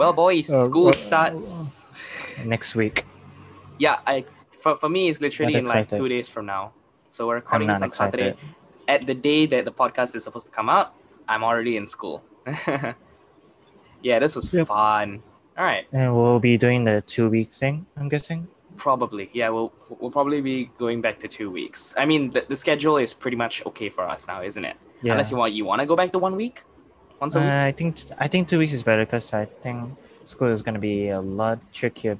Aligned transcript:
Well, 0.00 0.14
boys, 0.14 0.48
Uh, 0.48 0.64
school 0.64 0.88
uh, 0.88 0.92
starts. 0.92 1.86
next 2.46 2.74
week. 2.74 3.04
Yeah, 3.76 3.96
I 4.06 4.24
for, 4.50 4.72
for 4.78 4.88
me 4.88 5.10
it's 5.10 5.20
literally 5.20 5.54
in 5.54 5.66
like 5.66 5.88
two 5.90 6.08
days 6.08 6.26
from 6.26 6.46
now. 6.46 6.72
So 7.10 7.26
we're 7.28 7.34
recording 7.44 7.68
this 7.68 7.80
not 7.80 7.86
on 7.86 7.90
Saturday. 7.90 8.32
At 8.88 9.06
the 9.06 9.12
day 9.14 9.44
that 9.52 9.66
the 9.66 9.72
podcast 9.82 10.16
is 10.16 10.24
supposed 10.24 10.46
to 10.46 10.52
come 10.52 10.70
out, 10.70 10.94
I'm 11.28 11.44
already 11.44 11.76
in 11.76 11.86
school. 11.86 12.24
yeah, 14.02 14.18
this 14.18 14.36
was 14.36 14.48
Yep. 14.54 14.68
fun. 14.68 15.22
All 15.58 15.64
right, 15.66 15.84
And 15.92 16.16
we'll 16.16 16.40
be 16.40 16.56
doing 16.56 16.84
the 16.84 17.02
two 17.06 17.28
week 17.28 17.52
thing, 17.52 17.84
I'm 17.98 18.08
guessing. 18.08 18.48
probably. 18.78 19.28
Yeah, 19.34 19.50
we'll 19.50 19.70
we'll 20.00 20.10
probably 20.18 20.40
be 20.40 20.70
going 20.78 21.02
back 21.02 21.20
to 21.20 21.28
two 21.28 21.50
weeks. 21.50 21.92
I 21.98 22.06
mean, 22.06 22.30
the, 22.32 22.40
the 22.48 22.56
schedule 22.56 22.96
is 22.96 23.12
pretty 23.12 23.36
much 23.36 23.54
okay 23.66 23.90
for 23.90 24.04
us 24.08 24.26
now, 24.26 24.40
isn't 24.40 24.64
it? 24.64 24.76
Yeah. 25.02 25.12
Unless 25.12 25.30
you 25.30 25.36
want 25.36 25.52
you 25.52 25.66
want 25.66 25.80
to 25.84 25.86
go 25.92 25.96
back 25.96 26.10
to 26.12 26.18
one 26.18 26.36
week, 26.36 26.64
once 27.20 27.36
a 27.36 27.38
Uh, 27.38 27.42
week. 27.42 27.52
I 27.52 27.72
think 27.72 27.96
I 28.18 28.28
think 28.28 28.48
two 28.48 28.58
weeks 28.58 28.72
is 28.72 28.82
better 28.82 29.04
because 29.04 29.32
I 29.34 29.44
think 29.44 29.96
school 30.24 30.48
is 30.48 30.62
gonna 30.62 30.78
be 30.78 31.08
a 31.08 31.20
lot 31.20 31.58
trickier. 31.72 32.18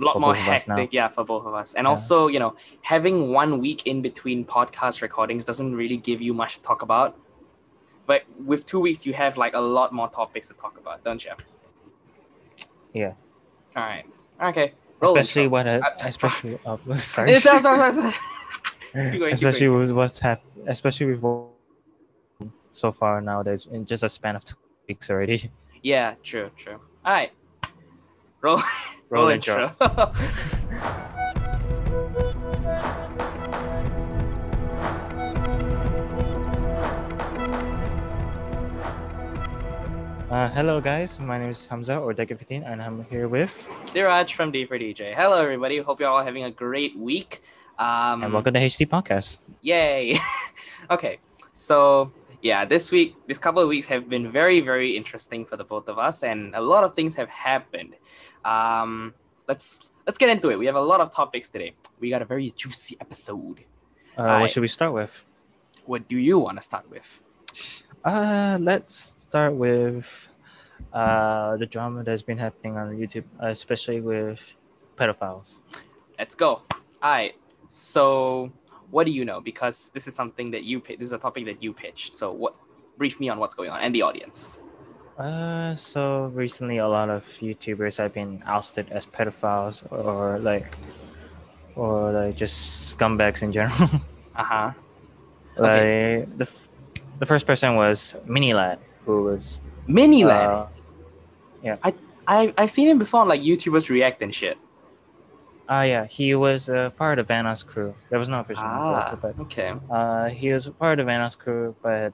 a 0.00 0.04
lot 0.04 0.18
more 0.20 0.32
both 0.34 0.42
of 0.42 0.48
us 0.54 0.66
now. 0.68 0.76
hectic, 0.76 0.92
yeah, 0.92 1.08
for 1.08 1.24
both 1.24 1.44
of 1.44 1.52
us. 1.54 1.74
And 1.74 1.84
Yeah. 1.84 1.90
also, 1.90 2.28
you 2.28 2.38
know, 2.38 2.54
having 2.82 3.32
one 3.32 3.60
week 3.60 3.86
in 3.86 4.00
between 4.02 4.44
podcast 4.44 5.02
recordings 5.02 5.44
doesn't 5.44 5.74
really 5.74 5.96
give 5.96 6.20
you 6.22 6.32
much 6.32 6.54
to 6.56 6.62
talk 6.62 6.80
about. 6.82 7.16
But 8.06 8.22
with 8.46 8.64
two 8.66 8.80
weeks, 8.80 9.04
you 9.06 9.12
have 9.14 9.36
like 9.36 9.54
a 9.54 9.60
lot 9.60 9.92
more 9.92 10.08
topics 10.08 10.48
to 10.48 10.54
talk 10.54 10.78
about, 10.78 11.04
don't 11.04 11.22
you? 11.24 11.32
Yeah. 12.92 13.12
All 13.76 13.82
right. 13.82 14.04
Okay. 14.42 14.72
Roll 15.00 15.16
especially 15.16 15.44
intro. 15.44 15.52
what 15.58 15.68
I, 15.68 15.76
Uh, 15.78 15.90
especially 16.12 16.58
oh, 16.64 16.78
sorry. 16.94 17.34
Sorry, 17.40 17.60
sorry, 17.60 17.92
sorry. 17.92 18.14
Going, 19.18 19.32
especially 19.34 19.68
with 19.68 19.90
what's 19.92 20.18
happened, 20.18 20.66
especially 20.66 21.06
with 21.14 21.20
so 22.72 22.92
far 22.92 23.20
nowadays 23.20 23.66
in 23.70 23.84
just 23.86 24.02
a 24.02 24.08
span 24.08 24.36
of 24.36 24.44
two 24.44 24.56
weeks 24.88 25.10
already. 25.10 25.50
Yeah, 25.82 26.12
true, 26.22 26.50
true. 26.58 26.78
All 27.06 27.12
right. 27.14 27.32
Roll, 28.42 28.56
Roll 28.56 28.62
roll 29.24 29.28
intro. 29.30 29.74
intro. 29.80 30.12
Uh, 40.30 40.48
hello 40.50 40.80
guys, 40.80 41.18
my 41.18 41.38
name 41.38 41.50
is 41.50 41.66
Hamza 41.66 41.98
or 41.98 42.14
Deka15 42.14 42.62
and 42.64 42.80
I'm 42.80 43.04
here 43.10 43.26
with 43.26 43.66
Diraj 43.92 44.32
from 44.32 44.52
D 44.52 44.64
for 44.64 44.78
DJ. 44.78 45.12
Hello, 45.12 45.42
everybody. 45.42 45.78
Hope 45.78 45.98
you're 45.98 46.08
all 46.08 46.22
having 46.22 46.44
a 46.44 46.50
great 46.52 46.96
week. 46.96 47.42
Um, 47.80 48.22
and 48.22 48.32
welcome 48.32 48.54
to 48.54 48.60
HD 48.60 48.86
Podcast. 48.88 49.38
Yay! 49.62 50.18
okay, 50.90 51.18
so 51.52 52.12
yeah, 52.42 52.64
this 52.64 52.90
week, 52.90 53.16
this 53.26 53.38
couple 53.38 53.62
of 53.62 53.68
weeks 53.68 53.86
have 53.86 54.08
been 54.08 54.30
very, 54.32 54.60
very 54.60 54.96
interesting 54.96 55.44
for 55.44 55.56
the 55.56 55.64
both 55.64 55.88
of 55.88 55.98
us, 55.98 56.22
and 56.22 56.54
a 56.54 56.60
lot 56.60 56.84
of 56.84 56.94
things 56.94 57.14
have 57.14 57.28
happened. 57.28 57.94
Um, 58.44 59.14
let's 59.48 59.90
let's 60.06 60.18
get 60.18 60.30
into 60.30 60.50
it. 60.50 60.58
We 60.58 60.66
have 60.66 60.76
a 60.76 60.80
lot 60.80 61.00
of 61.00 61.10
topics 61.10 61.50
today. 61.50 61.74
We 62.00 62.10
got 62.10 62.22
a 62.22 62.24
very 62.24 62.50
juicy 62.56 62.96
episode. 63.00 63.60
Uh, 64.16 64.22
Hi. 64.22 64.40
what 64.40 64.50
should 64.50 64.62
we 64.62 64.68
start 64.68 64.92
with? 64.92 65.24
What 65.86 66.08
do 66.08 66.16
you 66.16 66.38
want 66.38 66.56
to 66.58 66.62
start 66.62 66.88
with? 66.90 67.20
Uh, 68.04 68.58
let's 68.60 69.16
start 69.18 69.54
with 69.54 70.28
uh, 70.92 71.56
the 71.56 71.66
drama 71.66 72.02
that's 72.02 72.22
been 72.22 72.38
happening 72.38 72.76
on 72.76 72.96
YouTube, 72.96 73.24
uh, 73.42 73.46
especially 73.46 74.00
with 74.00 74.56
pedophiles. 74.96 75.60
Let's 76.18 76.34
go. 76.34 76.62
All 77.02 77.10
right. 77.10 77.34
So, 77.68 78.50
what 78.90 79.06
do 79.06 79.12
you 79.12 79.24
know? 79.24 79.40
Because 79.40 79.90
this 79.94 80.06
is 80.06 80.14
something 80.14 80.50
that 80.50 80.64
you 80.64 80.80
this 80.80 81.00
is 81.00 81.12
a 81.12 81.18
topic 81.18 81.44
that 81.46 81.62
you 81.62 81.72
pitched. 81.72 82.14
So, 82.14 82.32
what? 82.32 82.54
Brief 82.98 83.18
me 83.18 83.28
on 83.28 83.38
what's 83.38 83.54
going 83.54 83.70
on 83.70 83.80
and 83.80 83.94
the 83.94 84.02
audience. 84.02 84.60
Uh, 85.16 85.74
so 85.74 86.26
recently, 86.34 86.78
a 86.78 86.88
lot 86.88 87.08
of 87.10 87.24
YouTubers 87.40 87.98
have 87.98 88.12
been 88.12 88.42
ousted 88.46 88.88
as 88.90 89.06
pedophiles 89.06 89.90
or 89.92 90.38
like, 90.38 90.76
or 91.76 92.12
like 92.12 92.36
just 92.36 92.96
scumbags 92.96 93.42
in 93.42 93.52
general. 93.52 93.88
Uh 94.36 94.44
huh. 94.44 94.72
like 95.56 96.38
the, 96.38 96.46
f- 96.46 96.68
the 97.18 97.26
first 97.26 97.46
person 97.46 97.74
was 97.74 98.16
Minilad, 98.26 98.78
who 99.04 99.24
was 99.24 99.60
Mini 99.86 100.24
lad. 100.24 100.48
uh, 100.48 100.66
I 102.26 102.54
I've 102.56 102.70
seen 102.70 102.88
him 102.88 102.98
before 102.98 103.20
on 103.20 103.28
like 103.28 103.42
YouTubers 103.42 103.90
react 103.90 104.22
and 104.22 104.32
shit. 104.34 104.56
Ah, 105.72 105.82
yeah, 105.86 106.04
he 106.06 106.34
was 106.34 106.68
uh, 106.68 106.90
part 106.98 107.20
of 107.20 107.28
Vanoss 107.28 107.64
crew. 107.64 107.94
There 108.10 108.18
was 108.18 108.28
no 108.28 108.40
official 108.40 108.64
Ah, 108.66 109.14
but 109.22 109.38
okay. 109.46 109.72
uh, 109.88 110.26
he 110.28 110.50
was 110.52 110.66
part 110.66 110.98
of 110.98 111.06
Vanoss 111.06 111.38
crew. 111.38 111.76
But 111.80 112.12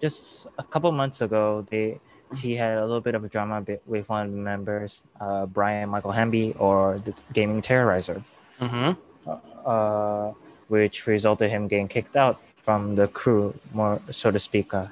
just 0.00 0.46
a 0.58 0.64
couple 0.64 0.90
months 0.90 1.20
ago, 1.20 1.66
they 1.68 2.00
he 2.34 2.56
had 2.56 2.78
a 2.78 2.86
little 2.88 3.02
bit 3.04 3.14
of 3.14 3.24
a 3.24 3.28
drama 3.28 3.62
with 3.84 4.08
one 4.08 4.24
of 4.26 4.32
the 4.32 4.38
members, 4.38 5.04
uh, 5.20 5.44
Brian 5.44 5.90
Michael 5.90 6.12
Hanby, 6.12 6.54
or 6.58 6.98
the 7.04 7.12
Gaming 7.36 7.60
Terrorizer, 7.60 8.24
Mm-hmm. 8.58 8.96
uh, 9.66 10.32
which 10.68 11.06
resulted 11.06 11.50
him 11.50 11.68
getting 11.68 11.88
kicked 11.88 12.16
out 12.16 12.40
from 12.56 12.94
the 12.96 13.06
crew, 13.08 13.52
more 13.74 13.98
so 14.10 14.30
to 14.30 14.40
speak, 14.40 14.72
uh, 14.72 14.86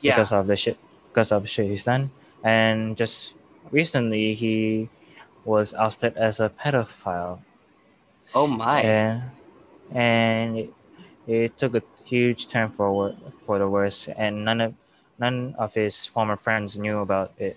Yeah. 0.00 0.14
because 0.16 0.32
of 0.32 0.46
the 0.46 0.56
shit 0.56 0.78
because 1.12 1.30
of 1.32 1.42
the 1.42 1.48
shit 1.48 1.68
he's 1.68 1.84
done. 1.84 2.08
And 2.42 2.96
just 2.96 3.34
recently, 3.70 4.32
he 4.34 4.88
was 5.48 5.72
ousted 5.72 6.12
as 6.16 6.40
a 6.40 6.48
pedophile. 6.52 7.40
Oh 8.36 8.46
my. 8.46 8.82
and 8.84 9.22
and 9.96 10.58
it, 10.58 10.70
it 11.26 11.56
took 11.56 11.74
a 11.74 11.82
huge 12.04 12.48
turn 12.48 12.68
forward 12.68 13.16
for 13.34 13.58
the 13.58 13.68
worse 13.68 14.08
and 14.08 14.44
none 14.44 14.60
of 14.60 14.74
none 15.18 15.54
of 15.58 15.72
his 15.72 16.04
former 16.04 16.36
friends 16.36 16.78
knew 16.78 16.98
about 17.00 17.32
it 17.40 17.56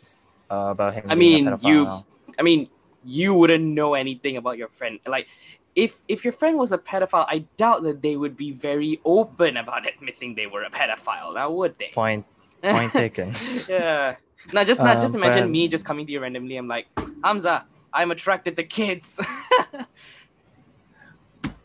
uh, 0.50 0.72
about 0.72 0.94
him 0.96 1.04
I 1.12 1.16
being 1.16 1.46
mean, 1.46 1.58
you- 1.64 1.84
now. 1.84 2.06
I 2.40 2.44
mean, 2.44 2.70
you 3.04 3.34
wouldn't 3.34 3.66
know 3.66 3.94
anything 3.94 4.38
about 4.38 4.56
your 4.58 4.70
friend. 4.70 5.00
Like, 5.06 5.28
if 5.76 5.98
if 6.08 6.24
your 6.24 6.32
friend 6.32 6.56
was 6.58 6.72
a 6.72 6.78
pedophile, 6.78 7.26
I 7.28 7.44
doubt 7.58 7.84
that 7.84 8.02
they 8.02 8.16
would 8.16 8.36
be 8.38 8.52
very 8.52 9.02
open 9.04 9.58
about 9.58 9.84
admitting 9.88 10.36
they 10.36 10.48
were 10.48 10.64
a 10.64 10.70
pedophile. 10.72 11.36
Now, 11.36 11.52
would 11.52 11.76
they? 11.78 11.92
point 11.94 12.24
Point 12.64 12.94
taken 12.94 13.34
yeah. 13.68 14.16
Now, 14.54 14.64
just 14.64 14.80
not 14.82 15.00
just 15.04 15.14
Um, 15.16 15.22
imagine 15.24 15.44
but- 15.52 15.58
me 15.58 15.68
just 15.68 15.84
coming 15.84 16.06
to 16.08 16.12
you 16.14 16.20
randomly. 16.22 16.56
I'm 16.56 16.68
like, 16.70 16.88
Hamza, 17.24 17.66
I'm 17.94 18.12
attracted 18.12 18.56
to 18.56 18.64
kids. 18.64 19.20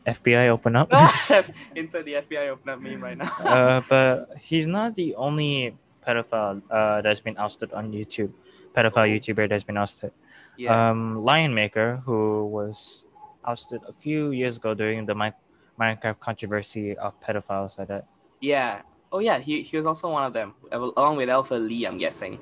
fbi 0.07 0.49
open 0.49 0.77
up 0.77 0.89
Inside 1.75 2.05
the 2.05 2.13
FBI 2.23 2.49
open 2.49 2.69
up 2.69 2.81
meme 2.81 3.03
right 3.03 3.19
now. 3.19 3.27
uh, 3.43 3.83
but 3.89 4.31
he's 4.39 4.67
not 4.67 4.95
the 4.95 5.15
only 5.17 5.77
pedophile 6.07 6.63
uh, 6.71 7.03
that's 7.03 7.19
been 7.19 7.37
ousted 7.39 7.73
on 7.73 7.91
youtube 7.93 8.31
pedophile 8.73 9.11
youtuber 9.11 9.49
that's 9.49 9.65
been 9.65 9.77
ousted 9.77 10.13
yeah. 10.57 10.91
um, 10.91 11.17
Lion 11.17 11.55
Maker, 11.55 12.03
who 12.07 12.47
was 12.47 13.05
ousted 13.45 13.83
a 13.87 13.93
few 13.93 14.31
years 14.31 14.57
ago 14.57 14.73
during 14.75 15.05
the 15.05 15.15
Mi- 15.15 15.33
Minecraft 15.79 16.19
controversy 16.19 16.97
of 16.97 17.13
pedophiles 17.21 17.77
like 17.79 17.89
that. 17.89 18.07
yeah. 18.41 18.81
Oh 19.13 19.19
yeah. 19.19 19.39
He 19.39 19.63
he 19.63 19.77
was 19.77 19.85
also 19.87 20.11
one 20.11 20.25
of 20.25 20.33
them, 20.33 20.55
along 20.73 21.17
with 21.17 21.29
Alpha 21.29 21.55
Lee. 21.55 21.85
I'm 21.85 21.99
guessing. 21.99 22.41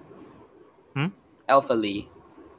Hmm? 0.95 1.09
Alpha 1.49 1.75
Lee, 1.75 2.09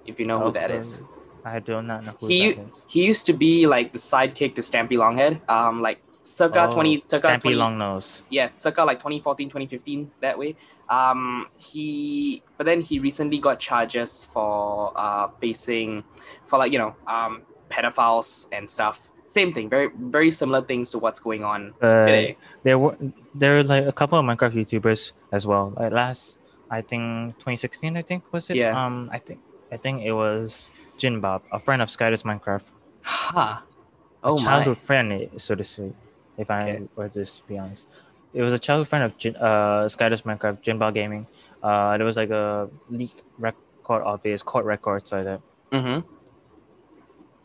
if 0.06 0.20
you 0.20 0.26
know 0.28 0.40
who 0.40 0.52
that 0.52 0.70
Alpha- 0.72 0.78
is. 0.78 1.04
I 1.46 1.60
do 1.60 1.80
not 1.82 2.04
know 2.04 2.14
who 2.20 2.26
He- 2.28 2.54
that 2.54 2.62
is. 2.74 2.84
He 2.88 3.06
used 3.06 3.26
to 3.28 3.34
be 3.34 3.68
like 3.68 3.94
the 3.94 4.00
sidekick 4.00 4.56
to 4.56 4.62
Stampy 4.62 4.98
Longhead. 4.98 5.40
Um, 5.48 5.82
like 5.82 6.00
circa 6.10 6.68
Oh, 6.68 6.72
20, 6.74 7.04
circa 7.08 7.28
Stampy 7.28 7.54
20 7.54 7.58
Longnose. 7.58 8.24
yeah, 8.32 8.50
circa 8.58 8.84
like 8.84 8.98
2014, 8.98 9.48
2015, 9.50 10.10
that 10.22 10.40
way. 10.40 10.56
Um, 10.90 11.48
he, 11.58 12.42
but 12.58 12.66
then 12.66 12.82
he 12.82 12.98
recently 13.00 13.38
got 13.38 13.60
charges 13.60 14.26
for 14.26 14.92
uh 14.96 15.28
facing, 15.40 16.04
for 16.48 16.58
like 16.60 16.72
you 16.72 16.80
know 16.80 16.96
um 17.08 17.44
pedophiles 17.70 18.48
and 18.52 18.70
stuff. 18.70 19.12
Same 19.26 19.54
thing, 19.54 19.70
very 19.70 19.90
very 19.98 20.30
similar 20.32 20.62
things 20.62 20.92
to 20.92 21.00
what's 21.00 21.20
going 21.20 21.44
on 21.44 21.74
But 21.80 22.06
today. 22.06 22.38
there 22.64 22.78
were 22.78 22.96
there 23.34 23.58
were 23.58 23.64
like 23.64 23.86
a 23.86 23.92
couple 23.92 24.18
of 24.20 24.26
Minecraft 24.26 24.54
YouTubers 24.54 25.14
as 25.32 25.46
well. 25.48 25.74
Like 25.78 25.92
last, 25.92 26.38
I 26.70 26.82
think 26.82 27.34
2016, 27.40 27.98
I 27.98 28.02
think 28.04 28.24
was 28.32 28.50
it? 28.52 28.58
Yeah. 28.58 28.74
Um, 28.78 29.10
I 29.12 29.18
think 29.18 29.40
I 29.72 29.78
think 29.78 30.04
it 30.04 30.14
was 30.14 30.72
JinBop, 30.98 31.42
a 31.52 31.60
friend 31.60 31.82
of 31.82 31.90
Skydoes 31.90 32.24
Minecraft, 32.24 32.66
Huh. 33.02 33.58
a 34.24 34.28
Oh 34.28 34.38
childhood 34.38 34.78
my. 34.78 34.84
friend, 34.84 35.30
so 35.38 35.56
to 35.56 35.64
say, 35.64 35.92
if 36.38 36.50
I 36.50 36.62
Okay. 36.62 36.88
were 36.96 37.10
to 37.10 37.26
be 37.48 37.58
honest. 37.58 37.86
It 38.34 38.42
was 38.42 38.54
a 38.54 38.60
childhood 38.60 38.88
friend 38.90 39.04
of 39.06 39.18
Jin, 39.18 39.36
uh, 39.38 39.86
Skydoes 39.88 40.24
Minecraft, 40.24 40.62
JinBop 40.62 40.94
Gaming. 40.94 41.26
Uh, 41.64 41.98
there 41.98 42.06
was 42.06 42.18
like 42.18 42.32
a 42.32 42.70
leaked 42.90 43.24
record 43.38 44.04
of 44.04 44.22
his 44.24 44.44
court 44.44 44.66
records 44.66 45.12
like 45.12 45.24
that. 45.26 45.42
Mm-hmm. 45.72 46.08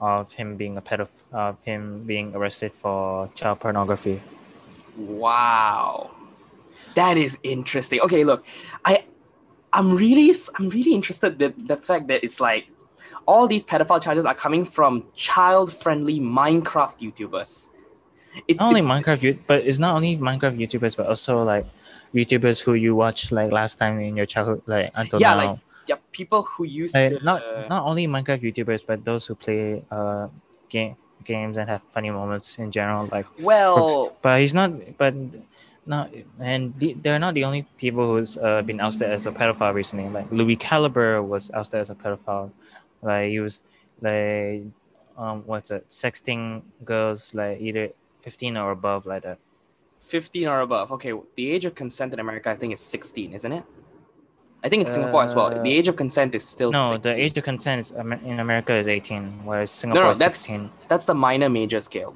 of 0.01 0.33
him 0.33 0.57
being 0.57 0.79
a 0.79 0.83
pedoph- 0.83 1.25
of 1.31 1.59
him 1.63 2.05
being 2.07 2.35
arrested 2.35 2.73
for 2.73 3.29
child 3.35 3.61
pornography. 3.61 4.23
Wow. 4.97 6.11
That 6.95 7.19
is 7.19 7.37
interesting. 7.43 8.01
Okay, 8.01 8.25
look, 8.25 8.45
I 8.85 9.05
I'm 9.73 9.95
really 9.97 10.35
I'm 10.59 10.71
really 10.71 10.95
interested 10.95 11.39
that 11.39 11.55
the 11.69 11.77
fact 11.77 12.09
that 12.09 12.25
it's 12.25 12.41
like 12.41 12.67
all 13.27 13.47
these 13.47 13.65
pedophile 13.65 14.03
charges 14.03 14.25
are 14.25 14.35
coming 14.35 14.65
from 14.65 15.05
child-friendly 15.15 16.21
Minecraft 16.21 16.99
YouTubers. 17.01 17.69
It's 18.47 18.61
Not 18.61 18.69
only 18.69 18.81
it's- 18.81 18.91
Minecraft, 18.93 19.39
but 19.47 19.63
it's 19.65 19.79
not 19.79 19.95
only 19.95 20.17
Minecraft 20.17 20.57
YouTubers, 20.59 20.97
but 20.97 21.07
also 21.07 21.43
like 21.43 21.67
YouTubers 22.15 22.61
who 22.63 22.75
you 22.75 22.95
watched 22.95 23.33
like 23.33 23.51
last 23.53 23.79
time 23.79 24.01
in 24.01 24.17
your 24.17 24.27
childhood, 24.27 24.63
like 24.67 24.91
until 24.95 25.21
Yeah, 25.21 25.35
now. 25.35 25.37
like- 25.37 25.59
yeah, 25.87 25.97
people 26.13 26.43
who 26.43 26.65
used 26.65 26.95
Like, 26.95 27.19
to 27.19 27.25
not 27.25 27.43
uh, 27.43 27.67
not 27.69 27.83
only 27.85 28.07
Minecraft 28.07 28.43
YouTubers, 28.43 28.83
but 28.87 29.05
those 29.05 29.27
who 29.27 29.35
play 29.35 29.83
uh 29.91 30.29
game 30.69 30.95
games 31.25 31.57
and 31.59 31.69
have 31.69 31.83
funny 31.83 32.11
moments 32.11 32.59
in 32.59 32.71
general. 32.71 33.09
Like, 33.11 33.27
well, 33.41 34.17
but 34.23 34.41
he's 34.41 34.55
not. 34.55 34.71
But 34.97 35.15
not 35.87 36.11
and 36.39 36.73
the, 36.79 36.95
they're 37.03 37.19
not 37.19 37.35
the 37.35 37.45
only 37.45 37.63
people 37.79 38.07
who's 38.17 38.39
uh, 38.39 38.63
been 38.63 38.81
ousted 38.81 39.11
as 39.11 39.27
a 39.27 39.33
pedophile 39.33 39.75
recently. 39.75 40.09
Like 40.09 40.31
Lui 40.31 40.55
Calibre 40.57 41.21
was 41.23 41.51
ousted 41.53 41.81
as 41.81 41.91
a 41.91 41.95
pedophile. 41.97 42.51
Like 43.03 43.31
he 43.31 43.41
was 43.41 43.63
like 44.01 44.63
um 45.19 45.43
what's 45.47 45.71
it 45.71 45.89
sexting 45.89 46.63
girls 46.85 47.35
like 47.35 47.61
either 47.61 47.91
15 48.23 48.57
or 48.57 48.71
above 48.71 49.07
like 49.07 49.23
that 49.23 49.39
15 50.01 50.49
or 50.49 50.61
above. 50.61 50.91
Okay, 50.93 51.13
the 51.37 51.51
age 51.51 51.67
of 51.67 51.75
consent 51.75 52.13
in 52.15 52.21
America, 52.21 52.51
I 52.51 52.57
think, 52.57 52.73
is 52.73 52.81
16, 52.81 53.35
isn't 53.35 53.53
it? 53.53 53.63
I 54.65 54.69
think 54.69 54.81
in 54.81 54.87
Singapore 54.87 55.23
as 55.23 55.35
well. 55.35 55.47
Uh, 55.47 55.63
The 55.63 55.71
age 55.73 55.89
of 55.89 55.97
consent 55.97 56.35
is 56.35 56.43
still 56.47 56.71
no 56.73 56.91
16. 56.93 57.03
the 57.03 57.15
age 57.23 57.37
of 57.39 57.45
consent 57.45 57.81
is, 57.81 57.91
in 57.93 58.41
america 58.41 58.75
is 58.75 58.89
18 58.89 59.45
whereas 59.45 59.71
singapore 59.71 60.05
no, 60.05 60.11
is 60.11 60.19
that's- 60.19 60.39
16 60.39 60.71
That's 60.89 61.07
the 61.07 61.15
minor 61.15 61.49
major 61.49 61.81
scale. 61.81 62.15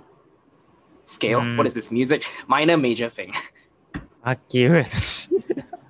Scale? 1.05 1.41
Mm. 1.41 1.57
What 1.59 1.67
is 1.67 1.75
this? 1.75 1.91
Music? 1.91 2.25
Minor 2.47 2.77
major 2.79 3.09
thing. 3.11 3.33
accurate 4.25 5.29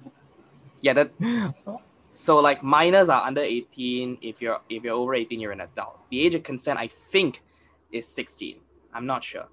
yeah, 0.81 0.93
that 0.93 1.11
so 2.15 2.39
like 2.39 2.63
minors 2.63 3.09
are 3.09 3.23
under 3.27 3.41
18. 3.41 4.19
If 4.23 4.41
you're 4.41 4.61
if 4.69 4.85
you're 4.85 4.95
over 4.95 5.15
18, 5.15 5.41
you're 5.41 5.51
an 5.53 5.63
adult. 5.63 5.99
The 6.11 6.21
age 6.25 6.35
of 6.37 6.43
consent, 6.45 6.79
I 6.79 6.87
think, 6.87 7.43
is 7.91 8.07
16. 8.07 8.57
I'm 8.95 9.07
not 9.07 9.25
sure. 9.25 9.47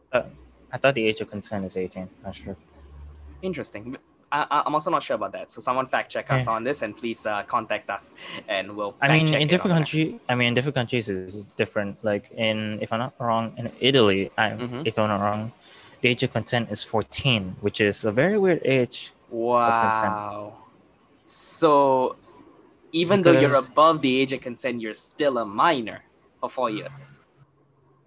i 0.74 0.78
thought 0.78 0.94
the 0.96 1.06
age 1.10 1.20
of 1.22 1.30
consent 1.30 1.66
is 1.66 1.76
18 1.76 2.08
not 2.24 2.34
sure 2.36 2.56
Interesting. 3.42 3.98
I, 4.32 4.46
I'm 4.66 4.74
also 4.76 4.90
not 4.92 5.04
sure 5.04 5.16
about 5.16 5.34
that. 5.34 5.52
So 5.52 5.60
someone 5.60 5.88
fact 5.88 6.08
check 6.16 6.28
us 6.32 6.46
Yeah. 6.46 6.54
on 6.56 6.64
this 6.64 6.84
and 6.84 6.96
please 6.96 7.26
uh, 7.26 7.42
contact 7.56 7.90
us 7.90 8.14
and 8.48 8.66
we'll. 8.78 8.94
i 9.02 9.08
mean 9.16 9.28
in 9.44 9.48
different 9.54 9.76
country 9.80 10.04
i 10.30 10.36
mean 10.38 10.48
in 10.50 10.54
different 10.58 10.76
countries 10.82 11.10
is 11.10 11.34
different 11.62 11.92
like 12.10 12.26
in 12.48 12.58
if 12.84 12.94
i'm 12.94 13.00
not 13.06 13.14
wrong 13.20 13.46
in 13.60 13.66
italy 13.90 14.22
i 14.38 14.46
Mhm. 14.52 14.88
if 14.90 14.94
i'm 15.00 15.10
not 15.16 15.22
wrong 15.26 15.42
the 16.02 16.08
age 16.12 16.22
of 16.26 16.32
consent 16.40 16.66
is 16.76 16.82
14 16.84 17.56
which 17.66 17.80
is 17.90 17.96
a 18.12 18.14
very 18.22 18.38
weird 18.44 18.62
age 18.64 18.98
Wow. 19.30 20.54
So 21.26 22.16
even 22.92 23.22
though 23.22 23.32
you're 23.34 23.56
above 23.56 24.02
the 24.02 24.20
age 24.20 24.34
of 24.34 24.42
consent, 24.42 24.82
you're 24.82 24.94
still 24.94 25.38
a 25.38 25.46
minor 25.46 26.04
for 26.40 26.50
four 26.50 26.70
years. 26.70 27.22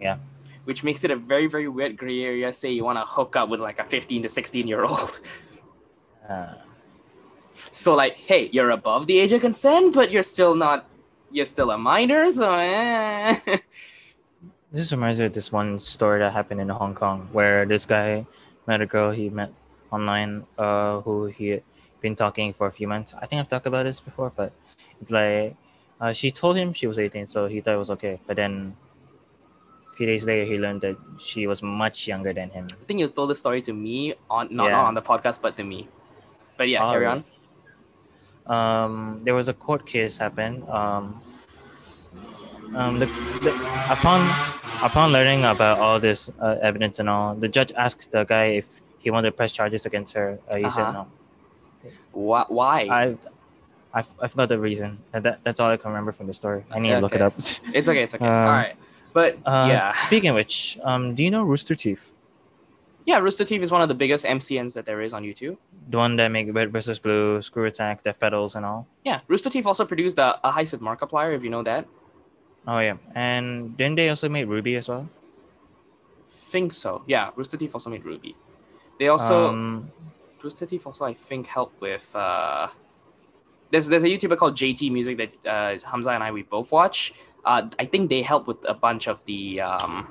Yeah. 0.01 0.19
Which 0.65 0.83
makes 0.83 1.05
it 1.05 1.11
a 1.11 1.17
very, 1.17 1.47
very 1.47 1.69
weird 1.69 1.97
gray 1.97 2.23
area. 2.23 2.53
Say 2.53 2.73
you 2.73 2.85
want 2.85 2.99
to 2.99 3.05
hook 3.05 3.37
up 3.37 3.49
with 3.49 3.61
like 3.61 3.79
a 3.79 3.85
15 3.85 4.23
to 4.23 4.29
16 4.29 4.67
year 4.67 4.85
old. 4.85 5.21
uh, 6.29 6.55
So 7.71 7.95
like, 7.95 8.17
hey, 8.17 8.49
you're 8.53 8.71
above 8.71 9.07
the 9.07 9.19
age 9.19 9.33
of 9.33 9.41
consent, 9.41 9.95
but 9.95 10.11
you're 10.11 10.23
still 10.23 10.55
not. 10.55 10.87
You're 11.31 11.47
still 11.47 11.71
a 11.71 11.79
minor, 11.79 12.31
so 12.31 12.55
eh. 12.55 13.37
This 14.71 14.91
reminds 14.91 15.21
me 15.21 15.27
of 15.27 15.33
this 15.33 15.53
one 15.53 15.79
story 15.79 16.19
that 16.19 16.33
happened 16.33 16.61
in 16.61 16.69
Hong 16.69 16.95
Kong 16.95 17.29
where 17.33 17.65
this 17.65 17.87
guy 17.87 18.27
met 18.67 18.81
a 18.81 18.87
girl 18.87 19.13
he 19.13 19.31
met 19.31 19.53
online 19.91 20.47
uh, 20.59 21.01
who 21.03 21.27
he 21.27 21.49
had 21.59 21.63
been 22.01 22.17
talking 22.17 22.53
for 22.53 22.67
a 22.67 22.73
few 22.73 22.89
months. 22.89 23.15
I 23.15 23.27
think 23.27 23.39
I've 23.39 23.49
talked 23.49 23.67
about 23.67 23.85
this 23.85 24.01
before, 24.01 24.33
but 24.35 24.53
it's 25.05 25.13
like 25.13 25.55
uh, 26.01 26.13
she 26.17 26.31
told 26.33 26.57
him 26.57 26.73
she 26.73 26.87
was 26.89 26.99
18, 26.99 27.27
so 27.29 27.47
he 27.47 27.61
thought 27.61 27.75
it 27.77 27.83
was 27.85 27.91
okay. 28.01 28.19
But 28.27 28.37
then 28.41 28.75
a 29.93 29.97
few 29.97 30.07
days 30.09 30.25
later, 30.25 30.45
he 30.49 30.57
learned 30.59 30.81
that 30.81 30.97
she 31.21 31.47
was 31.47 31.63
much 31.63 32.09
younger 32.09 32.33
than 32.33 32.49
him. 32.51 32.67
I 32.73 32.85
think 32.89 33.01
you 33.01 33.09
told 33.09 33.29
the 33.31 33.35
story 33.37 33.61
to 33.69 33.73
me 33.73 34.15
on 34.31 34.49
not, 34.51 34.65
Yeah. 34.67 34.73
not 34.81 34.87
on 34.89 34.95
the 34.95 35.03
podcast, 35.05 35.41
but 35.45 35.57
to 35.61 35.65
me. 35.65 35.89
But 36.57 36.69
yeah, 36.73 36.83
Oh, 36.85 36.91
carry 36.93 37.07
on. 37.07 37.25
um, 38.47 39.21
there 39.25 39.35
was 39.35 39.49
a 39.49 39.55
court 39.55 39.87
case 39.87 40.19
happened. 40.19 40.65
Um, 40.69 41.21
um, 42.75 42.99
the, 42.99 43.07
the, 43.45 43.53
upon 43.91 44.21
upon 44.83 45.13
learning 45.13 45.45
about 45.45 45.79
all 45.79 46.01
this 46.01 46.29
uh, 46.41 46.57
evidence 46.61 46.99
and 46.99 47.09
all, 47.09 47.35
the 47.35 47.49
judge 47.49 47.73
asked 47.77 48.11
the 48.11 48.25
guy 48.25 48.47
if 48.61 48.81
he 48.99 49.11
wanted 49.11 49.31
to 49.31 49.37
press 49.37 49.53
charges 49.53 49.87
against 49.87 50.13
her. 50.15 50.39
Uh, 50.51 50.57
he 50.57 50.65
Uh-huh. 50.65 50.71
said 50.77 50.93
no. 50.93 51.07
Why? 52.13 52.45
why? 52.49 52.79
I, 52.91 53.17
I, 53.95 54.03
I 54.21 54.27
forgot 54.29 54.49
the 54.49 54.59
reason. 54.59 54.99
That, 55.13 55.39
that's 55.45 55.61
all 55.61 55.71
I 55.71 55.77
can 55.77 55.91
remember 55.91 56.11
from 56.13 56.27
the 56.27 56.35
story. 56.35 56.65
I 56.71 56.79
need 56.81 56.91
to 56.91 56.99
look 57.01 57.15
it 57.15 57.23
up. 57.23 57.35
It's 57.39 57.89
okay. 57.89 58.03
It's 58.03 58.15
okay. 58.15 58.27
Um, 58.27 58.33
All 58.33 58.45
right. 58.49 58.75
But 59.13 59.39
Uh, 59.47 59.67
yeah, 59.71 59.93
Speaking 60.07 60.31
of 60.31 60.35
which, 60.35 60.79
um, 60.83 61.15
do 61.15 61.23
you 61.23 61.31
know 61.31 61.45
Rooster 61.45 61.77
Teeth? 61.77 62.11
yeah, 63.07 63.19
Rooster 63.19 63.45
Teeth 63.45 63.63
is 63.63 63.71
one 63.71 63.83
of 63.83 63.89
the 63.89 63.95
biggest 63.95 64.25
MCNs 64.25 64.73
that 64.75 64.87
there 64.87 65.01
is 65.03 65.13
on 65.13 65.23
YouTube. 65.23 65.57
The 65.91 65.99
one 65.99 66.17
that 66.17 66.29
make 66.33 66.53
Red 66.53 66.73
versus 66.73 66.99
Blue, 66.99 67.41
Screw 67.43 67.67
Attack, 67.67 68.03
Death 68.03 68.19
Pedals, 68.19 68.57
and 68.57 68.65
all. 68.65 68.87
Yeah, 69.05 69.21
Rooster 69.29 69.51
Teeth 69.51 69.67
also 69.67 69.85
produced 69.85 70.19
a, 70.19 70.41
a 70.43 70.51
Heist 70.51 70.73
with 70.73 70.81
Markiplier, 70.81 71.37
if 71.37 71.45
you 71.45 71.51
know 71.51 71.63
that. 71.63 71.87
Oh 72.67 72.79
yeah, 72.81 72.97
and 73.15 73.77
didn't 73.77 73.97
they 73.97 74.09
also 74.09 74.29
make 74.29 74.47
RWBY 74.47 74.79
as 74.79 74.89
well? 74.89 75.07
Think 76.31 76.73
so. 76.73 77.03
Yeah, 77.07 77.31
Rooster 77.37 77.57
Teeth 77.59 77.75
also 77.75 77.91
made 77.91 78.03
RWBY. 78.03 78.35
They 78.99 79.09
also 79.09 79.49
um, 79.49 79.93
Rooster 80.43 80.67
Teeth 80.67 80.87
also 80.87 81.05
I 81.05 81.13
think 81.15 81.47
helped 81.47 81.81
with 81.81 82.09
uh 82.17 82.69
there's 83.75 83.87
there's 83.91 84.05
a 84.05 84.13
YouTuber 84.15 84.37
called 84.39 84.55
JT 84.57 84.81
Music 84.99 85.15
that 85.19 85.33
uh, 85.55 85.79
Hamza 85.91 86.11
and 86.17 86.23
I 86.23 86.31
we 86.31 86.43
both 86.57 86.71
watch. 86.71 87.13
Uh, 87.45 87.63
I 87.83 87.85
think 87.85 88.09
they 88.09 88.23
help 88.23 88.47
with 88.47 88.61
a 88.69 88.73
bunch 88.87 89.05
of 89.13 89.17
the 89.27 89.61
um, 89.61 90.07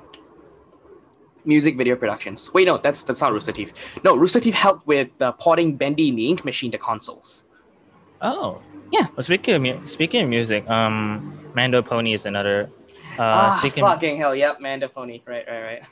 music 1.44 1.76
video 1.76 1.96
productions. 1.96 2.52
Wait, 2.54 2.66
no, 2.66 2.76
that's 2.78 3.02
that's 3.02 3.20
not 3.24 3.32
Rooster 3.32 3.52
Teeth. 3.52 3.72
No, 4.04 4.14
Rooster 4.16 4.40
Teeth 4.40 4.54
helped 4.54 4.86
with 4.86 5.08
uh, 5.20 5.32
porting 5.32 5.76
Bendy 5.76 6.08
and 6.10 6.18
the 6.18 6.28
Ink 6.28 6.44
Machine 6.44 6.70
to 6.72 6.78
consoles. 6.78 7.44
Oh, 8.20 8.60
Yeah. 8.92 9.06
Well, 9.16 9.24
speaking 9.24 9.54
of 9.54 9.62
mu- 9.62 9.86
speaking 9.86 10.22
of 10.24 10.28
music, 10.28 10.68
um, 10.70 11.38
Mando 11.54 11.80
Pony 11.82 12.12
is 12.12 12.26
another. 12.26 12.70
ah, 13.18 13.48
Uh, 13.48 13.50
speaking, 13.58 13.82
fucking 13.82 14.16
hell, 14.20 14.34
yep, 14.36 14.60
Mandopony. 14.60 15.20
Right, 15.26 15.44
right, 15.48 15.62
right. 15.70 15.82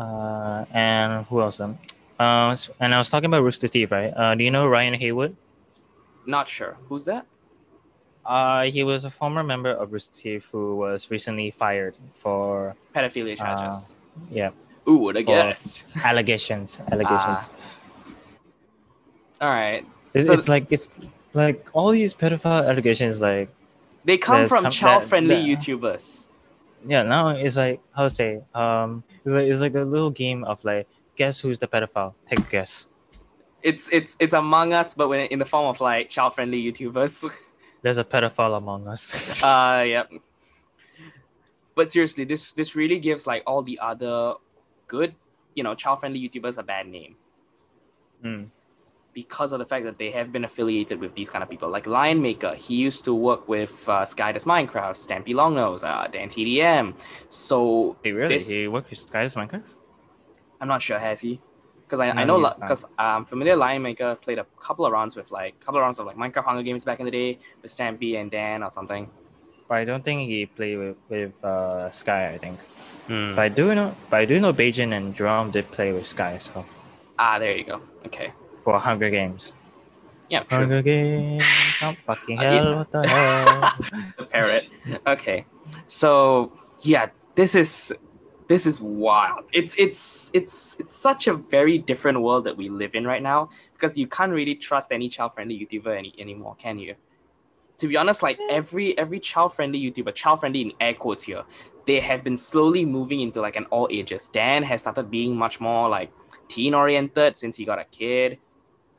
uh, 0.00 0.64
and 0.72 1.24
who 1.28 1.40
else? 1.44 1.60
Um, 1.60 1.78
uh, 2.18 2.56
and 2.80 2.94
I 2.94 2.98
was 2.98 3.08
talking 3.10 3.26
about 3.30 3.42
Rooster 3.44 3.68
Teeth, 3.68 3.90
right? 3.92 4.12
Uh, 4.16 4.34
do 4.34 4.42
you 4.44 4.50
know 4.50 4.66
Ryan 4.66 4.94
Haywood? 4.94 5.36
Not 6.26 6.48
sure. 6.48 6.76
Who's 6.88 7.04
that? 7.04 7.26
Uh, 8.24 8.62
he 8.64 8.82
was 8.84 9.04
a 9.04 9.10
former 9.10 9.42
member 9.42 9.70
of 9.70 9.92
Rooster 9.92 10.14
Teeth 10.14 10.48
who 10.50 10.76
was 10.76 11.10
recently 11.10 11.50
fired 11.50 11.94
for 12.14 12.74
Pedophilia 12.94 13.36
charges. 13.36 13.96
yeah 14.30 14.50
Ooh, 14.88 14.96
would 14.96 15.16
have 15.16 15.24
for- 15.26 15.30
guessed. 15.32 15.84
allegations. 16.04 16.80
Allegations. 16.90 17.50
All 19.40 19.50
right. 19.50 19.84
It- 20.14 20.26
so- 20.26 20.32
it's 20.32 20.48
like 20.48 20.66
it's 20.70 20.88
like 21.34 21.68
all 21.72 21.90
these 21.90 22.14
pedophile 22.14 22.66
allegations. 22.68 23.20
Like 23.20 23.48
They 24.04 24.16
come 24.16 24.48
from 24.48 24.64
com- 24.64 24.72
child-friendly 24.72 25.34
that- 25.34 25.60
that- 25.60 25.66
YouTubers. 25.66 26.28
yeah, 26.86 27.02
now 27.02 27.28
it's 27.28 27.56
like 27.56 27.80
how 27.94 28.04
to 28.04 28.10
say 28.10 28.40
um, 28.54 29.02
it's 29.24 29.34
like 29.34 29.48
it's 29.48 29.60
like 29.60 29.74
a 29.74 29.80
little 29.82 30.10
game 30.10 30.44
of 30.44 30.64
like 30.64 30.86
guess 31.16 31.40
who's 31.40 31.58
the 31.58 31.66
pedophile. 31.68 32.14
Take 32.28 32.38
a 32.40 32.50
guess. 32.50 32.86
It's 33.64 33.88
it's 33.90 34.14
it's 34.20 34.34
Among 34.34 34.72
Us, 34.74 34.92
but 34.94 35.08
when 35.08 35.26
in 35.28 35.38
the 35.40 35.44
form 35.46 35.66
of 35.66 35.80
like 35.80 36.08
child-friendly 36.08 36.62
YouTubers. 36.62 37.24
There's 37.82 37.98
a 37.98 38.04
pedophile 38.04 38.56
among 38.56 38.86
us. 38.88 39.42
uh, 39.42 39.84
yep. 39.86 40.10
But 41.74 41.90
seriously, 41.90 42.24
this 42.24 42.52
this 42.52 42.76
really 42.76 42.98
gives 42.98 43.26
like 43.26 43.42
all 43.46 43.62
the 43.62 43.78
other 43.80 44.34
good, 44.86 45.14
you 45.54 45.62
know, 45.64 45.74
child-friendly 45.74 46.20
YouTubers 46.20 46.58
a 46.58 46.62
bad 46.62 46.86
name 46.86 47.16
Mm. 48.24 48.48
because 49.12 49.52
of 49.52 49.58
the 49.58 49.66
fact 49.66 49.84
that 49.84 49.98
they 49.98 50.10
have 50.10 50.32
been 50.32 50.44
affiliated 50.44 50.98
with 50.98 51.14
these 51.14 51.28
kind 51.28 51.42
of 51.44 51.50
people. 51.50 51.68
Like 51.68 51.86
Lion 51.86 52.22
Maker, 52.22 52.54
he 52.54 52.74
used 52.76 53.04
to 53.04 53.12
work 53.14 53.48
with 53.48 53.86
uh, 53.86 54.06
Sky 54.06 54.32
Does 54.32 54.44
Minecraft, 54.46 54.96
Stampy 54.96 55.34
Longnose, 55.34 55.84
uh, 55.84 56.06
Dan 56.08 56.28
TDM. 56.28 56.94
So 57.28 57.96
Hey, 58.02 58.12
really? 58.12 58.28
This- 58.36 58.48
He 58.48 58.66
worked 58.68 58.88
with 58.88 59.12
Guys 59.12 59.34
Minecraft? 59.34 59.64
I'm 60.60 60.68
not 60.68 60.80
sure 60.80 60.98
has 60.98 61.20
he, 61.20 61.38
because 61.84 62.00
I, 62.00 62.10
I 62.10 62.24
know 62.24 62.38
because 62.60 62.84
I'm 62.98 63.24
familiar. 63.24 63.56
Lion 63.56 63.82
Maker 63.82 64.14
played 64.16 64.38
a 64.38 64.46
couple 64.60 64.86
of 64.86 64.92
rounds 64.92 65.16
with 65.16 65.30
like 65.30 65.58
couple 65.60 65.76
of 65.78 65.82
rounds 65.82 65.98
of 65.98 66.06
like 66.06 66.16
Minecraft 66.16 66.44
Hunger 66.44 66.62
Games 66.62 66.84
back 66.84 66.98
in 67.00 67.04
the 67.06 67.10
day 67.10 67.38
with 67.62 67.70
Stampy 67.70 68.18
and 68.20 68.30
Dan 68.30 68.62
or 68.62 68.70
something. 68.70 69.10
But 69.68 69.76
I 69.78 69.84
don't 69.84 70.04
think 70.04 70.28
he 70.28 70.44
played 70.46 70.76
with, 70.78 70.96
with 71.08 71.44
uh, 71.44 71.90
Sky, 71.90 72.34
I 72.34 72.38
think. 72.38 72.58
Hmm. 73.08 73.34
But 73.34 73.42
I 73.42 73.48
do 73.48 73.74
know 73.74 73.94
but 74.10 74.16
I 74.16 74.24
do 74.24 74.40
know 74.40 74.52
Bajan 74.52 74.92
and 74.96 75.14
Jerome 75.14 75.50
did 75.50 75.64
play 75.66 75.92
with 75.92 76.06
Sky, 76.06 76.38
so 76.38 76.64
Ah, 77.18 77.38
there 77.38 77.56
you 77.56 77.64
go. 77.64 77.80
Okay. 78.06 78.32
for 78.64 78.78
Hunger 78.78 79.10
Games. 79.10 79.52
Yeah. 80.28 80.42
Hunger 80.50 80.82
Games. 80.82 81.44
Oh, 81.82 81.94
fucking 82.06 82.38
Uh, 82.40 82.42
hell, 82.42 82.76
what 82.78 82.90
the 82.92 83.08
hell? 83.08 83.72
the 84.18 84.24
parrot. 84.24 84.70
Okay, 85.06 85.44
so 85.86 86.50
yeah, 86.80 87.06
this 87.34 87.54
is 87.54 87.92
this 88.48 88.66
is 88.66 88.80
wild. 88.80 89.44
It's 89.52 89.74
it's 89.78 90.30
it's 90.34 90.78
it's 90.80 90.94
such 90.94 91.26
a 91.26 91.34
very 91.34 91.78
different 91.78 92.20
world 92.20 92.44
that 92.44 92.56
we 92.56 92.68
live 92.68 92.94
in 92.94 93.06
right 93.06 93.22
now 93.22 93.50
because 93.72 93.96
you 93.96 94.06
can't 94.06 94.32
really 94.32 94.54
trust 94.54 94.92
any 94.92 95.08
child-friendly 95.08 95.58
YouTuber 95.58 95.96
any 95.96 96.14
anymore, 96.18 96.54
can 96.58 96.78
you? 96.78 96.94
To 97.78 97.88
be 97.88 97.96
honest, 97.96 98.22
like 98.22 98.38
every 98.50 98.96
every 98.98 99.20
child-friendly 99.20 99.80
YouTuber, 99.80 100.14
child-friendly 100.14 100.60
in 100.60 100.72
air 100.80 100.94
quotes 100.94 101.24
here, 101.24 101.44
they 101.86 102.00
have 102.00 102.22
been 102.22 102.38
slowly 102.38 102.84
moving 102.84 103.20
into 103.20 103.40
like 103.40 103.56
an 103.56 103.66
all 103.66 103.88
ages. 103.90 104.28
Dan 104.28 104.62
has 104.62 104.82
started 104.82 105.10
being 105.10 105.36
much 105.36 105.60
more 105.60 105.88
like 105.88 106.12
teen-oriented 106.48 107.36
since 107.36 107.56
he 107.56 107.64
got 107.64 107.78
a 107.78 107.84
kid, 107.84 108.38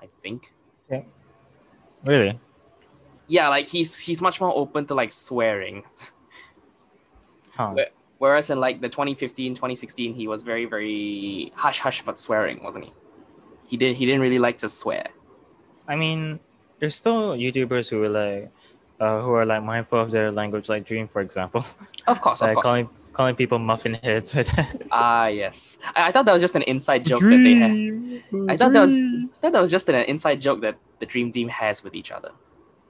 I 0.01 0.07
think. 0.21 0.53
Yeah. 0.89 1.01
Really? 2.03 2.39
yeah, 3.27 3.49
like 3.49 3.65
he's 3.65 3.97
he's 3.97 4.21
much 4.21 4.39
more 4.39 4.55
open 4.55 4.85
to 4.87 4.95
like 4.95 5.11
swearing. 5.11 5.83
Huh. 7.51 7.75
Whereas 8.17 8.49
in 8.49 8.59
like 8.59 8.81
the 8.81 8.89
2015, 8.89 9.55
2016, 9.55 10.13
he 10.13 10.27
was 10.27 10.41
very, 10.41 10.65
very 10.65 11.51
hush 11.55 11.79
hush 11.79 12.01
about 12.01 12.17
swearing, 12.17 12.63
wasn't 12.63 12.85
he? 12.85 12.93
He 13.67 13.77
did 13.77 13.95
he 13.97 14.05
didn't 14.05 14.21
really 14.21 14.39
like 14.39 14.57
to 14.59 14.69
swear. 14.69 15.07
I 15.87 15.95
mean, 15.95 16.39
there's 16.79 16.95
still 16.95 17.35
YouTubers 17.35 17.89
who 17.89 18.01
are 18.03 18.09
like, 18.09 18.51
uh, 18.99 19.21
who 19.21 19.31
are 19.33 19.45
like 19.45 19.63
mindful 19.63 19.99
of 19.99 20.11
their 20.11 20.31
language, 20.31 20.69
like 20.69 20.85
Dream, 20.85 21.07
for 21.07 21.21
example, 21.21 21.65
Of 22.07 22.21
course, 22.21 22.41
of 22.41 22.47
like 22.47 22.55
course. 22.55 22.65
calling 22.65 22.89
calling 23.13 23.35
people 23.35 23.59
muffin 23.59 23.95
heads. 24.03 24.35
Ah, 24.91 25.27
yes. 25.27 25.77
I, 25.95 26.07
I 26.07 26.11
thought 26.11 26.25
that 26.25 26.33
was 26.33 26.41
just 26.41 26.55
an 26.55 26.63
inside 26.63 27.05
joke 27.05 27.21
that 27.21 27.29
they 27.47 27.55
had. 27.55 27.71
I 28.49 28.55
thought 28.57 28.71
that 28.73 28.81
was- 28.81 28.97
I 28.97 29.27
thought 29.41 29.53
that 29.53 29.61
was 29.61 29.71
just 29.71 29.87
an 29.89 29.95
inside 30.07 30.39
joke 30.41 30.61
that 30.61 30.77
the 30.99 31.05
Dream 31.05 31.31
Team 31.31 31.49
has 31.49 31.83
with 31.83 31.95
each 31.95 32.11
other. 32.11 32.31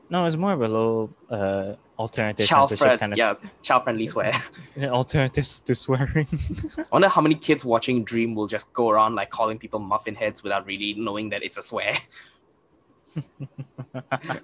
No, 0.09 0.25
it's 0.25 0.35
more 0.35 0.53
of 0.53 0.61
a 0.61 0.67
little 0.67 1.09
uh, 1.29 1.73
alternative 1.97 2.47
Child 2.47 2.77
friend, 2.77 2.99
kind 2.99 3.13
of 3.13 3.17
yeah, 3.17 3.35
child 3.61 3.83
friendly 3.83 4.07
swear. 4.07 4.31
alternatives 4.77 5.59
to 5.61 5.73
swearing. 5.73 6.27
I 6.77 6.83
wonder 6.91 7.07
how 7.07 7.21
many 7.21 7.35
kids 7.35 7.65
watching 7.65 8.03
Dream 8.03 8.35
will 8.35 8.47
just 8.47 8.71
go 8.73 8.89
around 8.89 9.15
like 9.15 9.29
calling 9.29 9.57
people 9.57 9.79
muffin 9.79 10.15
heads 10.15 10.43
without 10.43 10.65
really 10.65 10.93
knowing 10.93 11.29
that 11.29 11.43
it's 11.43 11.57
a 11.57 11.61
swear. 11.61 11.97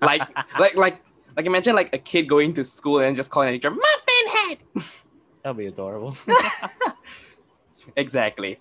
like, 0.02 0.28
like, 0.60 0.76
like, 0.76 1.04
like 1.36 1.46
imagine 1.46 1.76
like 1.76 1.94
a 1.94 1.98
kid 1.98 2.28
going 2.28 2.54
to 2.54 2.64
school 2.64 3.00
and 3.00 3.16
just 3.16 3.30
calling 3.30 3.50
a 3.50 3.52
teacher 3.52 3.70
muffin 3.70 4.28
head. 4.28 4.58
That'd 5.44 5.58
be 5.58 5.68
adorable. 5.68 6.18
exactly. 7.96 8.60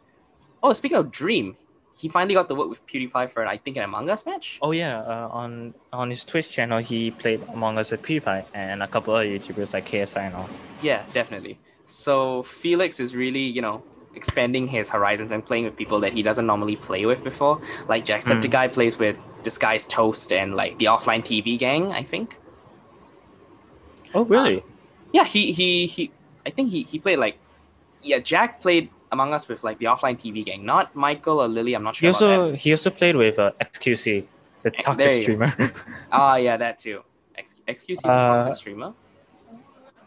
Oh, 0.62 0.72
speaking 0.72 0.98
of 0.98 1.10
Dream, 1.10 1.56
he 2.00 2.08
finally 2.08 2.34
got 2.34 2.48
to 2.48 2.54
work 2.54 2.70
with 2.70 2.84
PewDiePie 2.86 3.30
for 3.30 3.46
I 3.46 3.58
think 3.58 3.76
an 3.76 3.82
Among 3.82 4.08
Us 4.08 4.24
match. 4.24 4.58
Oh 4.62 4.70
yeah, 4.70 5.00
uh, 5.00 5.28
on 5.30 5.74
on 5.92 6.08
his 6.08 6.24
Twitch 6.24 6.50
channel, 6.50 6.78
he 6.78 7.10
played 7.10 7.42
Among 7.52 7.76
Us 7.76 7.90
with 7.90 8.02
PewDiePie 8.02 8.44
and 8.54 8.82
a 8.82 8.86
couple 8.86 9.14
other 9.14 9.26
YouTubers 9.26 9.74
like 9.74 9.86
KSI 9.86 10.22
and 10.28 10.34
all. 10.34 10.48
Yeah, 10.82 11.02
definitely. 11.12 11.58
So 11.86 12.42
Felix 12.44 13.00
is 13.00 13.14
really, 13.14 13.42
you 13.42 13.60
know, 13.60 13.82
expanding 14.14 14.66
his 14.66 14.88
horizons 14.88 15.30
and 15.30 15.44
playing 15.44 15.64
with 15.64 15.76
people 15.76 16.00
that 16.00 16.14
he 16.14 16.22
doesn't 16.22 16.46
normally 16.46 16.76
play 16.76 17.04
with 17.04 17.22
before. 17.22 17.60
Like 17.86 18.06
Jacksepticeye 18.06 18.72
plays 18.72 18.98
with 18.98 19.16
Disguised 19.44 19.90
Toast 19.90 20.32
and 20.32 20.56
like 20.56 20.78
the 20.78 20.86
offline 20.86 21.20
TV 21.20 21.58
gang, 21.58 21.92
I 21.92 22.02
think. 22.02 22.38
Oh 24.14 24.24
really? 24.24 24.64
Yeah, 25.12 25.24
he 25.24 25.52
he 25.52 25.86
he 25.86 26.10
I 26.46 26.50
think 26.50 26.70
he 26.70 26.84
he 26.84 26.98
played 26.98 27.18
like 27.18 27.36
yeah, 28.02 28.20
Jack 28.20 28.62
played 28.62 28.88
Among 29.12 29.34
Us 29.34 29.48
with 29.48 29.64
like 29.64 29.78
the 29.78 29.86
offline 29.86 30.18
TV 30.18 30.44
gang, 30.44 30.64
not 30.64 30.94
Michael 30.94 31.40
or 31.40 31.48
Lily, 31.48 31.74
I'm 31.74 31.82
not 31.82 31.96
he 31.96 32.06
sure 32.06 32.10
about 32.10 32.20
that. 32.20 32.38
also 32.38 32.52
he 32.56 32.70
also 32.72 32.90
played 32.90 33.16
with 33.16 33.38
uh, 33.38 33.50
XQC, 33.60 34.24
the 34.62 34.70
toxic 34.70 35.14
streamer. 35.14 35.52
Ah, 36.12 36.36
yeah, 36.36 36.56
that 36.56 36.78
too. 36.78 37.02
Ex- 37.36 37.54
excuse 37.66 38.02
me, 38.04 38.10
Uh, 38.10 38.44
toxic 38.44 38.54
streamer. 38.56 38.92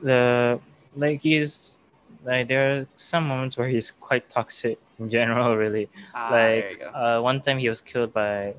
the 0.01 0.59
like 0.95 1.19
he's 1.21 1.77
like 2.23 2.47
there 2.47 2.63
are 2.81 2.87
some 2.97 3.27
moments 3.27 3.57
where 3.57 3.67
he's 3.67 3.91
quite 3.91 4.29
toxic 4.29 4.79
in 4.99 5.09
general. 5.09 5.55
Really, 5.55 5.89
Ah, 6.15 6.29
like 6.31 6.81
uh, 6.93 7.19
one 7.19 7.41
time 7.41 7.57
he 7.57 7.69
was 7.69 7.81
killed 7.81 8.13
by 8.13 8.53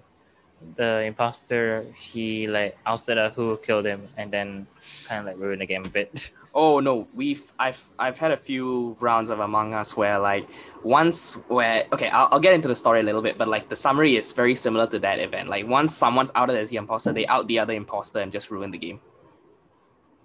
the 0.77 1.03
imposter. 1.05 1.85
He 1.97 2.47
like 2.49 2.77
ousted 2.87 3.19
out 3.19 3.33
who 3.33 3.57
killed 3.59 3.87
him, 3.87 4.01
and 4.19 4.31
then 4.31 4.67
kind 5.09 5.21
of 5.21 5.27
like 5.27 5.37
ruined 5.43 5.61
the 5.61 5.67
game 5.67 5.85
a 5.85 5.89
bit. 5.89 6.33
Oh 6.55 6.79
no, 6.79 7.09
we've 7.17 7.51
I've 7.59 7.85
I've 7.99 8.17
had 8.17 8.31
a 8.31 8.37
few 8.37 8.97
rounds 9.01 9.31
of 9.31 9.41
Among 9.41 9.75
Us 9.75 9.97
where 9.97 10.21
like 10.21 10.49
once 10.85 11.35
where 11.49 11.85
okay 11.93 12.09
I'll, 12.09 12.29
I'll 12.31 12.41
get 12.41 12.53
into 12.53 12.69
the 12.69 12.77
story 12.77 13.01
a 13.01 13.03
little 13.03 13.23
bit, 13.23 13.37
but 13.37 13.49
like 13.49 13.69
the 13.69 13.77
summary 13.77 14.17
is 14.17 14.31
very 14.31 14.55
similar 14.55 14.87
to 14.89 15.01
that 15.01 15.19
event. 15.19 15.49
Like 15.49 15.67
once 15.67 15.97
someone's 15.97 16.31
outed 16.37 16.57
as 16.57 16.71
the 16.71 16.77
imposter, 16.77 17.13
they 17.13 17.27
out 17.27 17.49
the 17.49 17.59
other 17.59 17.73
imposter 17.73 18.21
and 18.21 18.31
just 18.31 18.53
ruin 18.53 18.71
the 18.71 18.79
game. 18.79 19.01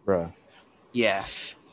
Bro, 0.05 0.31
Yeah, 0.93 1.23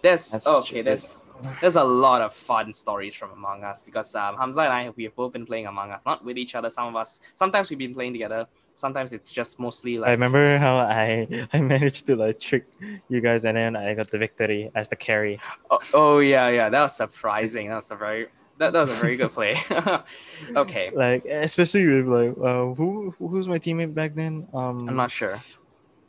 there's 0.03 0.31
That's 0.31 0.47
oh, 0.47 0.61
okay. 0.61 0.67
stupid. 0.67 0.87
There's 0.87 1.19
there's 1.61 1.77
a 1.77 1.85
lot 1.85 2.23
of 2.23 2.33
fun 2.33 2.73
stories 2.73 3.15
from 3.15 3.33
Among 3.33 3.63
Us 3.63 3.83
because 3.83 4.15
um, 4.15 4.37
Hamza 4.37 4.63
and 4.63 4.73
I 4.73 4.91
we 4.97 5.05
have 5.05 5.15
both 5.15 5.35
been 5.35 5.45
playing 5.45 5.67
Among 5.67 5.91
Us, 5.91 6.03
not 6.07 6.25
with 6.25 6.39
each 6.39 6.55
other. 6.55 6.71
Some 6.71 6.89
of 6.89 6.97
us 6.97 7.21
sometimes 7.35 7.69
we've 7.69 7.79
been 7.79 7.95
playing 7.95 8.15
together. 8.15 8.47
Sometimes 8.77 9.13
it's 9.13 9.33
just 9.33 9.59
mostly 9.59 9.97
like 9.99 10.09
I 10.09 10.13
remember 10.13 10.59
how 10.59 10.77
I 10.77 11.27
I 11.53 11.61
managed 11.61 12.07
to 12.07 12.15
like 12.17 12.39
trick 12.39 12.67
you 13.09 13.21
guys, 13.21 13.45
and 13.45 13.57
then 13.57 13.75
I 13.75 13.95
got 13.95 14.11
the 14.11 14.19
victory 14.19 14.71
as 14.75 14.89
the 14.89 14.97
carry. 14.97 15.41
oh, 15.71 15.79
oh 15.95 16.19
yeah 16.21 16.49
yeah 16.49 16.69
that 16.69 16.81
was 16.83 16.95
surprising. 16.95 17.69
That 17.71 17.77
was 17.77 17.91
a 17.91 17.97
very 17.97 18.29
that, 18.59 18.73
that 18.73 18.81
was 18.87 18.93
a 18.93 19.01
very 19.01 19.17
good 19.17 19.31
play. 19.33 19.57
okay, 20.57 20.91
Like 20.95 21.25
especially 21.25 21.87
with 21.89 22.07
like 22.07 22.33
uh, 22.37 22.73
who 22.77 23.11
who's 23.19 23.49
my 23.49 23.59
teammate 23.59 23.93
back 23.95 24.15
then? 24.15 24.47
Um, 24.55 24.89
I'm 24.89 24.97
not 24.97 25.11
sure. 25.11 25.37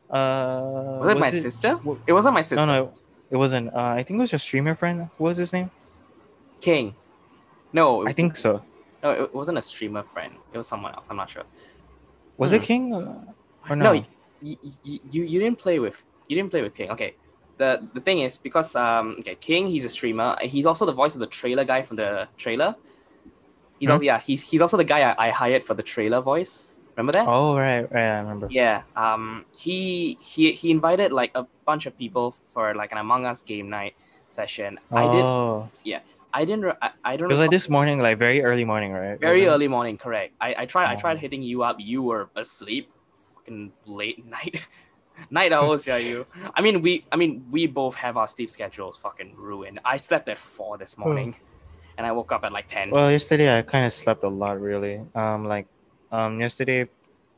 Uh, 0.10 1.00
Was 1.02 1.10
it 1.12 1.20
my 1.20 1.30
sister? 1.32 1.80
wa- 1.84 1.98
It 2.08 2.14
wasn't 2.14 2.34
my 2.36 2.42
sister. 2.42 2.66
No, 2.66 2.66
no, 2.66 2.94
it 3.30 3.36
wasn't. 3.36 3.74
Uh, 3.74 3.96
I 4.00 4.04
think 4.04 4.18
it 4.20 4.22
was 4.22 4.32
your 4.32 4.40
streamer 4.40 4.76
friend. 4.76 5.10
What 5.18 5.30
was 5.30 5.38
his 5.38 5.52
name? 5.52 5.72
King. 6.62 6.96
No, 7.74 8.08
I 8.08 8.14
think 8.14 8.36
so. 8.36 8.64
no, 9.04 9.12
it 9.12 9.34
wasn't 9.36 9.58
a 9.58 9.62
streamer 9.62 10.04
friend. 10.04 10.34
It 10.54 10.58
was 10.58 10.68
someone 10.68 10.94
else. 10.96 11.08
I'm 11.10 11.18
not 11.18 11.30
sure. 11.30 11.44
Was 12.38 12.52
Hmm. 12.52 12.56
it 12.58 12.64
King? 12.64 12.94
Or 12.94 13.76
No, 13.76 13.84
no? 13.84 13.92
you, 14.42 14.58
you, 14.84 15.24
you, 15.34 15.40
didn't 15.40 15.60
play 15.60 15.80
with 15.80 16.04
you 16.28 16.36
didn't 16.36 16.52
play 16.52 16.62
with 16.62 16.76
King. 16.76 16.92
Okay. 16.92 17.16
The 17.58 17.88
the 17.94 18.02
thing 18.02 18.20
is 18.20 18.38
because 18.38 18.76
um 18.76 19.16
okay 19.20 19.36
King 19.36 19.66
he's 19.68 19.84
a 19.86 19.90
streamer. 19.90 20.38
He's 20.42 20.66
also 20.66 20.86
the 20.86 20.94
voice 20.94 21.16
of 21.16 21.22
the 21.22 21.28
trailer 21.40 21.66
guy 21.66 21.82
from 21.82 21.96
the 21.98 22.28
trailer. 22.38 22.76
He's 23.80 23.90
Hmm? 23.90 23.94
also 23.94 24.04
yeah 24.04 24.20
he's 24.20 24.42
he's 24.44 24.62
also 24.62 24.78
the 24.78 24.84
guy 24.94 25.02
I, 25.10 25.28
I 25.28 25.30
hired 25.32 25.64
for 25.66 25.74
the 25.74 25.84
trailer 25.84 26.22
voice. 26.22 26.76
Remember 26.96 27.14
that? 27.14 27.26
Oh 27.28 27.56
right, 27.58 27.86
right. 27.92 28.10
I 28.18 28.20
remember. 28.20 28.48
Yeah. 28.50 28.82
Um. 28.96 29.46
He 29.58 30.18
he 30.22 30.54
he 30.54 30.72
invited 30.72 31.12
like 31.12 31.32
a 31.36 31.46
bunch 31.66 31.86
of 31.86 31.98
people 31.98 32.36
for 32.54 32.74
like 32.74 32.92
an 32.92 32.98
Among 32.98 33.26
Us 33.26 33.42
game 33.44 33.70
night 33.70 33.94
session. 34.30 34.80
Oh. 34.92 34.98
I 34.98 35.04
did. 35.14 35.24
Oh, 35.26 35.70
I 36.34 36.46
didn't. 36.46 36.66
re- 36.66 36.74
I, 36.82 36.92
I 37.04 37.18
don't. 37.18 37.30
it 37.30 37.34
was 37.34 37.40
like 37.40 37.52
this 37.52 37.70
morning, 37.70 38.00
like 38.00 38.18
very 38.18 38.44
early 38.44 38.66
morning, 38.66 38.92
right? 38.92 39.20
Very 39.20 39.40
Wasn't 39.42 39.48
it? 39.48 39.52
early 39.54 39.68
morning, 39.68 39.98
correct. 39.98 40.34
I, 40.42 40.56
I 40.60 40.66
tried 40.66 40.92
I 40.92 40.96
tried 40.96 41.18
Oh. 41.18 41.20
hitting 41.20 41.42
you 41.42 41.64
up. 41.64 41.78
You 41.80 42.04
were 42.04 42.30
asleep. 42.36 42.92
Fucking 43.36 43.72
late 43.86 44.26
night. 44.38 44.68
night 45.32 45.52
owls, 45.52 45.88
yeah, 45.88 45.98
you. 45.98 46.28
I 46.54 46.62
mean 46.62 46.82
we 46.82 47.06
I 47.12 47.16
mean 47.16 47.46
we 47.50 47.66
both 47.66 47.96
have 47.96 48.18
our 48.18 48.28
sleep 48.28 48.50
schedules 48.50 48.98
fucking 48.98 49.36
ruined. 49.36 49.80
I 49.86 49.98
slept 49.98 50.30
at 50.30 50.38
four 50.38 50.78
this 50.78 50.98
morning 50.98 51.36
and 51.98 52.06
I 52.06 52.12
woke 52.12 52.32
up 52.32 52.44
at 52.44 52.52
like 52.52 52.68
ten. 52.68 52.92
Well, 52.92 53.10
yesterday 53.10 53.58
I 53.58 53.62
kind 53.64 53.86
of 53.86 53.94
slept 53.94 54.24
a 54.24 54.28
lot, 54.30 54.62
really. 54.62 55.02
Um, 55.16 55.46
like, 55.46 55.66
um, 56.12 56.40
yesterday 56.40 56.88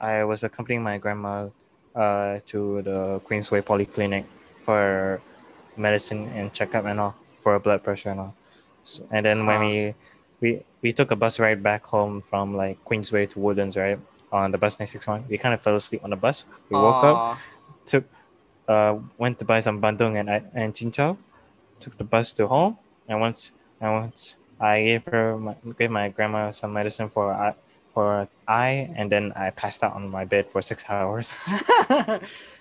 I 0.02 0.24
was 0.26 0.44
accompanying 0.44 0.84
my 0.84 0.98
grandma, 0.98 1.48
uh, 1.96 2.40
to 2.48 2.82
the 2.82 3.22
Queensway 3.26 3.62
Polyclinic 3.62 4.26
for 4.64 5.22
medicine 5.78 6.28
and 6.36 6.52
checkup 6.54 6.84
and 6.86 7.00
all 7.00 7.16
for 7.40 7.54
her 7.54 7.60
blood 7.60 7.84
pressure 7.84 8.10
and 8.10 8.20
all. 8.20 8.36
So, 8.90 9.08
and 9.12 9.26
then 9.26 9.46
when 9.46 9.60
we 9.62 9.96
we 10.42 10.50
we 10.82 10.90
took 10.94 11.12
a 11.12 11.16
bus 11.16 11.40
ride 11.40 11.62
back 11.62 11.86
home 11.86 12.22
from 12.22 12.56
like 12.56 12.84
Queensway 12.86 13.30
to 13.32 13.40
Woodlands, 13.40 13.78
right? 13.78 14.00
On 14.32 14.52
the 14.52 14.58
bus 14.58 14.78
961, 14.80 15.26
we 15.30 15.38
kind 15.38 15.54
of 15.54 15.62
fell 15.62 15.76
asleep 15.76 16.02
on 16.04 16.12
the 16.12 16.16
bus. 16.16 16.46
We 16.70 16.78
woke 16.78 17.04
up, 17.04 17.38
took, 17.86 18.06
uh, 18.68 18.98
went 19.18 19.40
to 19.40 19.46
buy 19.46 19.60
some 19.60 19.82
bandung 19.82 20.20
and 20.20 20.30
and 20.54 20.74
chinchao, 20.74 21.18
took 21.82 21.98
the 21.98 22.04
bus 22.04 22.32
to 22.38 22.46
home, 22.48 22.78
and 23.08 23.20
once 23.20 23.52
and 23.82 23.92
once 23.94 24.36
I 24.60 24.84
gave 24.84 25.04
her 25.06 25.38
my, 25.38 25.56
gave 25.78 25.90
my 25.90 26.10
grandma 26.10 26.52
some 26.52 26.74
medicine 26.74 27.10
for 27.10 27.34
eye 27.34 27.56
for 27.94 28.28
eye, 28.48 28.94
and 28.96 29.12
then 29.12 29.34
I 29.36 29.50
passed 29.50 29.84
out 29.84 29.94
on 29.98 30.10
my 30.10 30.26
bed 30.26 30.46
for 30.52 30.62
six 30.62 30.84
hours. 30.90 31.34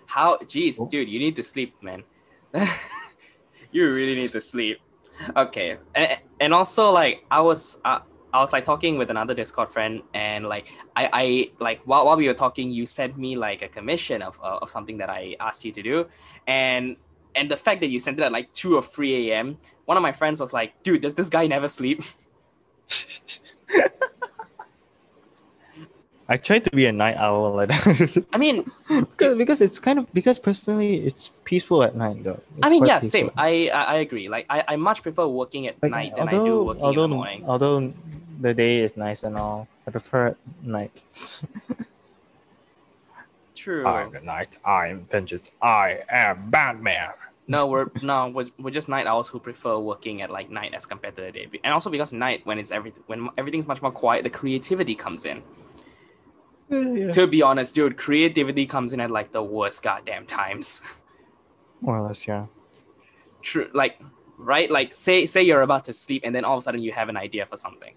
How 0.08 0.38
jeez, 0.48 0.80
Oh. 0.80 0.88
dude, 0.88 1.08
you 1.08 1.18
need 1.20 1.36
to 1.36 1.42
sleep, 1.44 1.76
man. 1.82 2.02
you 3.72 3.84
really 3.92 4.14
need 4.16 4.32
to 4.32 4.40
sleep. 4.40 4.80
Okay. 5.36 5.76
And, 5.94 6.18
and 6.40 6.54
also 6.54 6.90
like 6.90 7.24
I 7.30 7.40
was 7.40 7.78
uh, 7.84 8.00
I 8.32 8.40
was 8.40 8.52
like 8.52 8.64
talking 8.64 8.98
with 8.98 9.10
another 9.10 9.34
Discord 9.34 9.70
friend 9.70 10.02
and 10.14 10.46
like 10.46 10.68
I, 10.96 11.10
I 11.12 11.46
like 11.60 11.80
while, 11.84 12.06
while 12.06 12.16
we 12.16 12.28
were 12.28 12.34
talking 12.34 12.70
you 12.70 12.86
sent 12.86 13.16
me 13.16 13.36
like 13.36 13.62
a 13.62 13.68
commission 13.68 14.22
of, 14.22 14.38
uh, 14.42 14.58
of 14.60 14.70
something 14.70 14.98
that 14.98 15.08
I 15.10 15.36
asked 15.40 15.64
you 15.64 15.72
to 15.72 15.82
do 15.82 16.06
and 16.46 16.96
and 17.34 17.50
the 17.50 17.56
fact 17.56 17.80
that 17.80 17.88
you 17.88 18.00
sent 18.00 18.18
it 18.18 18.22
at 18.22 18.32
like 18.32 18.52
2 18.52 18.76
or 18.76 18.82
3 18.82 19.30
a.m. 19.30 19.58
one 19.86 19.96
of 19.96 20.02
my 20.02 20.12
friends 20.12 20.40
was 20.40 20.52
like 20.52 20.82
dude 20.82 21.00
does 21.00 21.14
this 21.14 21.28
guy 21.28 21.46
never 21.46 21.68
sleep 21.68 22.02
I 26.30 26.36
try 26.36 26.58
to 26.58 26.70
be 26.70 26.84
a 26.86 26.92
night 26.92 27.16
owl 27.16 27.54
like 27.56 27.68
that 27.68 28.24
I 28.32 28.38
mean 28.38 28.70
because, 28.88 29.34
because 29.34 29.60
it's 29.60 29.78
kind 29.78 29.98
of 29.98 30.12
because 30.12 30.38
personally 30.38 31.06
it's 31.06 31.30
peaceful 31.44 31.82
at 31.82 31.96
night 31.96 32.22
though. 32.22 32.40
I 32.62 32.68
mean 32.68 32.84
yeah 32.84 33.00
peaceful. 33.00 33.10
same 33.10 33.30
I, 33.36 33.70
I 33.72 33.82
I 33.82 33.94
agree 33.96 34.28
like 34.28 34.46
I, 34.50 34.64
I 34.68 34.76
much 34.76 35.02
prefer 35.02 35.26
working 35.26 35.66
at 35.66 35.82
Like, 35.82 35.90
night 35.90 36.16
than 36.16 36.28
I 36.28 36.30
do 36.32 36.64
working 36.64 36.82
although, 36.84 37.04
in 37.04 37.10
the 37.10 37.16
morning 37.16 37.44
Although 37.46 37.94
the 38.40 38.54
day 38.54 38.80
is 38.80 38.96
nice 38.96 39.22
and 39.24 39.36
all, 39.36 39.66
I 39.86 39.90
prefer 39.90 40.36
night. 40.62 41.02
true 43.54 43.84
I'm 43.86 44.10
the 44.12 44.20
night. 44.20 44.58
I 44.64 44.88
am 44.88 45.06
vengeance. 45.10 45.50
I 45.60 46.00
am 46.08 46.50
Batman. 46.50 47.10
No, 47.48 47.66
we're 47.66 47.86
no, 48.02 48.28
we're, 48.28 48.46
we're 48.58 48.70
just 48.70 48.88
night 48.88 49.06
owls 49.06 49.28
who 49.28 49.40
prefer 49.40 49.78
working 49.78 50.20
at 50.22 50.30
like 50.30 50.50
night 50.50 50.74
as 50.74 50.84
compared 50.84 51.16
to 51.16 51.22
the 51.22 51.32
day, 51.32 51.48
and 51.64 51.72
also 51.72 51.88
because 51.90 52.12
night 52.12 52.44
when 52.44 52.58
it's 52.58 52.70
everything 52.70 53.02
when 53.06 53.30
everything's 53.38 53.66
much 53.66 53.80
more 53.80 53.90
quiet, 53.90 54.22
the 54.22 54.30
creativity 54.30 54.94
comes 54.94 55.24
in. 55.24 55.42
Yeah. 56.70 57.10
To 57.12 57.26
be 57.26 57.42
honest, 57.42 57.74
dude, 57.74 57.96
creativity 57.96 58.66
comes 58.66 58.92
in 58.92 59.00
at 59.00 59.10
like 59.10 59.32
the 59.32 59.42
worst 59.42 59.82
goddamn 59.82 60.26
times. 60.26 60.80
More 61.80 61.98
or 61.98 62.06
less, 62.06 62.26
yeah. 62.26 62.46
True, 63.42 63.70
like 63.72 64.00
right, 64.36 64.70
like 64.70 64.92
say 64.92 65.26
say 65.26 65.42
you're 65.42 65.62
about 65.62 65.84
to 65.86 65.92
sleep 65.92 66.22
and 66.24 66.34
then 66.34 66.44
all 66.44 66.58
of 66.58 66.62
a 66.62 66.64
sudden 66.64 66.82
you 66.82 66.92
have 66.92 67.08
an 67.08 67.16
idea 67.16 67.46
for 67.46 67.56
something, 67.56 67.94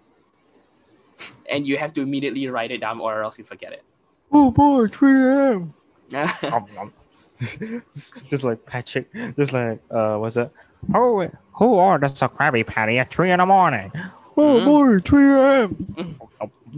and 1.50 1.66
you 1.68 1.78
have 1.78 1.94
to 1.94 2.02
immediately 2.02 2.48
write 2.48 2.72
it 2.72 2.80
down 2.82 3.00
or 3.00 3.24
else 3.24 3.38
you 3.38 3.44
forget 3.44 3.74
it. 3.74 3.84
Oh 4.32 4.52
boy, 4.52 4.88
3 4.88 5.12
a.m. 5.12 5.74
just, 8.30 8.44
like 8.44 8.64
Patrick, 8.66 9.12
just 9.36 9.52
like 9.52 9.82
uh, 9.90 10.18
what's 10.18 10.36
that? 10.36 10.52
Oh, 10.94 11.28
who 11.54 11.66
orders 11.76 12.22
a 12.22 12.30
Krabby 12.30 12.66
Patty 12.66 13.00
at 13.00 13.12
three 13.12 13.32
in 13.32 13.40
the 13.40 13.46
morning? 13.46 13.92
Oh 14.38 14.62
Mhm. 14.62 14.66
boy, 14.66 15.00
3 15.00 15.24
a.m. 15.24 16.20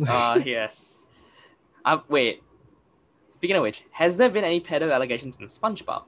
uh, 0.07 0.39
yes. 0.43 1.05
Um, 1.85 2.03
wait. 2.09 2.41
Speaking 3.31 3.55
of 3.57 3.63
which, 3.63 3.83
has 3.91 4.17
there 4.17 4.29
been 4.29 4.43
any 4.43 4.61
pedo 4.61 4.93
allegations 4.93 5.37
in 5.37 5.47
SpongeBob? 5.47 6.03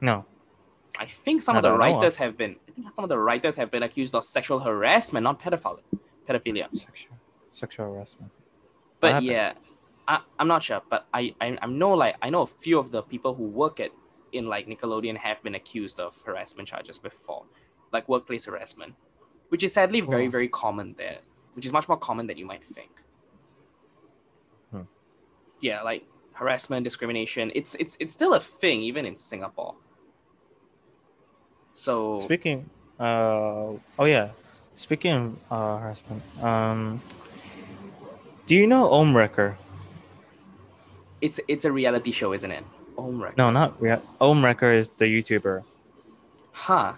no, 0.00 0.24
I 0.98 1.04
think 1.06 1.42
some 1.42 1.54
Not 1.54 1.64
of 1.64 1.72
the 1.72 1.76
that 1.78 1.82
I 1.84 1.90
know 1.90 1.96
of. 1.96 2.00
writers 2.02 2.16
have 2.16 2.36
been. 2.36 2.56
I 2.68 2.72
think 2.72 2.86
some 2.94 3.04
of 3.04 3.08
the 3.08 3.18
writers 3.18 3.56
have 3.56 3.70
been 3.70 3.82
accused 3.82 4.14
of 4.14 4.24
sexual 4.24 4.60
harassment, 4.60 5.24
not 5.24 5.40
pedophilia. 5.40 5.80
Pedophilia. 6.28 6.66
sexual 6.78 7.16
sexual 7.50 7.94
harassment. 7.94 8.30
But 9.00 9.22
yeah, 9.22 9.52
I, 10.08 10.20
I'm 10.38 10.48
not 10.48 10.62
sure. 10.62 10.80
But 10.88 11.06
I, 11.12 11.34
I 11.40 11.58
I 11.60 11.66
know 11.66 11.92
like 11.92 12.16
I 12.22 12.30
know 12.30 12.42
a 12.42 12.46
few 12.46 12.78
of 12.78 12.90
the 12.90 13.02
people 13.02 13.34
who 13.34 13.44
work 13.44 13.80
at 13.80 13.90
in 14.32 14.46
like 14.46 14.66
Nickelodeon 14.66 15.16
have 15.18 15.42
been 15.42 15.54
accused 15.54 16.00
of 16.00 16.16
harassment 16.24 16.68
charges 16.68 16.98
before, 16.98 17.44
like 17.92 18.08
workplace 18.08 18.46
harassment, 18.46 18.94
which 19.50 19.62
is 19.62 19.72
sadly 19.74 20.00
very 20.00 20.26
Oh. 20.28 20.30
very 20.30 20.48
common 20.48 20.94
there, 20.96 21.18
which 21.54 21.66
is 21.66 21.72
much 21.72 21.86
more 21.88 21.98
common 21.98 22.26
than 22.28 22.38
you 22.38 22.46
might 22.46 22.64
think. 22.64 23.02
Yeah, 25.62 25.80
like 25.82 26.04
harassment, 26.34 26.84
discrimination. 26.84 27.52
It's 27.54 27.74
it's 27.76 27.96
it's 28.00 28.12
still 28.12 28.34
a 28.34 28.40
thing 28.40 28.82
even 28.82 29.06
in 29.06 29.16
Singapore. 29.16 29.74
So 31.74 32.20
Speaking, 32.20 32.68
uh, 33.00 33.78
oh 33.98 34.04
yeah, 34.04 34.30
speaking 34.74 35.12
of 35.12 35.38
uh, 35.50 35.78
harassment, 35.78 36.22
um, 36.42 37.00
do 38.46 38.54
you 38.54 38.66
know 38.66 38.90
Ohmwrecker? 38.90 39.54
it's 41.22 41.38
it's 41.46 41.64
a 41.64 41.72
reality 41.72 42.10
show, 42.10 42.34
isn't 42.34 42.50
it? 42.50 42.64
My 42.98 43.30
No, 43.38 43.50
not 43.50 43.80
rea- 43.80 44.02
Ohmwrecker 44.20 44.74
is 44.76 44.88
the 44.98 45.06
YouTuber. 45.06 45.62
Huh. 46.52 46.92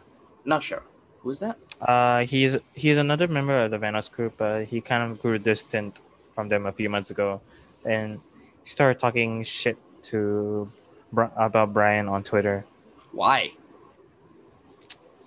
Not 0.45 0.63
sure. 0.63 0.83
Who's 1.21 1.39
that? 1.41 1.57
Uh, 1.81 2.25
he's 2.25 2.57
he's 2.75 2.97
another 2.97 3.29
member 3.29 3.65
of 3.65 3.71
the 3.71 3.79
Vanoss 3.79 4.11
group, 4.11 4.35
but 4.39 4.65
he 4.65 4.81
kind 4.81 5.05
of 5.13 5.21
grew 5.21 5.39
distant 5.39 6.01
from 6.35 6.49
them 6.49 6.67
a 6.67 6.73
few 6.73 6.89
months 6.89 7.11
ago, 7.11 7.41
and 7.85 8.21
he 8.65 8.71
started 8.71 8.99
talking 8.99 9.43
shit 9.45 9.77
to 10.05 10.71
about 11.37 11.73
Brian 11.73 12.09
on 12.09 12.25
Twitter. 12.25 12.65
Why? 13.13 13.53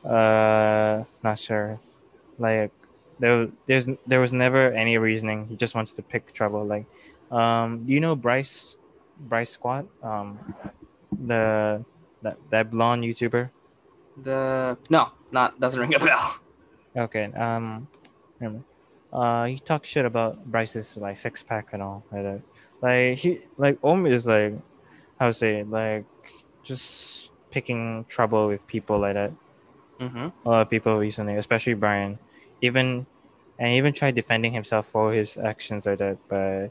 Uh, 0.03 1.03
not 1.23 1.39
sure. 1.39 1.79
Like 2.37 2.71
there, 3.19 3.47
there's 3.67 3.87
there 4.05 4.19
was 4.19 4.33
never 4.33 4.71
any 4.71 4.97
reasoning. 4.97 5.47
He 5.47 5.55
just 5.55 5.75
wants 5.75 5.93
to 5.93 6.01
pick 6.01 6.33
trouble. 6.33 6.65
Like, 6.65 6.85
um, 7.31 7.85
do 7.85 7.93
you 7.93 7.99
know 7.99 8.15
Bryce, 8.15 8.77
Bryce 9.19 9.51
Squat, 9.51 9.85
um, 10.03 10.37
the 11.11 11.83
that 12.21 12.37
that 12.49 12.71
blonde 12.71 13.03
YouTuber? 13.03 13.49
The 14.23 14.77
no, 14.89 15.11
not 15.31 15.59
doesn't 15.59 15.79
ring 15.81 15.95
a 15.95 15.99
bell. 15.99 16.39
Okay. 16.95 17.25
Um, 17.33 17.87
uh, 19.13 19.45
he 19.45 19.59
talks 19.59 19.89
shit 19.89 20.05
about 20.05 20.43
Bryce's 20.45 20.97
like 20.97 21.17
six 21.17 21.43
pack 21.43 21.73
and 21.73 21.81
all. 21.81 22.03
Like 22.81 23.17
he 23.17 23.39
like 23.57 23.79
Om 23.83 24.05
is 24.05 24.27
like 24.27 24.53
how 25.19 25.27
to 25.27 25.33
say 25.33 25.61
it, 25.61 25.69
like 25.69 26.05
just 26.63 27.31
picking 27.51 28.05
trouble 28.07 28.47
with 28.47 28.65
people 28.67 28.99
like 28.99 29.15
that. 29.15 29.31
Mm-hmm. 29.99 30.29
a 30.45 30.49
lot 30.49 30.61
of 30.61 30.69
people 30.69 30.95
recently, 30.97 31.35
especially 31.35 31.73
Brian, 31.73 32.19
even 32.61 33.07
and 33.57 33.73
even 33.73 33.93
tried 33.93 34.13
defending 34.13 34.53
himself 34.53 34.87
for 34.87 35.11
his 35.11 35.37
actions 35.37 35.87
like 35.87 35.97
that, 35.97 36.17
but 36.29 36.69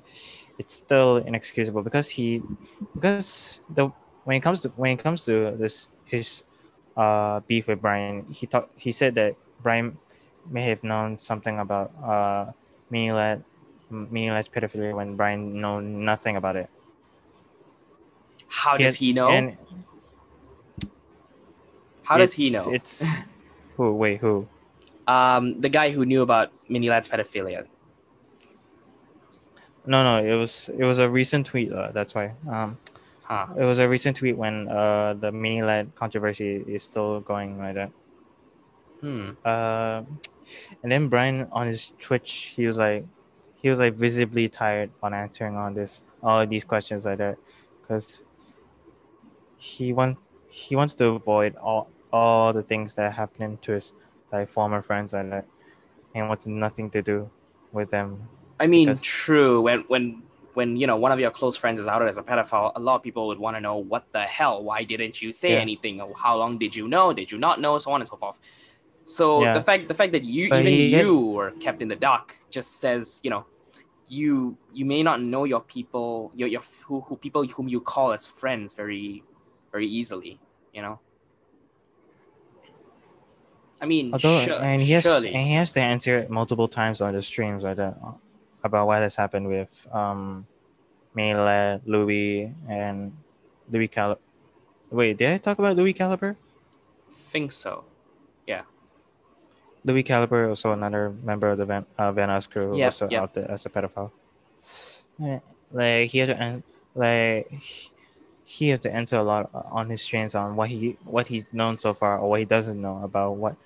it's 0.58 0.74
still 0.74 1.16
inexcusable 1.16 1.82
because 1.82 2.08
he 2.08 2.42
because 2.94 3.60
the 3.74 3.90
when 4.24 4.36
it 4.36 4.40
comes 4.40 4.62
to 4.62 4.68
when 4.76 4.92
it 4.92 5.02
comes 5.02 5.24
to 5.24 5.56
this 5.58 5.88
his 6.04 6.44
uh 6.96 7.40
beef 7.48 7.66
with 7.66 7.80
Brian, 7.82 8.26
he 8.30 8.46
thought 8.46 8.70
he 8.76 8.92
said 8.92 9.14
that 9.16 9.34
Brian 9.62 9.98
may 10.48 10.62
have 10.62 10.84
known 10.84 11.18
something 11.18 11.58
about 11.58 11.90
uh 12.04 12.52
Minilad 12.92 13.42
Minilad's 13.90 14.48
pedophilia 14.48 14.94
when 14.94 15.16
Brian 15.16 15.60
know 15.60 15.80
nothing 15.80 16.36
about 16.36 16.56
it. 16.56 16.68
How 18.48 18.76
does 18.76 18.94
had- 18.94 18.98
he 19.00 19.12
know? 19.12 19.28
And 19.30 19.56
How 22.02 22.18
does 22.18 22.32
he 22.32 22.50
know? 22.50 22.70
It's 22.72 23.04
who? 23.76 23.92
Wait, 23.94 24.20
who? 24.20 24.46
Um, 25.06 25.60
the 25.60 25.68
guy 25.68 25.90
who 25.90 26.04
knew 26.04 26.22
about 26.22 26.52
Mini 26.68 26.88
Lad's 26.88 27.08
pedophilia. 27.08 27.66
No, 29.86 30.02
no, 30.02 30.24
it 30.24 30.34
was 30.36 30.68
it 30.76 30.84
was 30.84 30.98
a 30.98 31.08
recent 31.08 31.46
tweet. 31.46 31.72
Uh, 31.72 31.90
that's 31.92 32.14
why. 32.14 32.34
Um, 32.50 32.78
Huh. 33.22 33.46
it 33.58 33.64
was 33.64 33.80
a 33.80 33.88
recent 33.88 34.16
tweet 34.16 34.36
when 34.36 34.68
uh 34.68 35.14
the 35.14 35.32
mini 35.32 35.60
Lad 35.60 35.90
controversy 35.96 36.62
is 36.68 36.84
still 36.84 37.18
going 37.20 37.58
like 37.58 37.74
that. 37.74 37.90
Hmm. 39.00 39.30
Uh, 39.44 40.02
and 40.84 40.92
then 40.92 41.08
Brian 41.08 41.48
on 41.50 41.66
his 41.66 41.92
Twitch, 41.98 42.54
he 42.54 42.68
was 42.68 42.78
like, 42.78 43.02
he 43.60 43.68
was 43.68 43.78
like 43.78 43.94
visibly 43.94 44.48
tired 44.48 44.90
on 45.02 45.12
answering 45.14 45.56
all 45.56 45.72
this, 45.72 46.02
all 46.22 46.40
of 46.40 46.48
these 46.50 46.64
questions 46.64 47.04
like 47.04 47.18
that, 47.18 47.36
because 47.80 48.22
he 49.56 49.92
want 49.92 50.18
he 50.48 50.76
wants 50.76 50.94
to 50.94 51.06
avoid 51.08 51.56
all 51.56 51.88
all 52.12 52.52
the 52.52 52.62
things 52.62 52.94
that 52.94 53.12
happened 53.12 53.60
to 53.62 53.72
his 53.72 53.92
like 54.32 54.48
former 54.48 54.82
friends 54.82 55.12
like 55.12 55.30
that, 55.30 55.46
and 56.14 56.28
wants 56.28 56.46
nothing 56.46 56.90
to 56.90 57.02
do 57.02 57.30
with 57.72 57.90
them. 57.90 58.28
I 58.60 58.66
mean, 58.66 58.88
Because- 58.88 59.02
true. 59.02 59.60
When 59.62 59.80
when 59.88 60.22
when 60.54 60.76
you 60.76 60.86
know 60.86 60.96
one 60.96 61.12
of 61.12 61.20
your 61.20 61.30
close 61.30 61.56
friends 61.56 61.78
is 61.80 61.86
outed 61.88 62.08
as 62.08 62.16
a 62.18 62.22
pedophile, 62.22 62.72
a 62.76 62.80
lot 62.80 62.96
of 62.96 63.02
people 63.02 63.26
would 63.28 63.38
want 63.38 63.56
to 63.56 63.60
know 63.60 63.76
what 63.76 64.04
the 64.12 64.22
hell. 64.22 64.62
Why 64.62 64.84
didn't 64.84 65.20
you 65.20 65.32
say 65.32 65.52
Yeah. 65.52 65.58
anything? 65.58 66.00
How 66.18 66.36
long 66.36 66.56
did 66.58 66.74
you 66.74 66.88
know? 66.88 67.12
Did 67.12 67.30
you 67.30 67.38
not 67.38 67.60
know? 67.60 67.78
So 67.78 67.90
on 67.92 68.00
and 68.00 68.08
so 68.08 68.16
forth. 68.16 68.38
So 69.06 69.42
Yeah. 69.42 69.54
the 69.54 69.62
fact 69.62 69.86
the 69.86 69.94
fact 69.94 70.12
that 70.12 70.24
you 70.24 70.46
But 70.50 70.66
even 70.66 70.90
you 70.90 71.20
were 71.30 71.52
kept 71.62 71.80
in 71.80 71.86
the 71.88 71.94
dark 71.94 72.34
just 72.50 72.80
says 72.80 73.20
you 73.22 73.30
know 73.30 73.46
you 74.08 74.58
you 74.74 74.84
may 74.84 75.02
not 75.02 75.22
know 75.22 75.44
your 75.44 75.60
people 75.60 76.32
your 76.34 76.48
your 76.48 76.60
who, 76.86 77.00
who 77.02 77.16
people 77.16 77.46
whom 77.46 77.68
you 77.68 77.80
call 77.80 78.12
as 78.12 78.26
friends 78.26 78.74
very 78.74 79.22
very 79.70 79.86
easily. 79.86 80.40
You 80.74 80.82
know. 80.82 80.98
I 83.80 83.86
mean, 83.86 84.12
Although, 84.12 84.40
sure, 84.40 84.58
and 84.58 84.82
he 84.82 84.90
has 84.92 85.04
surely. 85.04 85.28
and 85.28 85.46
he 85.46 85.54
has 85.54 85.70
to 85.72 85.80
answer 85.80 86.18
it 86.18 86.30
multiple 86.30 86.66
times 86.66 87.00
on 87.00 87.14
the 87.14 87.22
streams 87.22 87.62
like 87.62 87.76
that 87.76 87.96
about 88.64 88.86
what 88.88 89.02
has 89.02 89.14
happened 89.14 89.46
with 89.46 89.86
um, 89.92 90.46
Mela, 91.14 91.80
Louis, 91.86 92.52
and 92.68 93.12
Louis 93.70 93.86
Cal. 93.86 94.18
Wait, 94.90 95.16
did 95.16 95.30
I 95.30 95.38
talk 95.38 95.58
about 95.60 95.76
Lui 95.76 95.92
Calibre? 95.92 96.34
think 97.12 97.52
so. 97.52 97.84
Lui 99.86 100.02
Calibre, 100.02 100.48
also 100.48 100.72
another 100.72 101.14
member 101.22 101.48
of 101.50 101.58
the 101.58 101.64
Van, 101.64 101.86
uh, 101.96 102.10
Van 102.12 102.28
Us 102.28 102.46
crew, 102.46 102.76
Yep, 102.76 102.86
also 102.86 103.08
yep. 103.08 103.22
out 103.22 103.34
there 103.34 103.50
as 103.50 103.64
a 103.66 103.70
pedophile. 103.70 104.10
Like 105.72 106.10
he 106.10 106.18
had 106.18 106.28
to, 106.28 106.36
an- 106.42 106.62
like 106.94 107.48
he 108.44 108.68
had 108.68 108.82
to 108.82 108.92
answer 108.92 109.16
a 109.16 109.22
lot 109.22 109.48
on 109.52 109.88
his 109.88 110.02
streams 110.02 110.34
on 110.34 110.56
what 110.56 110.68
he 110.68 110.96
what 111.04 111.26
he's 111.28 111.52
known 111.52 111.78
so 111.78 111.92
far 111.92 112.18
or 112.18 112.28
what 112.30 112.38
he 112.40 112.44
doesn't 112.44 112.80
know 112.80 113.02
about 113.02 113.36
what 113.36 113.56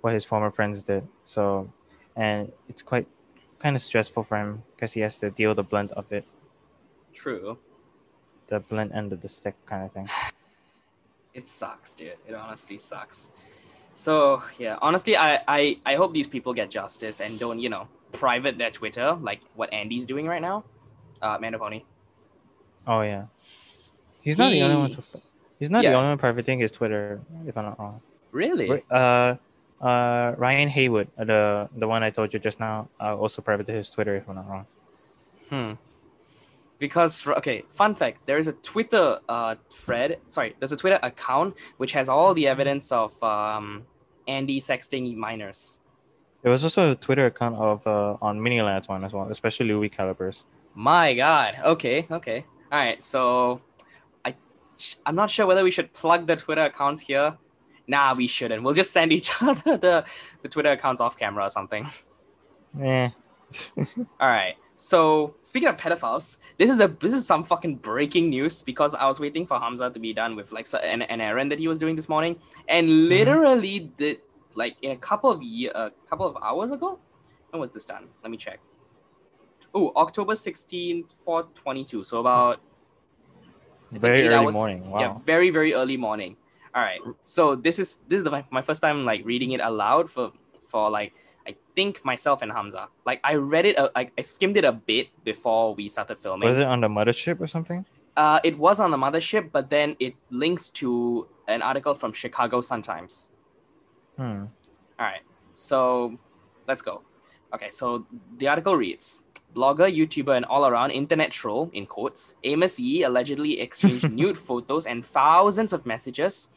what 0.00 0.12
his 0.14 0.24
former 0.24 0.50
friends 0.50 0.82
did. 0.82 1.06
So, 1.24 1.70
and 2.16 2.52
it's 2.68 2.82
quite 2.82 3.06
kind 3.58 3.74
of 3.76 3.82
stressful 3.82 4.22
for 4.24 4.36
him 4.36 4.62
because 4.74 4.92
he 4.92 5.00
has 5.00 5.16
to 5.18 5.30
deal 5.30 5.54
the 5.54 5.62
blunt 5.64 5.90
of 5.92 6.10
it, 6.12 6.24
True. 7.14 7.58
the 8.48 8.60
blunt 8.60 8.94
end 8.94 9.12
of 9.12 9.20
the 9.20 9.28
stick 9.28 9.54
kind 9.66 9.84
of 9.84 9.92
thing. 9.92 10.08
it 11.34 11.46
sucks 11.46 11.94
dude 11.94 12.14
it 12.26 12.34
honestly 12.34 12.78
sucks 12.78 13.30
so 13.98 14.42
yeah 14.58 14.78
honestly 14.80 15.16
I, 15.16 15.42
I 15.48 15.78
i 15.84 15.94
hope 15.96 16.12
these 16.14 16.26
people 16.28 16.54
get 16.54 16.70
justice 16.70 17.20
and 17.20 17.38
don't 17.38 17.58
you 17.58 17.68
know 17.68 17.88
private 18.12 18.58
their 18.58 18.70
twitter 18.70 19.14
like 19.20 19.40
what 19.56 19.72
andy's 19.72 20.06
doing 20.06 20.26
right 20.26 20.42
now 20.42 20.64
uh 21.22 21.38
Mandopony 21.38 21.82
Oh 22.86 23.02
yeah, 23.02 23.26
he's 24.20 24.38
not 24.38 24.52
the 24.52 24.62
only 24.62 24.76
one. 24.76 24.90
To, 24.90 25.04
he's 25.58 25.70
not 25.70 25.84
the 25.84 25.94
only 25.94 26.08
one 26.10 26.18
privating 26.18 26.58
his 26.60 26.72
Twitter, 26.72 27.20
if 27.46 27.56
I'm 27.56 27.64
not 27.66 27.78
wrong. 27.78 28.00
really 28.32 28.82
Uh, 28.90 29.36
uh, 29.80 30.34
Ryan 30.38 30.68
Haywood, 30.68 31.08
uh, 31.18 31.24
the 31.24 31.68
the 31.76 31.88
one 31.88 32.02
I 32.02 32.10
told 32.10 32.32
you 32.32 32.40
just 32.40 32.60
now, 32.60 32.88
uh, 33.00 33.16
also 33.16 33.42
privated 33.42 33.74
his 33.74 33.90
Twitter, 33.90 34.16
if 34.16 34.28
I'm 34.28 34.36
not 34.36 34.48
wrong. 34.48 34.66
hmm 35.50 35.72
because 36.78 37.20
for, 37.20 37.36
okay 37.36 37.62
fun 37.70 37.94
fact 37.94 38.24
there 38.26 38.38
is 38.38 38.46
a 38.46 38.52
twitter 38.54 39.18
uh 39.28 39.54
thread 39.72 40.18
sorry 40.28 40.54
there's 40.58 40.72
a 40.72 40.76
twitter 40.76 40.98
account 41.02 41.54
which 41.78 41.92
has 41.92 42.08
all 42.08 42.34
the 42.34 42.46
evidence 42.46 42.92
of 42.92 43.20
um 43.22 43.84
andy 44.26 44.60
sexting 44.60 45.14
minors 45.16 45.80
There 46.42 46.52
was 46.52 46.62
also 46.62 46.92
a 46.92 46.94
Twitter 46.94 47.26
account 47.26 47.56
of 47.56 47.84
uh, 47.84 48.16
on 48.22 48.38
Minilad's 48.38 48.86
one 48.88 49.02
as 49.04 49.12
well, 49.12 49.26
especially 49.28 49.66
Lui 49.72 49.90
Calibres. 49.90 50.44
My 50.74 51.12
God. 51.14 51.58
Okay. 51.64 52.06
Okay. 52.08 52.44
All 52.70 52.78
right. 52.78 53.02
So, 53.02 53.60
I 54.24 54.36
I'm 55.04 55.16
not 55.16 55.30
sure 55.30 55.46
whether 55.46 55.64
we 55.64 55.72
should 55.72 55.92
plug 55.92 56.28
the 56.28 56.36
Twitter 56.36 56.62
accounts 56.62 57.00
here. 57.02 57.36
Nah, 57.88 58.14
we 58.14 58.28
shouldn't. 58.28 58.62
We'll 58.62 58.74
just 58.82 58.92
send 58.92 59.12
each 59.12 59.30
other 59.42 59.76
the 59.76 60.04
the 60.42 60.48
Twitter 60.48 60.70
accounts 60.70 61.00
off 61.00 61.18
camera 61.18 61.44
or 61.46 61.50
something. 61.50 61.84
yeah 62.78 63.10
All 64.22 64.28
right. 64.38 64.54
So 64.80 65.34
speaking 65.42 65.68
of 65.68 65.76
pedophiles, 65.76 66.38
this 66.56 66.70
is 66.70 66.78
a 66.78 66.86
this 66.86 67.12
is 67.12 67.26
some 67.26 67.42
fucking 67.42 67.76
breaking 67.76 68.30
news 68.30 68.62
because 68.62 68.94
I 68.94 69.06
was 69.06 69.18
waiting 69.18 69.44
for 69.44 69.58
Hamza 69.58 69.90
to 69.90 69.98
be 69.98 70.12
done 70.14 70.36
with 70.36 70.52
like 70.52 70.68
an, 70.72 71.02
an 71.02 71.20
errand 71.20 71.50
that 71.50 71.58
he 71.58 71.66
was 71.66 71.78
doing 71.78 71.96
this 71.96 72.08
morning, 72.08 72.36
and 72.68 72.88
mm-hmm. 72.88 73.08
literally 73.08 73.90
did 73.98 74.20
like 74.54 74.76
in 74.82 74.92
a 74.92 74.96
couple 74.96 75.30
of 75.30 75.42
year 75.42 75.72
a 75.74 75.90
couple 76.08 76.26
of 76.26 76.36
hours 76.40 76.70
ago. 76.70 77.00
When 77.50 77.60
was 77.60 77.72
this 77.72 77.86
done? 77.86 78.06
Let 78.22 78.30
me 78.30 78.36
check. 78.36 78.60
Oh, 79.74 79.92
October 79.96 80.36
sixteenth, 80.36 81.12
four 81.24 81.42
twenty 81.56 81.84
two. 81.84 82.04
So 82.04 82.20
about 82.20 82.60
Very 83.90 84.28
early 84.28 84.34
hours- 84.36 84.54
morning. 84.54 84.88
Wow. 84.88 85.00
yeah, 85.00 85.18
very 85.26 85.50
very 85.50 85.74
early 85.74 85.96
morning. 85.96 86.36
All 86.72 86.82
right. 86.82 87.00
So 87.24 87.56
this 87.56 87.80
is 87.80 87.96
this 88.06 88.18
is 88.18 88.24
the, 88.24 88.44
my 88.52 88.62
first 88.62 88.80
time 88.80 89.04
like 89.04 89.24
reading 89.24 89.50
it 89.50 89.60
aloud 89.60 90.08
for 90.08 90.30
for 90.66 90.88
like 90.88 91.14
I 91.48 91.56
think 91.74 92.04
myself 92.04 92.42
and 92.42 92.52
Hamza. 92.52 92.88
Like 93.06 93.20
I 93.24 93.34
read 93.34 93.64
it, 93.64 93.78
uh, 93.78 93.88
I, 93.96 94.10
I 94.18 94.20
skimmed 94.20 94.58
it 94.58 94.64
a 94.64 94.72
bit 94.72 95.08
before 95.24 95.74
we 95.74 95.88
started 95.88 96.18
filming. 96.18 96.48
Was 96.48 96.58
it 96.58 96.66
on 96.66 96.82
the 96.82 96.88
mothership 96.88 97.40
or 97.40 97.46
something? 97.46 97.86
Uh, 98.16 98.38
it 98.44 98.58
was 98.58 98.80
on 98.80 98.90
the 98.90 98.96
mothership, 98.96 99.50
but 99.50 99.70
then 99.70 99.96
it 99.98 100.14
links 100.30 100.70
to 100.70 101.26
an 101.46 101.62
article 101.62 101.94
from 101.94 102.12
Chicago 102.12 102.60
Sun 102.60 102.82
Times. 102.82 103.30
Hmm. 104.16 104.44
All 104.98 105.06
right, 105.06 105.22
so 105.54 106.18
let's 106.66 106.82
go. 106.82 107.02
Okay, 107.54 107.68
so 107.70 108.06
the 108.36 108.48
article 108.48 108.76
reads 108.76 109.22
Blogger, 109.54 109.88
YouTuber, 109.90 110.36
and 110.36 110.44
all 110.44 110.66
around 110.66 110.90
internet 110.90 111.30
troll, 111.30 111.70
in 111.72 111.86
quotes, 111.86 112.34
Amos 112.44 112.78
Yee 112.78 113.04
allegedly 113.04 113.60
exchanged 113.60 114.12
nude 114.20 114.36
photos 114.36 114.84
and 114.84 115.06
thousands 115.06 115.72
of 115.72 115.86
messages 115.86 116.50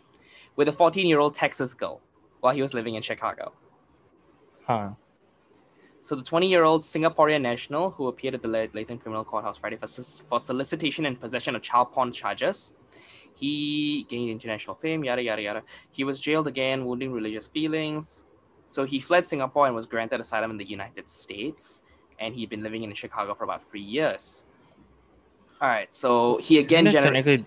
with 0.57 0.67
a 0.67 0.71
14 0.73 1.07
year 1.07 1.19
old 1.19 1.33
Texas 1.33 1.73
girl 1.73 2.01
while 2.41 2.53
he 2.53 2.61
was 2.61 2.73
living 2.73 2.95
in 2.95 3.01
Chicago. 3.01 3.53
Huh. 4.71 4.91
So 5.99 6.15
the 6.15 6.23
20 6.23 6.49
year 6.49 6.63
old 6.63 6.81
Singaporean 6.81 7.41
national 7.41 7.91
who 7.91 8.07
appeared 8.07 8.33
at 8.33 8.41
the 8.41 8.47
Leighton 8.47 8.97
Criminal 8.97 9.23
Courthouse 9.23 9.57
Friday 9.57 9.75
for, 9.75 9.87
for 9.87 10.39
solicitation 10.39 11.05
and 11.05 11.19
possession 11.19 11.55
of 11.55 11.61
child 11.61 11.91
porn 11.91 12.11
charges. 12.11 12.73
He 13.35 14.05
gained 14.09 14.29
international 14.29 14.75
fame, 14.75 15.03
yada, 15.03 15.21
yada, 15.21 15.41
yada. 15.41 15.63
He 15.91 16.03
was 16.03 16.19
jailed 16.19 16.47
again, 16.47 16.85
wounding 16.85 17.11
religious 17.11 17.47
feelings. 17.47 18.23
So 18.69 18.85
he 18.85 18.99
fled 18.99 19.25
Singapore 19.25 19.67
and 19.67 19.75
was 19.75 19.85
granted 19.85 20.21
asylum 20.21 20.51
in 20.51 20.57
the 20.57 20.65
United 20.65 21.09
States. 21.09 21.83
And 22.19 22.33
he'd 22.35 22.49
been 22.49 22.63
living 22.63 22.83
in 22.83 22.93
Chicago 22.93 23.35
for 23.35 23.43
about 23.43 23.67
three 23.67 23.81
years. 23.81 24.45
All 25.59 25.67
right, 25.67 25.93
so 25.93 26.37
he 26.37 26.57
again 26.57 26.87
generated. 26.87 27.45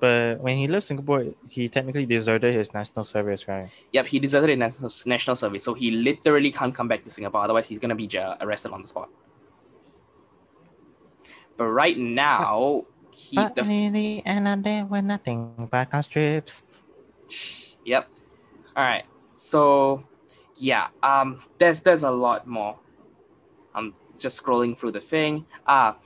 But 0.00 0.40
when 0.40 0.56
he 0.56 0.68
left 0.68 0.86
Singapore, 0.86 1.26
he 1.48 1.68
technically 1.68 2.06
deserted 2.06 2.54
his 2.54 2.74
national 2.74 3.04
service, 3.04 3.48
right? 3.48 3.68
Yep, 3.92 4.06
he 4.06 4.18
deserted 4.18 4.50
in 4.50 4.58
national, 4.58 4.90
national 5.06 5.36
service, 5.36 5.64
so 5.64 5.74
he 5.74 5.90
literally 5.90 6.52
can't 6.52 6.74
come 6.74 6.88
back 6.88 7.02
to 7.04 7.10
Singapore. 7.10 7.42
Otherwise, 7.42 7.66
he's 7.66 7.78
gonna 7.78 7.94
be 7.94 8.08
arrested 8.40 8.72
on 8.72 8.82
the 8.82 8.86
spot. 8.86 9.08
But 11.56 11.68
right 11.68 11.96
now, 11.96 12.84
he 13.10 13.36
But 13.36 13.54
the 13.54 13.62
in 13.62 13.92
the 13.92 14.22
end 14.26 14.46
of 14.46 14.62
the 14.62 14.62
day, 14.62 15.00
nothing 15.02 15.68
but 15.70 15.88
our 15.92 16.02
strips. 16.02 16.62
Yep. 17.84 18.08
All 18.76 18.84
right. 18.84 19.04
So, 19.32 20.04
yeah. 20.56 20.88
Um. 21.02 21.42
There's 21.58 21.80
there's 21.80 22.02
a 22.02 22.10
lot 22.10 22.46
more. 22.46 22.78
I'm 23.74 23.94
just 24.18 24.42
scrolling 24.42 24.76
through 24.76 24.92
the 24.92 25.00
thing. 25.00 25.46
Ah. 25.66 25.96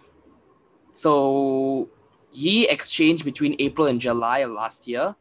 so, 0.92 1.88
he 2.32 2.68
exchanged 2.68 3.24
between 3.24 3.56
April 3.58 3.86
and 3.86 4.00
July 4.00 4.38
of 4.38 4.50
last 4.52 4.86
year. 4.88 5.16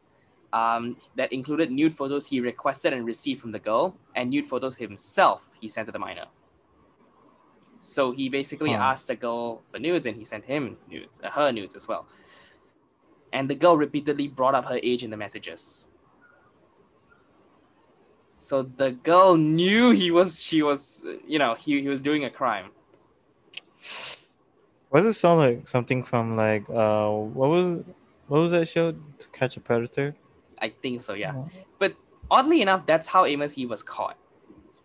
Um, 0.52 0.96
that 1.16 1.32
included 1.32 1.70
nude 1.70 1.94
photos 1.94 2.26
he 2.26 2.40
requested 2.40 2.92
and 2.92 3.06
received 3.06 3.40
from 3.40 3.52
the 3.52 3.58
girl, 3.60 3.96
and 4.16 4.30
nude 4.30 4.48
photos 4.48 4.76
himself 4.76 5.48
he 5.60 5.68
sent 5.68 5.86
to 5.86 5.92
the 5.92 5.98
minor. 5.98 6.26
So 7.78 8.12
he 8.12 8.28
basically 8.28 8.74
Huh. 8.74 8.76
asked 8.76 9.08
the 9.08 9.16
girl 9.16 9.62
for 9.70 9.78
nudes, 9.78 10.06
and 10.06 10.16
he 10.16 10.24
sent 10.24 10.44
him 10.44 10.76
nudes, 10.88 11.20
uh, 11.22 11.30
her 11.30 11.52
nudes 11.52 11.74
as 11.76 11.88
well. 11.88 12.06
And 13.32 13.48
the 13.48 13.54
girl 13.54 13.76
repeatedly 13.76 14.28
brought 14.28 14.54
up 14.54 14.66
her 14.66 14.78
age 14.82 15.04
in 15.04 15.10
the 15.10 15.16
messages. 15.16 15.86
So 18.36 18.62
the 18.62 18.92
girl 18.92 19.36
knew 19.36 19.90
he 19.90 20.10
was 20.10 20.42
she 20.42 20.62
was 20.62 21.04
you 21.26 21.38
know 21.38 21.54
he, 21.54 21.80
he 21.80 21.88
was 21.88 22.00
doing 22.00 22.24
a 22.24 22.30
crime. 22.30 22.70
Was 24.90 25.06
it 25.06 25.14
sound 25.14 25.40
like 25.40 25.68
something 25.68 26.02
from 26.02 26.36
like 26.36 26.68
uh 26.68 27.08
what 27.10 27.48
was 27.50 27.84
what 28.28 28.38
was 28.40 28.52
that 28.52 28.66
show 28.68 28.92
to 28.92 29.28
catch 29.30 29.56
a 29.56 29.60
predator? 29.60 30.14
I 30.60 30.68
think 30.68 31.02
so, 31.02 31.14
yeah. 31.14 31.34
Oh. 31.34 31.50
But 31.78 31.94
oddly 32.30 32.60
enough, 32.62 32.86
that's 32.86 33.08
how 33.08 33.24
Amos 33.24 33.54
he 33.54 33.66
was 33.66 33.82
caught. 33.82 34.16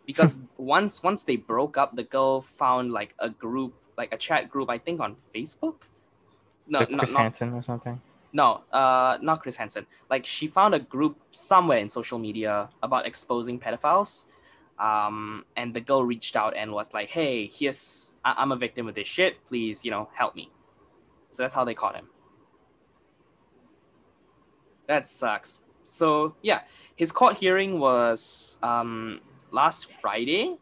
Because 0.06 0.40
once 0.58 1.04
once 1.04 1.24
they 1.24 1.36
broke 1.36 1.78
up, 1.78 1.96
the 1.96 2.04
girl 2.04 2.42
found 2.42 2.92
like 2.92 3.14
a 3.20 3.30
group, 3.30 3.74
like 3.98 4.14
a 4.14 4.18
chat 4.18 4.50
group, 4.50 4.70
I 4.70 4.78
think 4.78 5.00
on 5.00 5.16
Facebook. 5.34 5.76
No, 6.68 6.80
Like 6.80 6.98
Chris 6.98 7.14
not, 7.14 7.22
Hansen 7.22 7.54
or 7.54 7.62
something. 7.62 8.02
no, 8.34 8.62
uh, 8.72 9.20
not 9.22 9.42
Chris 9.42 9.56
Hansen. 9.58 9.86
Like 10.10 10.26
she 10.26 10.48
found 10.48 10.74
a 10.74 10.80
group 10.80 11.18
somewhere 11.32 11.78
in 11.78 11.90
social 11.90 12.18
media 12.18 12.70
about 12.82 13.06
exposing 13.06 13.60
pedophiles. 13.60 14.26
Um, 14.78 15.46
and 15.56 15.74
the 15.74 15.82
girl 15.82 16.04
reached 16.04 16.36
out 16.36 16.56
and 16.56 16.72
was 16.72 16.94
like, 16.94 17.10
"Hey, 17.10 17.48
here's 17.48 18.18
I- 18.26 18.36
I'm 18.38 18.52
a 18.52 18.58
victim 18.58 18.88
of 18.88 18.96
this 18.96 19.08
shit. 19.08 19.46
Please, 19.46 19.86
you 19.86 19.92
know, 19.92 20.10
help 20.14 20.36
me." 20.36 20.52
So 21.32 21.44
that's 21.44 21.54
how 21.54 21.64
they 21.64 21.74
caught 21.74 21.96
him. 21.96 22.10
That 24.88 25.08
sucks. 25.08 25.62
So 25.82 26.36
yeah, 26.42 26.62
his 26.96 27.12
court 27.12 27.38
hearing 27.38 27.80
was 27.80 28.58
um 28.62 29.22
last 29.52 29.92
Friday, 29.92 30.58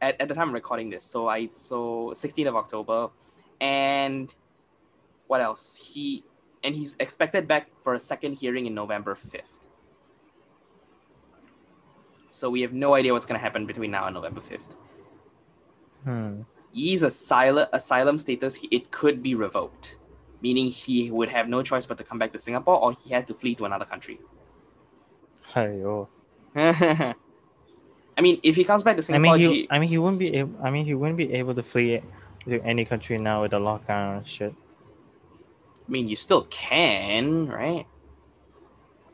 at, 0.00 0.20
at 0.20 0.28
the 0.28 0.34
time 0.34 0.48
of 0.48 0.54
recording 0.54 0.90
this. 0.90 1.04
So 1.04 1.28
I 1.28 1.50
so 1.52 2.12
16th 2.14 2.48
of 2.48 2.56
October, 2.56 3.10
and 3.60 4.32
what 5.26 5.40
else? 5.40 5.76
He 5.76 6.24
and 6.62 6.74
he's 6.74 6.96
expected 6.98 7.46
back 7.46 7.68
for 7.82 7.94
a 7.94 8.00
second 8.00 8.34
hearing 8.34 8.66
in 8.66 8.74
November 8.74 9.14
5th. 9.14 9.60
So 12.38 12.48
we 12.48 12.60
have 12.62 12.72
no 12.72 12.94
idea 12.94 13.12
what's 13.12 13.26
going 13.26 13.38
to 13.38 13.42
happen 13.42 13.66
between 13.66 13.90
now 13.90 14.06
and 14.06 14.14
November 14.14 14.40
5th. 14.40 14.68
Hmm. 16.04 16.42
Yee's 16.72 17.02
asylum, 17.02 17.66
asylum 17.72 18.20
status, 18.20 18.60
it 18.70 18.92
could 18.92 19.24
be 19.24 19.34
revoked, 19.34 19.96
meaning 20.40 20.70
he 20.70 21.10
would 21.10 21.30
have 21.30 21.48
no 21.48 21.64
choice 21.64 21.84
but 21.84 21.98
to 21.98 22.04
come 22.04 22.16
back 22.16 22.32
to 22.34 22.38
Singapore 22.38 22.78
or 22.80 22.92
he 22.92 23.10
had 23.10 23.26
to 23.26 23.34
flee 23.34 23.56
to 23.56 23.64
another 23.64 23.84
country. 23.84 24.20
I 26.54 27.14
mean, 28.20 28.38
if 28.44 28.54
he 28.54 28.62
comes 28.62 28.84
back 28.84 28.94
to 28.94 29.02
Singapore, 29.02 29.34
I 29.34 29.38
mean, 29.38 29.50
he, 29.50 29.60
he, 29.62 29.68
I 29.68 29.80
mean, 29.80 29.88
he 29.88 29.98
wouldn't 29.98 30.20
be. 30.20 30.34
Able, 30.36 30.54
I 30.62 30.70
mean, 30.70 30.86
he 30.86 30.94
wouldn't 30.94 31.18
be 31.18 31.32
able 31.32 31.56
to 31.56 31.62
flee 31.64 32.00
to 32.44 32.60
any 32.62 32.84
country 32.84 33.18
now 33.18 33.42
with 33.42 33.50
the 33.50 33.58
lockdown 33.58 34.18
and 34.18 34.26
shit. 34.26 34.54
I 35.34 35.90
mean, 35.90 36.06
you 36.06 36.14
still 36.14 36.42
can, 36.50 37.48
right? 37.48 37.86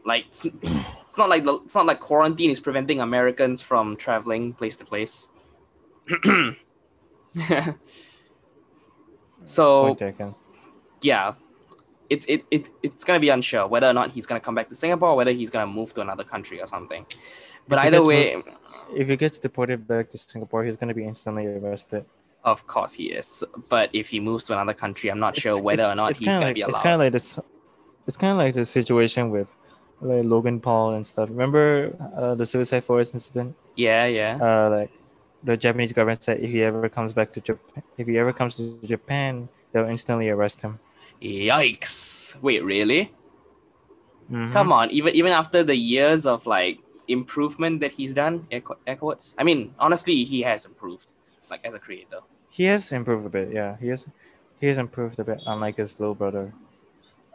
Like, 0.04 0.26
it's, 1.14 1.18
it's 1.18 1.18
not 1.18 1.28
like 1.28 1.44
the, 1.44 1.54
it's 1.64 1.74
not 1.74 1.86
like 1.86 2.00
quarantine 2.00 2.50
is 2.50 2.58
preventing 2.60 3.00
Americans 3.00 3.62
from 3.62 3.96
traveling 3.96 4.52
place 4.52 4.76
to 4.76 4.84
place. 4.84 5.28
so 9.44 9.96
yeah, 11.02 11.34
it's 12.10 12.26
it, 12.26 12.44
it 12.50 12.70
it's 12.82 13.04
gonna 13.04 13.20
be 13.20 13.28
unsure 13.28 13.68
whether 13.68 13.86
or 13.86 13.92
not 13.92 14.10
he's 14.10 14.26
gonna 14.26 14.40
come 14.40 14.56
back 14.56 14.68
to 14.68 14.74
Singapore 14.74 15.10
or 15.10 15.16
whether 15.16 15.30
he's 15.30 15.50
gonna 15.50 15.66
move 15.66 15.94
to 15.94 16.00
another 16.00 16.24
country 16.24 16.60
or 16.60 16.66
something. 16.66 17.06
But 17.68 17.78
either 17.78 18.04
way, 18.04 18.42
If 18.92 19.08
he 19.08 19.16
gets 19.16 19.38
deported 19.38 19.86
back 19.86 20.10
to 20.10 20.18
Singapore, 20.18 20.64
he's 20.64 20.76
gonna 20.76 20.94
be 20.94 21.04
instantly 21.04 21.46
arrested. 21.46 22.04
of 22.44 22.66
course 22.66 22.92
he 22.92 23.04
is. 23.04 23.44
But 23.70 23.88
if 23.92 24.08
he 24.10 24.20
moves 24.20 24.44
to 24.46 24.52
another 24.52 24.74
country, 24.74 25.10
I'm 25.10 25.20
not 25.20 25.36
sure 25.36 25.56
whether 25.62 25.86
or 25.88 25.94
not 25.94 26.18
he's 26.18 26.28
gonna 26.28 26.46
like, 26.46 26.54
be 26.56 26.62
It's 26.62 26.78
kind 26.78 26.94
of 26.94 27.00
like 27.00 27.12
this. 27.12 27.38
It's 28.06 28.18
kind 28.18 28.32
of 28.32 28.38
like 28.38 28.54
the 28.54 28.66
situation 28.66 29.30
with 29.30 29.48
like 30.04 30.24
Logan 30.24 30.60
Paul 30.60 30.94
and 30.94 31.06
stuff. 31.06 31.28
Remember 31.28 31.96
uh, 32.16 32.34
the 32.34 32.46
Suicide 32.46 32.84
Forest 32.84 33.14
incident? 33.14 33.56
yeah, 33.76 34.06
yeah. 34.06 34.38
Uh, 34.40 34.70
like 34.70 34.90
the 35.42 35.56
Japanese 35.56 35.92
government 35.92 36.22
said 36.22 36.40
if 36.40 36.50
he 36.50 36.62
ever 36.62 36.88
comes 36.88 37.12
back 37.12 37.32
to 37.32 37.40
Japan, 37.40 37.82
if 37.98 38.06
he 38.06 38.18
ever 38.18 38.32
comes 38.32 38.56
to 38.56 38.78
Japan, 38.86 39.48
they'll 39.72 39.88
instantly 39.88 40.28
arrest 40.28 40.62
him. 40.62 40.78
Yikes! 41.20 42.40
Wait, 42.42 42.62
really? 42.62 43.12
Mhm. 44.30 44.52
Come 44.52 44.72
on, 44.72 44.90
even 44.90 45.14
even 45.14 45.32
after 45.32 45.62
the 45.62 45.76
years 45.76 46.26
of 46.26 46.46
like 46.46 46.78
improvement 47.08 47.80
that 47.80 47.92
he's 47.92 48.12
done, 48.12 48.46
air, 48.50 48.62
air 48.86 48.96
quotes. 48.96 49.34
I 49.38 49.44
mean, 49.44 49.72
honestly, 49.78 50.24
he 50.24 50.42
has 50.42 50.64
improved, 50.64 51.12
like 51.50 51.64
as 51.64 51.74
a 51.74 51.78
creator. 51.78 52.20
He 52.48 52.64
has 52.64 52.92
improved 52.92 53.26
a 53.26 53.28
bit. 53.28 53.52
Yeah, 53.52 53.76
he 53.80 53.88
has. 53.88 54.06
He 54.60 54.68
has 54.68 54.78
improved 54.78 55.18
a 55.18 55.24
bit, 55.24 55.42
unlike 55.46 55.76
his 55.76 56.00
little 56.00 56.14
brother. 56.14 56.54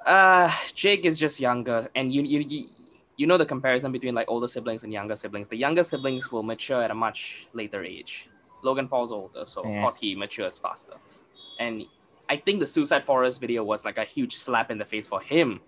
Uh, 0.05 0.51
Jake 0.73 1.05
is 1.05 1.17
just 1.19 1.39
younger, 1.39 1.89
and 1.95 2.13
you 2.13 2.23
you 2.23 2.39
you, 2.39 2.69
you 3.17 3.27
know 3.27 3.37
the 3.37 3.45
comparison 3.45 3.91
between 3.91 4.15
like 4.15 4.29
older 4.29 4.47
siblings 4.47 4.83
and 4.83 4.93
younger 4.93 5.15
siblings. 5.15 5.47
The 5.47 5.57
younger 5.57 5.83
siblings 5.83 6.31
will 6.31 6.43
mature 6.43 6.81
at 6.83 6.91
a 6.91 6.95
much 6.95 7.47
later 7.53 7.83
age. 7.83 8.29
Logan 8.63 8.87
Paul's 8.87 9.11
older, 9.11 9.45
so 9.45 9.61
of 9.61 9.81
course 9.81 9.97
he 9.97 10.15
matures 10.15 10.57
faster, 10.57 10.95
and 11.59 11.85
I 12.29 12.37
think 12.37 12.59
the 12.59 12.67
Suicide 12.67 13.05
Forest 13.05 13.41
video 13.41 13.63
was 13.63 13.83
like 13.83 13.97
a 13.97 14.03
huge 14.03 14.35
slap 14.35 14.69
in 14.69 14.77
the 14.77 14.85
face 14.85 15.07
for 15.07 15.19
him 15.19 15.61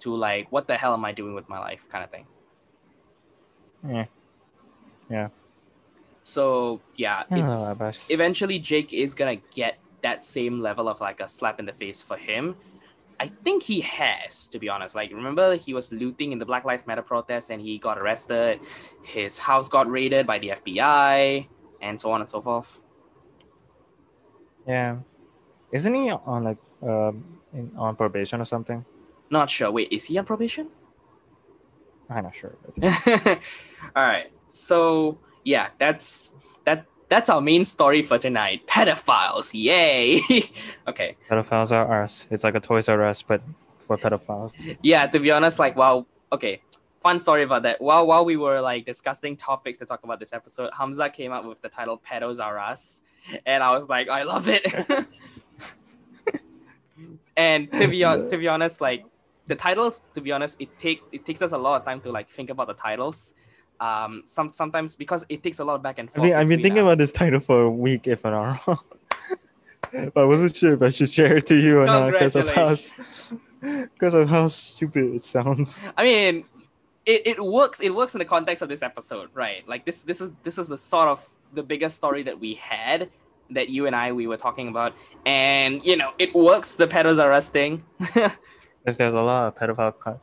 to 0.00 0.14
like, 0.14 0.50
what 0.50 0.66
the 0.66 0.76
hell 0.76 0.92
am 0.92 1.04
I 1.04 1.12
doing 1.12 1.34
with 1.34 1.48
my 1.48 1.58
life 1.58 1.88
kind 1.90 2.04
of 2.04 2.10
thing. 2.10 2.26
Yeah. 3.88 4.06
Yeah. 5.08 5.28
So 6.24 6.80
yeah, 6.96 7.24
it's, 7.30 8.10
eventually 8.10 8.58
Jake 8.58 8.92
is 8.92 9.14
gonna 9.14 9.36
get 9.54 9.78
that 10.02 10.24
same 10.24 10.60
level 10.60 10.88
of 10.88 11.00
like 11.00 11.20
a 11.20 11.28
slap 11.28 11.58
in 11.58 11.66
the 11.66 11.72
face 11.72 12.02
for 12.02 12.16
him. 12.16 12.56
I 13.22 13.28
think 13.28 13.62
he 13.62 13.80
has, 13.82 14.48
to 14.48 14.58
be 14.58 14.68
honest. 14.68 14.96
Like, 14.96 15.12
remember 15.12 15.54
he 15.54 15.72
was 15.74 15.92
looting 15.92 16.32
in 16.32 16.40
the 16.40 16.44
Black 16.44 16.64
Lives 16.64 16.88
Matter 16.88 17.02
protest 17.02 17.50
and 17.50 17.62
he 17.62 17.78
got 17.78 17.96
arrested. 17.96 18.58
His 19.04 19.38
house 19.38 19.68
got 19.68 19.88
raided 19.88 20.26
by 20.26 20.40
the 20.40 20.48
FBI, 20.48 21.46
and 21.80 22.00
so 22.00 22.10
on 22.10 22.20
and 22.20 22.28
so 22.28 22.42
forth. 22.42 22.80
Yeah. 24.66 24.96
Isn't 25.70 25.94
he 25.94 26.10
on 26.10 26.42
like 26.42 26.58
um 26.82 27.38
in, 27.54 27.70
on 27.76 27.94
probation 27.94 28.40
or 28.40 28.44
something? 28.44 28.84
Not 29.30 29.48
sure. 29.48 29.70
Wait, 29.70 29.92
is 29.92 30.06
he 30.06 30.18
on 30.18 30.24
probation? 30.24 30.66
I'm 32.10 32.24
not 32.24 32.34
sure. 32.34 32.56
All 33.94 34.02
right. 34.02 34.32
So 34.50 35.18
yeah, 35.44 35.68
that's 35.78 36.34
that. 36.64 36.86
That's 37.12 37.28
our 37.28 37.42
main 37.42 37.66
story 37.66 38.00
for 38.00 38.16
tonight. 38.16 38.66
Pedophiles, 38.66 39.50
yay! 39.52 40.22
okay. 40.88 41.14
Pedophiles 41.30 41.70
are 41.70 42.02
us. 42.02 42.26
It's 42.30 42.42
like 42.42 42.54
a 42.54 42.60
Toys 42.60 42.88
R 42.88 43.04
Us, 43.04 43.20
but 43.20 43.42
for 43.78 43.98
pedophiles. 43.98 44.78
yeah 44.82 45.06
to 45.06 45.18
be 45.18 45.30
honest 45.30 45.58
like 45.58 45.76
while 45.76 46.06
okay 46.32 46.62
fun 47.02 47.18
story 47.18 47.42
about 47.42 47.64
that 47.64 47.80
while 47.80 48.06
while 48.06 48.24
we 48.24 48.36
were 48.36 48.60
like 48.60 48.86
discussing 48.86 49.36
topics 49.36 49.78
to 49.78 49.84
talk 49.84 50.02
about 50.04 50.20
this 50.20 50.32
episode 50.32 50.70
hamza 50.72 51.10
came 51.10 51.32
up 51.32 51.44
with 51.44 51.60
the 51.62 51.68
title 51.68 52.00
pedos 52.08 52.38
are 52.40 52.58
us 52.58 53.02
and 53.44 53.62
i 53.62 53.72
was 53.72 53.88
like 53.88 54.08
i 54.08 54.22
love 54.22 54.48
it 54.48 54.64
and 57.36 57.70
to 57.72 57.88
be 57.88 58.02
hon- 58.02 58.30
to 58.30 58.38
be 58.38 58.46
honest 58.46 58.80
like 58.80 59.04
the 59.48 59.56
titles 59.56 60.02
to 60.14 60.20
be 60.20 60.30
honest 60.30 60.56
it 60.60 60.68
take 60.78 61.02
it 61.10 61.26
takes 61.26 61.42
us 61.42 61.50
a 61.50 61.58
lot 61.58 61.80
of 61.80 61.84
time 61.84 62.00
to 62.00 62.12
like 62.12 62.30
think 62.30 62.50
about 62.50 62.68
the 62.68 62.74
titles 62.74 63.34
um 63.82 64.22
some 64.24 64.52
sometimes 64.52 64.94
because 64.94 65.24
it 65.28 65.42
takes 65.42 65.58
a 65.58 65.64
lot 65.64 65.74
of 65.74 65.82
back 65.82 65.98
and 65.98 66.08
forth. 66.08 66.18
I 66.18 66.20
forth 66.20 66.30
mean, 66.30 66.40
I've 66.40 66.48
been 66.48 66.62
thinking 66.62 66.82
us. 66.82 66.86
about 66.86 66.98
this 66.98 67.12
title 67.12 67.40
for 67.40 67.62
a 67.62 67.70
week, 67.70 68.06
if 68.06 68.24
I'm 68.24 68.32
not 68.32 68.66
wrong. 68.66 68.78
but 70.14 70.16
I 70.16 70.24
wasn't 70.24 70.54
sure 70.56 70.74
if 70.74 70.82
I 70.82 70.90
should 70.90 71.10
share 71.10 71.36
it 71.36 71.46
to 71.48 71.56
you 71.56 71.80
or 71.80 71.86
not 71.86 72.12
because 72.12 72.36
of 72.36 72.48
how 72.48 72.76
because 73.60 74.14
of 74.20 74.28
how 74.28 74.48
stupid 74.48 75.16
it 75.16 75.24
sounds. 75.24 75.86
I 75.98 76.04
mean, 76.04 76.44
it, 77.04 77.26
it 77.26 77.44
works. 77.44 77.80
It 77.80 77.90
works 77.90 78.14
in 78.14 78.20
the 78.20 78.24
context 78.24 78.62
of 78.62 78.68
this 78.68 78.82
episode, 78.82 79.30
right? 79.34 79.66
Like 79.68 79.84
this 79.84 80.02
this 80.02 80.20
is 80.20 80.30
this 80.44 80.58
is 80.58 80.68
the 80.68 80.78
sort 80.78 81.08
of 81.08 81.28
the 81.52 81.62
biggest 81.62 81.96
story 81.96 82.22
that 82.22 82.38
we 82.38 82.54
had 82.54 83.10
that 83.50 83.68
you 83.68 83.86
and 83.86 83.94
I 83.94 84.12
we 84.12 84.26
were 84.28 84.36
talking 84.36 84.68
about, 84.68 84.94
and 85.26 85.84
you 85.84 85.96
know 85.96 86.12
it 86.18 86.34
works. 86.34 86.76
The 86.76 86.86
pedos 86.86 87.20
are 87.22 87.28
arresting. 87.28 87.84
Because 87.98 88.96
there's 88.96 89.14
a 89.14 89.22
lot 89.22 89.48
of 89.48 89.56
pedophile. 89.56 89.98
co- 89.98 90.20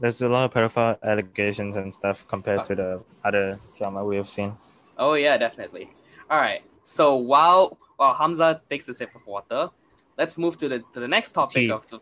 There's 0.00 0.20
a 0.22 0.28
lot 0.28 0.44
of 0.44 0.52
pedophile 0.52 1.00
allegations 1.02 1.76
and 1.76 1.92
stuff 1.92 2.26
compared 2.28 2.64
to 2.66 2.72
uh, 2.74 2.76
the 2.76 3.04
other 3.24 3.58
drama 3.78 4.04
we 4.04 4.16
have 4.16 4.28
seen. 4.28 4.52
oh 4.98 5.14
yeah, 5.14 5.38
definitely. 5.38 5.88
All 6.30 6.38
right. 6.38 6.62
So 6.82 7.16
while 7.16 7.78
while 7.96 8.14
Hamza 8.14 8.60
takes 8.68 8.88
a 8.88 8.94
sip 8.94 9.14
of 9.14 9.26
water, 9.26 9.70
let's 10.18 10.36
move 10.36 10.56
to 10.58 10.68
the 10.68 10.78
to 10.92 11.00
the 11.00 11.08
next 11.08 11.32
topic 11.32 11.54
Tea. 11.54 11.70
of 11.70 11.88
the 11.88 12.00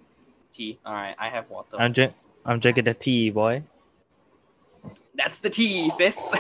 tea. 0.53 0.79
All 0.85 0.93
right, 0.95 1.15
I 1.19 1.29
have 1.29 1.49
water. 1.51 1.77
I'm 1.79 1.93
drink, 1.93 2.13
I'm 2.45 2.59
drinking 2.59 2.85
the 2.85 2.95
tea, 2.95 3.31
boy. 3.31 3.63
That's 5.15 5.41
the 5.41 5.51
tea, 5.51 5.91
sis. 5.91 6.19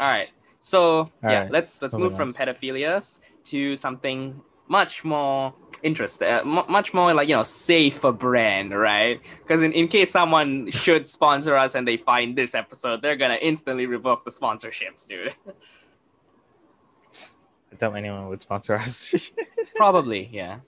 All 0.00 0.08
right. 0.10 0.32
So 0.58 1.10
yeah, 1.22 1.42
right, 1.42 1.50
let's 1.50 1.82
let's 1.82 1.96
move 1.96 2.16
from 2.16 2.32
pedophilias 2.32 3.20
to 3.44 3.76
something 3.76 4.40
much 4.68 5.04
more 5.04 5.52
interesting, 5.82 6.28
uh, 6.28 6.42
mu 6.44 6.62
much 6.68 6.94
more 6.94 7.12
like 7.14 7.28
you 7.28 7.36
know 7.36 7.42
safer 7.42 8.12
brand, 8.12 8.76
right? 8.76 9.20
Because 9.42 9.62
in, 9.62 9.72
in 9.72 9.88
case 9.88 10.10
someone 10.10 10.70
should 10.70 11.06
sponsor 11.06 11.56
us 11.56 11.74
and 11.74 11.86
they 11.86 11.96
find 11.96 12.36
this 12.36 12.54
episode, 12.54 13.02
they're 13.02 13.16
gonna 13.16 13.38
instantly 13.40 13.86
revoke 13.86 14.24
the 14.24 14.30
sponsorships, 14.30 15.06
dude. 15.06 15.34
I 17.72 17.76
doubt 17.76 17.96
anyone 17.96 18.28
would 18.28 18.42
sponsor 18.42 18.74
us. 18.76 19.30
Probably, 19.76 20.28
yeah. 20.32 20.60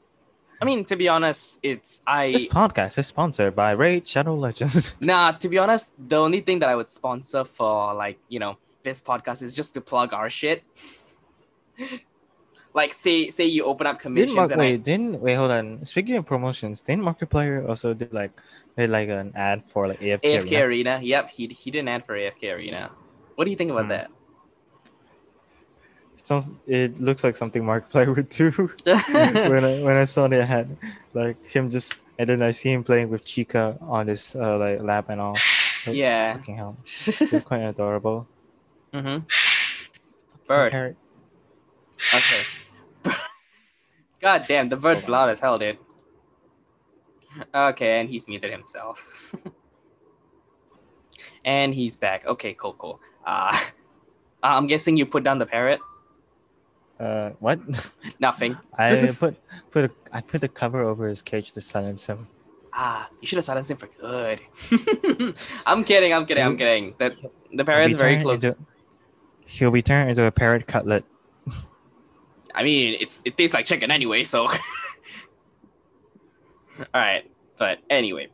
I 0.60 0.64
mean, 0.64 0.84
to 0.86 0.96
be 0.96 1.08
honest, 1.08 1.60
it's 1.62 2.00
I 2.06 2.32
this 2.32 2.44
podcast 2.46 2.98
is 2.98 3.06
sponsored 3.06 3.54
by 3.54 3.72
Raid 3.72 4.06
Shadow 4.06 4.34
Legends. 4.34 4.96
Nah, 5.00 5.32
to 5.32 5.48
be 5.48 5.58
honest, 5.58 5.92
the 5.98 6.16
only 6.16 6.40
thing 6.40 6.60
that 6.60 6.68
I 6.68 6.76
would 6.76 6.88
sponsor 6.88 7.44
for 7.44 7.92
like, 7.92 8.18
you 8.28 8.38
know, 8.38 8.56
this 8.82 9.00
podcast 9.02 9.42
is 9.42 9.54
just 9.54 9.74
to 9.74 9.80
plug 9.80 10.12
our 10.12 10.30
shit. 10.30 10.62
Like 12.74 12.92
say 12.92 13.30
say 13.30 13.44
you 13.44 13.64
open 13.64 13.86
up 13.86 13.96
didn't 13.96 14.02
commissions 14.02 14.36
Mark, 14.36 14.50
and 14.50 14.60
wait, 14.60 14.74
I, 14.74 14.76
didn't 14.76 15.20
wait, 15.20 15.34
hold 15.34 15.50
on. 15.50 15.84
Speaking 15.86 16.16
of 16.16 16.26
promotions, 16.26 16.80
didn't 16.80 17.04
Markiplier 17.04 17.68
also 17.68 17.94
did 17.94 18.12
like 18.12 18.32
did 18.76 18.90
like 18.90 19.08
an 19.08 19.32
ad 19.36 19.62
for 19.68 19.86
like 19.88 20.00
AFK? 20.00 20.22
AFK 20.22 20.52
Arena? 20.52 20.64
Arena. 20.66 21.00
Yep, 21.02 21.30
he 21.30 21.46
he 21.48 21.70
did 21.70 21.80
an 21.80 21.88
ad 21.88 22.04
for 22.04 22.14
AFK 22.14 22.54
Arena. 22.54 22.90
What 23.36 23.44
do 23.44 23.50
you 23.50 23.56
think 23.56 23.70
about 23.70 23.84
Hmm. 23.84 23.88
that? 23.90 24.10
It, 26.18 26.26
sounds, 26.26 26.48
it 26.66 26.98
looks 27.00 27.22
like 27.22 27.36
something 27.36 27.62
Markiplier 27.62 28.14
would 28.14 28.28
do. 28.30 28.50
when 29.50 29.64
I 29.64 29.82
when 29.82 29.96
I 29.96 30.04
saw 30.04 30.26
the 30.26 30.42
ad, 30.42 30.76
like 31.12 31.36
him 31.46 31.70
just 31.70 31.96
and 32.18 32.28
then 32.28 32.42
I 32.42 32.50
see 32.50 32.72
him 32.72 32.82
playing 32.82 33.10
with 33.10 33.24
Chica 33.24 33.76
on 33.82 34.08
his 34.08 34.34
uh, 34.34 34.58
like 34.58 34.80
lap 34.80 35.06
and 35.10 35.20
all. 35.20 35.36
Like, 35.86 35.96
yeah. 35.96 36.38
Fucking 36.38 36.56
hell, 36.56 36.78
it's 37.06 37.44
quite 37.44 37.58
adorable. 37.60 38.26
mm-hmm. 38.94 39.18
Bird. 40.46 40.96
Okay. 42.14 42.63
God 44.24 44.46
damn, 44.48 44.70
the 44.70 44.76
bird's 44.76 45.06
loud 45.06 45.28
as 45.28 45.38
hell, 45.38 45.58
dude. 45.58 45.76
Okay, 47.54 48.00
and 48.00 48.08
he's 48.08 48.26
muted 48.26 48.50
himself. 48.50 49.34
and 51.44 51.74
he's 51.74 51.94
back. 51.94 52.24
Okay, 52.26 52.54
cool, 52.54 52.72
cool. 52.72 53.00
Uh, 53.26 53.54
I'm 54.42 54.66
guessing 54.66 54.96
you 54.96 55.04
put 55.04 55.24
down 55.24 55.38
the 55.38 55.44
parrot. 55.44 55.78
Uh, 56.98 57.32
what? 57.38 57.60
Nothing. 58.18 58.56
I 58.78 59.14
put 59.18 59.36
put 59.70 59.90
a, 59.90 59.90
I 60.10 60.22
put 60.22 60.40
the 60.40 60.48
cover 60.48 60.80
over 60.80 61.06
his 61.06 61.20
cage 61.20 61.52
to 61.52 61.60
silence 61.60 62.06
him. 62.06 62.26
Ah, 62.72 63.10
you 63.20 63.26
should 63.26 63.36
have 63.36 63.44
silenced 63.44 63.72
him 63.72 63.76
for 63.76 63.88
good. 64.00 64.40
I'm 65.66 65.84
kidding. 65.84 66.14
I'm 66.14 66.24
kidding. 66.24 66.44
I'm 66.44 66.56
kidding. 66.56 66.94
That 66.96 67.14
the 67.52 67.62
parrot's 67.62 67.96
very 67.96 68.22
close. 68.22 68.42
into- 68.42 68.56
he'll 69.44 69.70
be 69.70 69.82
turned 69.82 70.08
into 70.08 70.24
a 70.24 70.32
parrot 70.32 70.66
cutlet. 70.66 71.04
I 72.54 72.62
mean, 72.62 72.94
it's 73.00 73.20
it 73.24 73.36
tastes 73.36 73.52
like 73.54 73.66
chicken 73.66 73.90
anyway. 73.90 74.24
So, 74.24 74.46
all 74.48 74.56
right. 76.94 77.28
But 77.58 77.78
anyway, 77.90 78.28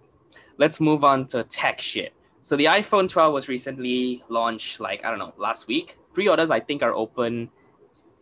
let's 0.59 0.81
move 0.81 1.05
on 1.05 1.27
to 1.29 1.43
tech 1.45 1.81
shit. 1.81 2.13
So 2.43 2.57
the 2.57 2.65
iPhone 2.67 3.09
12 3.09 3.33
was 3.35 3.49
recently 3.49 4.23
launched, 4.29 4.81
like 4.81 5.05
I 5.05 5.11
don't 5.11 5.19
know, 5.19 5.33
last 5.37 5.67
week. 5.69 5.97
Pre-orders 6.15 6.51
I 6.51 6.61
think 6.61 6.83
are 6.83 6.93
open 6.95 7.51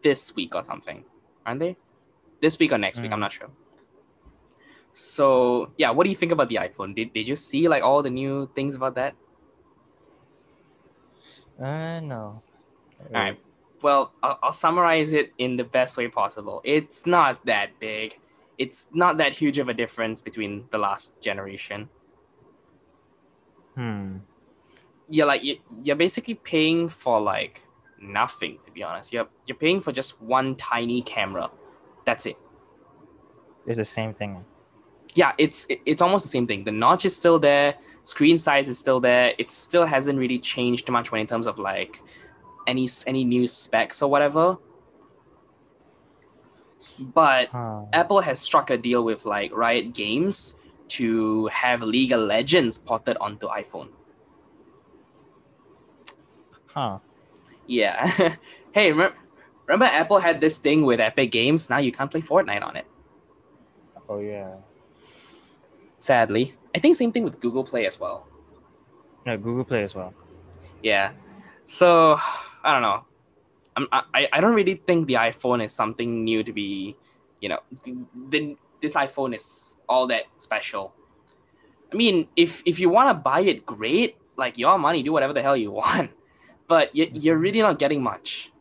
this 0.03 0.35
week 0.35 0.55
or 0.55 0.63
something, 0.65 1.05
aren't 1.47 1.61
they? 1.61 1.77
This 2.41 2.59
week 2.59 2.73
or 2.73 2.79
next 2.79 3.01
week? 3.01 3.11
I'm 3.13 3.19
Mm. 3.19 3.23
not 3.23 3.33
sure. 3.33 3.51
So 4.93 5.71
yeah, 5.79 5.91
what 5.91 6.05
do 6.05 6.11
you 6.11 6.17
think 6.17 6.33
about 6.33 6.49
the 6.49 6.57
iPhone? 6.57 6.95
Did 6.95 7.13
did 7.13 7.29
you 7.29 7.37
see 7.37 7.69
like 7.69 7.83
all 7.83 8.03
the 8.03 8.11
new 8.11 8.51
things 8.55 8.75
about 8.75 8.95
that? 8.97 9.15
Uh, 11.61 12.01
no. 12.01 12.41
All 13.01 13.13
right. 13.13 13.39
Well, 13.83 14.13
I'll, 14.23 14.39
I'll 14.43 14.53
summarize 14.53 15.13
it 15.13 15.33
in 15.39 15.57
the 15.57 15.65
best 15.65 15.97
way 15.97 16.09
possible. 16.09 16.61
It's 16.65 17.07
not 17.07 17.45
that 17.47 17.79
big. 17.79 18.19
It's 18.59 18.89
not 18.93 19.19
that 19.19 19.33
huge 19.33 19.59
of 19.59 19.69
a 19.69 19.75
difference 19.75 20.21
between 20.21 20.67
the 20.71 20.79
last 20.79 21.21
generation. 21.21 21.89
Hmm. 23.77 24.17
You're 25.09 25.27
like 25.27 25.45
you, 25.45 25.59
you're 25.83 25.97
basically 25.97 26.35
paying 26.35 26.89
for 26.89 27.21
like 27.21 27.63
nothing. 28.01 28.59
To 28.65 28.71
be 28.73 28.83
honest, 28.83 29.13
you're 29.13 29.29
you're 29.47 29.57
paying 29.57 29.81
for 29.81 29.93
just 29.93 30.21
one 30.21 30.57
tiny 30.57 31.03
camera. 31.03 31.51
That's 32.05 32.27
it. 32.27 32.37
It's 33.67 33.79
the 33.79 33.85
same 33.85 34.13
thing. 34.13 34.45
Yeah, 35.15 35.33
it's 35.39 35.67
it's 35.69 36.03
almost 36.03 36.25
the 36.25 36.29
same 36.29 36.47
thing. 36.47 36.65
The 36.65 36.73
notch 36.73 37.05
is 37.05 37.15
still 37.15 37.39
there. 37.39 37.77
Screen 38.05 38.39
size 38.39 38.69
is 38.69 38.79
still 38.79 39.01
there. 39.01 39.35
It 39.39 39.51
still 39.51 39.87
hasn't 39.87 40.19
really 40.19 40.39
changed 40.39 40.91
much 40.91 41.13
when 41.13 41.21
in 41.21 41.27
terms 41.27 41.47
of 41.47 41.59
like 41.59 42.01
any 42.69 42.87
any 43.07 43.25
new 43.25 43.49
specs 43.49 44.03
or 44.03 44.11
whatever. 44.11 44.59
But 46.99 47.49
Huh. 47.49 47.87
Apple 47.93 48.21
has 48.21 48.41
struck 48.41 48.71
a 48.71 48.77
deal 48.77 49.03
with 49.03 49.25
like 49.25 49.51
Riot 49.55 49.95
Games 49.95 50.55
to 50.99 51.47
have 51.47 51.83
League 51.83 52.13
of 52.13 52.21
Legends 52.21 52.79
ported 52.79 53.17
onto 53.21 53.49
iPhone. 53.49 53.89
Huh. 56.67 56.99
Yeah. 57.67 58.07
hey, 58.73 58.93
remember, 58.93 59.17
remember 59.67 59.87
Apple 59.87 60.19
had 60.19 60.41
this 60.41 60.59
thing 60.59 60.85
with 60.85 61.01
Epic 61.01 61.31
Games? 61.31 61.71
Now 61.71 61.79
you 61.79 61.93
can't 61.93 62.11
play 62.11 62.21
Fortnite 62.21 62.63
on 62.63 62.77
it. 62.77 62.87
Oh 64.09 64.21
yeah. 64.21 64.57
Sadly, 66.01 66.55
I 66.75 66.79
think 66.79 66.97
same 66.97 67.13
thing 67.13 67.25
with 67.25 67.41
Google 67.41 67.65
Play 67.65 67.87
as 67.87 68.01
well. 68.01 68.27
No, 69.27 69.37
Google 69.37 69.65
Play 69.65 69.85
as 69.85 69.95
well. 69.95 70.15
Yeah. 70.83 71.13
So 71.67 72.19
I 72.69 72.73
don't 72.75 72.83
know. 72.83 73.07
I'm, 73.77 73.89
I 74.13 74.29
I 74.33 74.41
don't 74.41 74.55
really 74.55 74.77
think 74.87 75.07
the 75.09 75.15
iPhone 75.15 75.65
is 75.65 75.73
something 75.75 76.25
new 76.25 76.45
to 76.45 76.53
be, 76.53 76.99
you 77.41 77.49
know, 77.49 77.61
the, 78.31 78.57
this 78.81 78.95
iPhone 78.95 79.35
is 79.37 79.79
all 79.89 80.07
that 80.09 80.25
special. 80.37 80.97
I 81.93 81.97
mean, 81.97 82.29
if 82.37 82.63
if 82.67 82.79
you 82.81 82.91
want 82.91 83.09
to 83.11 83.15
buy 83.15 83.41
it, 83.41 83.67
great. 83.67 84.19
Like 84.37 84.59
your 84.59 84.79
money, 84.79 85.03
do 85.03 85.13
whatever 85.13 85.33
the 85.35 85.43
hell 85.43 85.57
you 85.57 85.73
want. 85.83 86.13
But 86.69 86.95
you, 86.95 87.09
you're 87.15 87.39
Mm-hmm. 87.39 87.39
really 87.39 87.61
not 87.63 87.79
getting 87.79 88.03
much. 88.03 88.53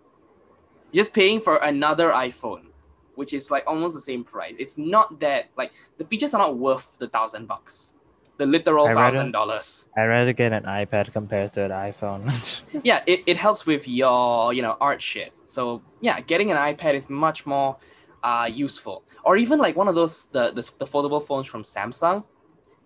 You're 0.91 1.03
just 1.03 1.13
paying 1.13 1.41
for 1.41 1.57
another 1.57 2.11
iPhone, 2.11 2.71
which 3.15 3.33
is 3.33 3.51
like 3.51 3.63
almost 3.67 3.95
the 3.95 4.01
same 4.01 4.23
price. 4.23 4.55
It's 4.59 4.77
not 4.77 5.19
that 5.19 5.51
like 5.57 5.73
the 5.97 6.05
features 6.05 6.33
are 6.33 6.39
not 6.39 6.57
worth 6.57 6.97
the 6.99 7.07
thousand 7.07 7.47
bucks, 7.47 7.97
the 8.37 8.45
literal 8.45 8.87
I 8.87 8.93
thousand 8.93 9.31
dollars. 9.31 9.87
I'd 9.97 10.05
rather 10.05 10.33
get 10.33 10.53
an 10.53 10.63
iPad 10.63 11.11
compared 11.11 11.53
to 11.53 11.63
an 11.63 11.71
iPhone. 11.71 12.21
Yeah, 12.83 13.01
it, 13.07 13.21
it 13.25 13.37
helps 13.37 13.65
with 13.65 13.87
your 13.87 14.53
you 14.53 14.61
know 14.61 14.77
art 14.79 15.01
shit. 15.01 15.33
So 15.45 15.81
yeah, 16.01 16.19
getting 16.21 16.51
an 16.51 16.57
iPad 16.57 16.93
is 16.95 17.09
much 17.09 17.45
more 17.45 17.77
uh, 18.23 18.49
useful. 18.51 19.03
Or 19.23 19.37
even 19.37 19.59
like 19.59 19.75
one 19.75 19.87
of 19.87 19.95
those 19.95 20.25
the 20.25 20.51
the, 20.51 20.63
the 20.79 20.85
foldable 20.85 21.21
phones 21.25 21.47
from 21.47 21.63
Samsung, 21.63 22.23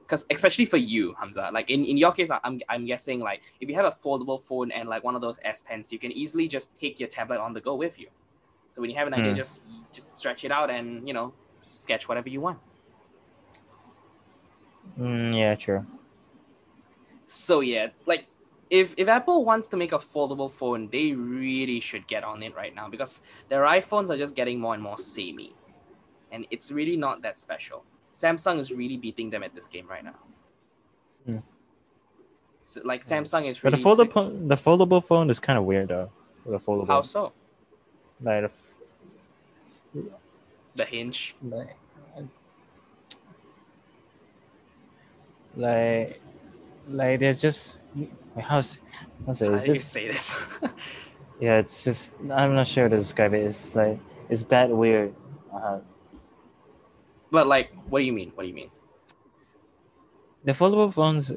because 0.03 0.25
especially 0.29 0.65
for 0.65 0.77
you, 0.77 1.13
Hamza. 1.19 1.49
Like 1.53 1.69
in, 1.69 1.83
in 1.85 1.97
your 1.97 2.11
case, 2.13 2.31
I- 2.31 2.39
I'm 2.43 2.59
I'm 2.69 2.85
guessing 2.85 3.19
like 3.19 3.41
if 3.59 3.69
you 3.69 3.75
have 3.75 3.85
a 3.85 3.95
foldable 4.03 4.41
phone 4.41 4.71
and 4.71 4.87
like 4.89 5.03
one 5.03 5.15
of 5.15 5.21
those 5.21 5.39
S 5.43 5.61
Pens, 5.61 5.91
you 5.91 5.99
can 5.99 6.11
easily 6.11 6.47
just 6.47 6.77
take 6.79 6.99
your 6.99 7.09
tablet 7.09 7.39
on 7.39 7.53
the 7.53 7.61
go 7.61 7.75
with 7.75 7.99
you. 7.99 8.07
So 8.71 8.81
when 8.81 8.89
you 8.89 8.95
have 8.95 9.07
an 9.07 9.13
idea, 9.13 9.31
Hmm. 9.31 9.35
just 9.43 9.63
just 9.91 10.17
stretch 10.17 10.45
it 10.45 10.51
out 10.51 10.69
and 10.69 11.05
you 11.07 11.13
know 11.13 11.33
sketch 11.59 12.07
whatever 12.07 12.29
you 12.29 12.39
want. 12.41 12.59
Mm, 14.99 15.37
yeah, 15.37 15.55
true. 15.55 15.85
So 17.27 17.61
yeah, 17.61 17.87
like 18.05 18.25
if 18.69 18.93
if 18.97 19.07
Apple 19.07 19.45
wants 19.45 19.67
to 19.69 19.77
make 19.77 19.91
a 19.91 19.97
foldable 19.97 20.49
phone, 20.51 20.89
they 20.91 21.13
really 21.13 21.79
should 21.79 22.07
get 22.07 22.23
on 22.23 22.43
it 22.43 22.55
right 22.55 22.73
now 22.75 22.89
because 22.89 23.21
their 23.49 23.63
iPhones 23.63 24.09
are 24.09 24.17
just 24.17 24.35
getting 24.35 24.59
more 24.59 24.73
and 24.73 24.83
more 24.83 24.97
samey, 24.97 25.53
and 26.31 26.45
it's 26.51 26.71
really 26.71 26.97
not 26.97 27.21
that 27.21 27.37
special. 27.37 27.83
Samsung 28.11 28.59
is 28.59 28.71
really 28.71 28.97
beating 28.97 29.29
them 29.29 29.43
at 29.43 29.55
this 29.55 29.67
game 29.67 29.87
right 29.87 30.03
now. 30.03 30.19
Hmm. 31.25 31.37
So, 32.63 32.81
like 32.83 33.03
Samsung 33.03 33.47
is 33.49 33.59
But 33.59 33.71
really 33.73 33.83
the 33.83 33.89
foldable 33.89 34.47
the 34.47 34.57
foldable 34.57 35.03
phone 35.03 35.29
is 35.29 35.39
kind 35.39 35.57
of 35.57 35.65
weird 35.65 35.89
though. 35.89 36.09
The 36.45 36.57
foldable, 36.59 36.87
How 36.87 37.01
so? 37.01 37.31
like, 38.21 38.41
the 38.41 38.47
f- 38.47 38.75
The 40.75 40.85
hinge. 40.85 41.35
like, 41.43 41.75
like, 45.55 46.21
like 46.87 47.19
there's 47.19 47.41
just 47.41 47.79
how's 48.39 48.79
how's 49.25 49.41
it? 49.41 49.47
How 49.47 49.55
It's 49.55 49.65
do 49.65 49.71
you 49.71 49.75
just 49.75 49.91
say 49.91 50.07
this? 50.07 50.33
yeah, 51.39 51.57
it's 51.57 51.83
just 51.83 52.13
I'm 52.31 52.55
not 52.55 52.67
sure 52.67 52.85
how 52.85 52.89
to 52.89 52.97
describe 52.97 53.33
it. 53.33 53.45
It's 53.45 53.75
like 53.75 53.99
it's 54.29 54.43
that 54.45 54.69
weird. 54.69 55.13
Uh, 55.53 55.79
but 57.31 57.47
like, 57.47 57.71
what 57.89 57.99
do 57.99 58.05
you 58.05 58.13
mean? 58.13 58.31
What 58.35 58.43
do 58.43 58.49
you 58.49 58.55
mean? 58.55 58.71
the 60.43 60.51
foldable 60.53 60.93
phones, 60.93 61.33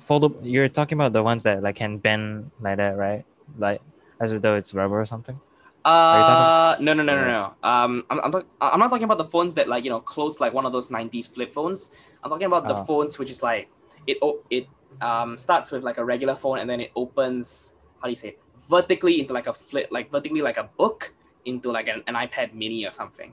foldable. 0.00 0.38
You're 0.42 0.68
talking 0.68 0.96
about 0.96 1.12
the 1.12 1.22
ones 1.22 1.42
that 1.44 1.62
like 1.62 1.76
can 1.76 1.98
bend 1.98 2.50
like 2.60 2.76
that, 2.76 2.96
right? 2.96 3.24
Like 3.56 3.80
as 4.20 4.38
though 4.40 4.56
it's 4.56 4.74
rubber 4.74 5.00
or 5.00 5.06
something. 5.06 5.38
Uh, 5.84 6.76
no, 6.80 6.92
no, 6.92 7.02
no, 7.02 7.16
no, 7.16 7.26
no. 7.26 7.54
Um, 7.62 8.04
I'm, 8.10 8.20
I'm, 8.20 8.34
I'm 8.60 8.80
not 8.80 8.88
talking 8.90 9.04
about 9.04 9.18
the 9.18 9.24
phones 9.24 9.54
that 9.54 9.68
like 9.68 9.84
you 9.84 9.90
know 9.90 10.00
close 10.00 10.40
like 10.40 10.52
one 10.52 10.66
of 10.66 10.72
those 10.72 10.90
'90s 10.90 11.26
flip 11.26 11.54
phones. 11.54 11.90
I'm 12.22 12.30
talking 12.30 12.46
about 12.46 12.68
the 12.68 12.74
Oh. 12.74 12.84
phones 12.84 13.18
which 13.18 13.30
is 13.30 13.42
like 13.42 13.70
it 14.06 14.18
it 14.50 14.68
um 15.00 15.38
starts 15.38 15.70
with 15.70 15.84
like 15.84 15.98
a 15.98 16.04
regular 16.04 16.36
phone 16.36 16.58
and 16.58 16.68
then 16.68 16.80
it 16.80 16.90
opens 16.96 17.74
how 18.00 18.06
do 18.08 18.10
you 18.10 18.16
say 18.16 18.28
it? 18.28 18.40
vertically 18.68 19.20
into 19.20 19.32
like 19.32 19.46
a 19.46 19.52
flip 19.52 19.88
like 19.90 20.10
vertically 20.10 20.42
like 20.42 20.58
a 20.58 20.64
book 20.76 21.14
into 21.46 21.70
like 21.70 21.88
an, 21.88 22.02
an 22.06 22.14
iPad 22.14 22.52
Mini 22.52 22.84
or 22.84 22.90
something. 22.90 23.32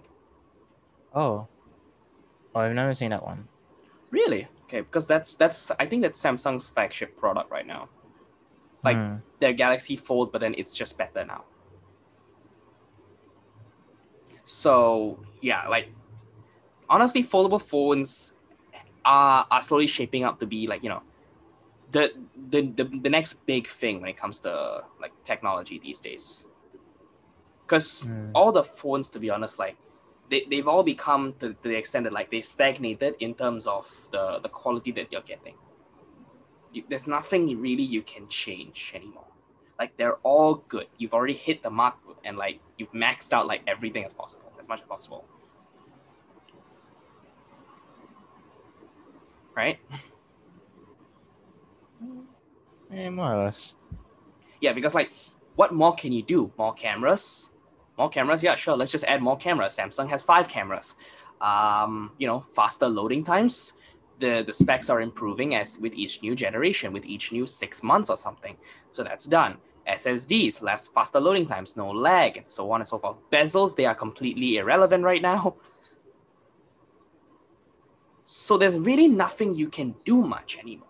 Oh, 1.14 1.48
oh, 2.54 2.60
I've 2.60 2.74
never 2.74 2.94
seen 2.94 3.10
that 3.12 3.24
one. 3.24 3.48
Really? 4.12 4.48
Okay, 4.66 4.82
because 4.82 5.08
that's 5.08 5.36
that's 5.36 5.72
I 5.80 5.86
think 5.86 6.02
that's 6.02 6.22
Samsung's 6.22 6.70
flagship 6.70 7.18
product 7.18 7.52
right 7.52 7.66
now. 7.68 7.90
Like 8.84 8.98
Hmm. 8.98 9.16
their 9.40 9.54
Galaxy 9.54 9.96
Fold, 9.96 10.32
but 10.32 10.42
then 10.42 10.56
it's 10.58 10.76
just 10.78 10.98
better 10.98 11.26
now. 11.26 11.44
So 14.46 15.20
yeah, 15.42 15.68
like 15.68 15.90
honestly, 16.90 17.24
foldable 17.24 17.62
phones 17.62 18.34
are 19.04 19.46
are 19.52 19.62
slowly 19.62 19.88
shaping 19.88 20.24
up 20.24 20.40
to 20.40 20.46
be 20.46 20.68
like 20.68 20.84
you 20.84 20.90
know 20.90 21.04
the 21.92 22.14
the 22.50 22.62
the, 22.62 22.84
the 22.84 23.10
next 23.10 23.46
big 23.46 23.68
thing 23.68 24.02
when 24.02 24.10
it 24.10 24.18
comes 24.18 24.40
to 24.40 24.84
like 25.02 25.12
technology 25.24 25.80
these 25.80 26.00
days. 26.00 26.46
Because 27.66 28.12
Mm. 28.12 28.32
all 28.34 28.52
the 28.52 28.64
phones, 28.64 29.10
to 29.10 29.20
be 29.20 29.32
honest, 29.32 29.58
like 29.58 29.76
they, 30.30 30.46
they've 30.50 30.68
all 30.68 30.84
become 30.84 31.34
to, 31.40 31.54
to 31.54 31.70
the 31.70 31.76
extent 31.76 32.04
that 32.06 32.14
like 32.14 32.30
they 32.30 32.42
stagnated 32.42 33.16
in 33.20 33.34
terms 33.34 33.66
of 33.68 33.90
the 34.12 34.40
the 34.40 34.50
quality 34.50 34.92
that 34.94 35.12
you're 35.12 35.22
getting. 35.26 35.56
You, 36.72 36.84
there's 36.90 37.08
nothing 37.08 37.60
really 37.60 37.84
you 37.84 38.04
can 38.04 38.28
change 38.28 38.92
anymore. 38.94 39.26
Like 39.78 39.98
they're 39.98 40.18
all 40.24 40.64
good. 40.68 40.88
You've 40.98 41.14
already 41.14 41.34
hit 41.34 41.64
the 41.64 41.70
mark 41.70 41.96
and 42.24 42.38
like 42.38 42.60
you've 42.78 42.92
maxed 42.92 43.34
out 43.34 43.48
like 43.48 43.62
everything 43.68 44.06
as 44.06 44.14
possible, 44.14 44.52
as 44.60 44.70
much 44.70 44.82
as 44.82 44.88
possible. 44.88 45.26
Right? 49.56 49.80
Eh, 52.94 53.10
more 53.10 53.34
or 53.34 53.46
less. 53.46 53.76
Yeah, 54.62 54.72
because 54.72 54.94
like 54.94 55.12
what 55.56 55.74
more 55.74 55.96
can 55.96 56.14
you 56.14 56.22
do? 56.22 56.52
More 56.58 56.74
cameras? 56.74 57.50
More 57.98 58.10
cameras? 58.10 58.44
Yeah, 58.44 58.56
sure. 58.56 58.76
Let's 58.76 58.92
just 58.92 59.06
add 59.06 59.22
more 59.22 59.38
cameras. 59.38 59.76
Samsung 59.76 60.10
has 60.10 60.22
five 60.24 60.48
cameras. 60.48 60.96
Um, 61.42 62.12
you 62.18 62.28
know, 62.28 62.42
faster 62.42 62.88
loading 62.88 63.24
times. 63.24 63.74
The 64.20 64.44
the 64.46 64.54
specs 64.54 64.90
are 64.90 65.02
improving 65.02 65.56
as 65.56 65.80
with 65.80 65.94
each 65.94 66.22
new 66.22 66.36
generation, 66.36 66.94
with 66.94 67.06
each 67.06 67.32
new 67.32 67.46
six 67.46 67.84
months 67.84 68.10
or 68.10 68.18
something. 68.18 68.58
So 68.92 69.04
that's 69.04 69.26
done. 69.26 69.58
SSDs, 69.88 70.62
less 70.62 70.88
faster 70.88 71.20
loading 71.20 71.46
times, 71.46 71.78
no 71.78 71.92
lag, 71.92 72.38
and 72.38 72.50
so 72.50 72.72
on 72.72 72.82
and 72.82 72.88
so 72.88 72.98
forth. 72.98 73.18
Bezels, 73.32 73.76
they 73.76 73.86
are 73.86 73.94
completely 73.94 74.58
irrelevant 74.58 75.04
right 75.04 75.22
now. 75.22 75.56
So 78.26 78.58
there's 78.58 78.80
really 78.80 79.08
nothing 79.08 79.54
you 79.54 79.70
can 79.70 79.96
do 80.04 80.24
much 80.24 80.58
anymore. 80.58 80.90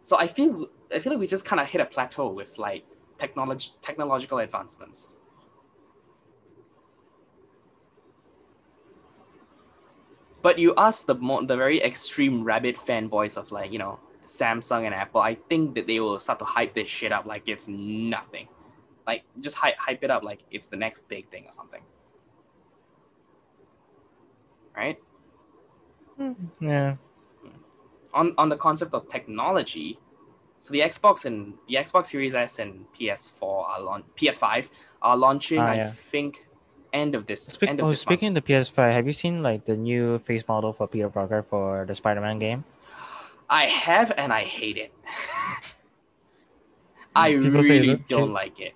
So 0.00 0.18
I 0.18 0.26
feel 0.26 0.68
I 0.94 0.98
feel 0.98 1.12
like 1.12 1.20
we 1.20 1.26
just 1.26 1.44
kind 1.44 1.60
of 1.60 1.66
hit 1.66 1.80
a 1.80 1.86
plateau 1.86 2.28
with 2.28 2.58
like 2.58 2.84
technology 3.18 3.70
technological 3.80 4.38
advancements. 4.38 5.16
But 10.46 10.60
you 10.60 10.74
ask 10.76 11.06
the 11.06 11.16
more 11.16 11.42
the 11.42 11.56
very 11.56 11.82
extreme 11.82 12.44
rabbit 12.44 12.76
fanboys 12.76 13.36
of 13.36 13.50
like 13.50 13.72
you 13.72 13.80
know 13.80 13.98
Samsung 14.22 14.84
and 14.86 14.94
Apple, 14.94 15.20
I 15.20 15.34
think 15.34 15.74
that 15.74 15.88
they 15.88 15.98
will 15.98 16.20
start 16.20 16.38
to 16.38 16.44
hype 16.44 16.72
this 16.72 16.86
shit 16.86 17.10
up 17.10 17.26
like 17.26 17.48
it's 17.48 17.66
nothing, 17.66 18.46
like 19.08 19.24
just 19.40 19.56
hype 19.56 19.76
hype 19.76 20.04
it 20.04 20.10
up 20.12 20.22
like 20.22 20.44
it's 20.52 20.68
the 20.68 20.76
next 20.76 21.08
big 21.08 21.28
thing 21.30 21.46
or 21.46 21.50
something, 21.50 21.82
right? 24.76 25.00
Yeah. 26.60 26.94
on 28.14 28.32
on 28.38 28.48
the 28.48 28.56
concept 28.56 28.94
of 28.94 29.10
technology, 29.10 29.98
so 30.60 30.70
the 30.70 30.80
Xbox 30.82 31.24
and 31.24 31.54
the 31.66 31.74
Xbox 31.74 32.06
Series 32.06 32.36
S 32.36 32.60
and 32.60 32.86
PS4 32.92 33.42
are 33.42 33.80
launch 33.80 34.04
PS5 34.14 34.70
are 35.02 35.16
launching. 35.16 35.58
Ah, 35.58 35.70
I 35.70 35.88
think 35.88 36.45
end 36.96 37.14
of 37.14 37.26
this 37.26 37.42
Speak, 37.44 37.70
end 37.70 37.80
of 37.80 37.86
oh, 37.86 37.90
this 37.90 38.00
speaking 38.00 38.28
of 38.28 38.34
the 38.34 38.42
PS5, 38.42 38.92
have 38.92 39.06
you 39.06 39.12
seen 39.12 39.42
like 39.42 39.64
the 39.64 39.76
new 39.76 40.18
face 40.20 40.46
model 40.48 40.72
for 40.72 40.86
Peter 40.88 41.08
Parker 41.08 41.42
for 41.42 41.84
the 41.86 41.94
Spider-Man 41.94 42.38
game? 42.38 42.64
I 43.48 43.66
have 43.66 44.12
and 44.16 44.32
I 44.32 44.42
hate 44.42 44.76
it. 44.76 44.92
I 47.14 47.32
People 47.32 47.50
really 47.62 47.86
look- 47.88 48.08
don't 48.08 48.32
like 48.32 48.58
it. 48.60 48.74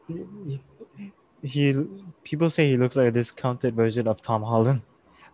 He, 1.42 1.74
people 2.22 2.50
say 2.50 2.70
he 2.70 2.76
looks 2.76 2.96
like 2.96 3.08
a 3.08 3.10
discounted 3.10 3.74
version 3.74 4.06
of 4.06 4.20
Tom 4.22 4.42
Holland. 4.42 4.82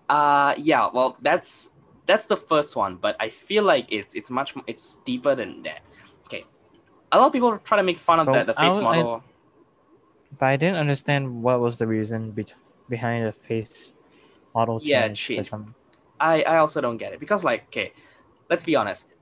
Uh 0.09 0.55
yeah, 0.57 0.89
well 0.93 1.19
that's 1.21 1.73
that's 2.07 2.29
the 2.29 2.37
first 2.37 2.77
one, 2.77 2.95
but 2.97 3.17
I 3.19 3.29
feel 3.29 3.65
like 3.65 3.87
it's 3.91 4.15
it's 4.15 4.31
much 4.31 4.55
it's 4.69 4.97
deeper 5.05 5.35
than 5.35 5.65
that. 5.65 5.81
Okay, 6.27 6.45
a 7.11 7.19
lot 7.19 7.27
of 7.27 7.33
people 7.33 7.59
try 7.59 7.77
to 7.77 7.83
make 7.83 7.99
fun 7.99 8.21
of 8.21 8.29
Well, 8.29 8.37
that 8.37 8.47
the 8.47 8.55
face 8.55 8.77
I- 8.77 8.79
I- 8.79 8.83
model. 8.83 9.25
But 10.39 10.47
I 10.47 10.57
didn't 10.57 10.77
understand 10.77 11.43
what 11.43 11.61
was 11.61 11.79
the 11.79 11.87
reason 11.87 12.31
be- 12.31 12.47
behind 12.89 13.27
the 13.27 13.33
face 13.33 13.95
model 14.55 14.81
change. 14.81 15.31
Yeah, 15.31 15.43
change. 15.43 15.53
I, 16.19 16.43
I 16.43 16.57
also 16.59 16.81
don't 16.81 16.97
get 16.97 17.13
it 17.13 17.21
because 17.21 17.45
like 17.45 17.67
okay, 17.67 17.93
let's 18.51 18.65
be 18.65 18.77
honest. 18.77 19.13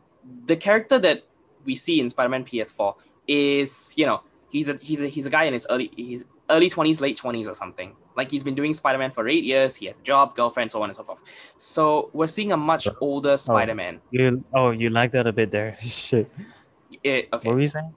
The 0.46 0.56
character 0.56 0.98
that 1.00 1.24
we 1.64 1.74
see 1.74 2.00
in 2.00 2.08
Spider-Man 2.10 2.44
PS4 2.44 2.94
is 3.26 3.94
you 3.96 4.06
know 4.06 4.22
he's 4.50 4.68
a 4.68 4.76
he's 4.80 5.02
a 5.02 5.08
he's 5.08 5.26
a 5.26 5.30
guy 5.30 5.44
in 5.44 5.52
his 5.52 5.66
early 5.70 5.90
his 5.96 6.24
early 6.50 6.70
twenties, 6.70 7.00
late 7.00 7.16
twenties 7.16 7.48
or 7.48 7.54
something. 7.54 7.94
Like 8.16 8.30
he's 8.30 8.44
been 8.44 8.54
doing 8.54 8.72
Spider-Man 8.74 9.10
for 9.10 9.28
eight 9.28 9.44
years. 9.44 9.74
He 9.74 9.86
has 9.86 9.98
a 9.98 10.02
job, 10.02 10.36
girlfriend, 10.36 10.70
so 10.70 10.80
on 10.82 10.88
and 10.88 10.96
so 10.96 11.02
forth. 11.02 11.20
So 11.56 12.10
we're 12.12 12.28
seeing 12.28 12.52
a 12.52 12.56
much 12.56 12.86
uh, 12.86 12.92
older 13.00 13.30
oh, 13.30 13.36
Spider-Man. 13.36 14.00
You 14.10 14.44
oh 14.54 14.70
you 14.70 14.90
like 14.90 15.10
that 15.12 15.26
a 15.26 15.32
bit 15.32 15.50
there. 15.50 15.76
Shit. 15.80 16.30
It, 17.02 17.28
okay, 17.32 17.48
What 17.48 17.56
were 17.56 17.60
you 17.60 17.68
saying? 17.68 17.92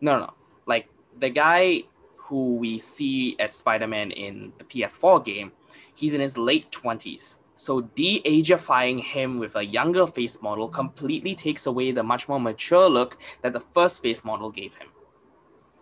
no, 0.00 0.18
no, 0.18 0.26
no. 0.26 0.34
Like 0.66 0.88
the 1.18 1.30
guy 1.30 1.84
who 2.24 2.56
we 2.56 2.78
see 2.78 3.36
as 3.38 3.52
Spider-Man 3.52 4.10
in 4.10 4.52
the 4.56 4.64
PS4 4.64 5.22
game, 5.24 5.52
he's 5.94 6.14
in 6.14 6.20
his 6.20 6.38
late 6.38 6.70
20s. 6.70 7.36
So 7.54 7.82
de-ageifying 7.82 9.00
him 9.00 9.38
with 9.38 9.54
a 9.56 9.64
younger 9.64 10.06
face 10.06 10.40
model 10.40 10.68
completely 10.68 11.34
takes 11.34 11.66
away 11.66 11.92
the 11.92 12.02
much 12.02 12.28
more 12.28 12.40
mature 12.40 12.88
look 12.88 13.18
that 13.42 13.52
the 13.52 13.60
first 13.60 14.02
face 14.02 14.24
model 14.24 14.50
gave 14.50 14.74
him. 14.74 14.88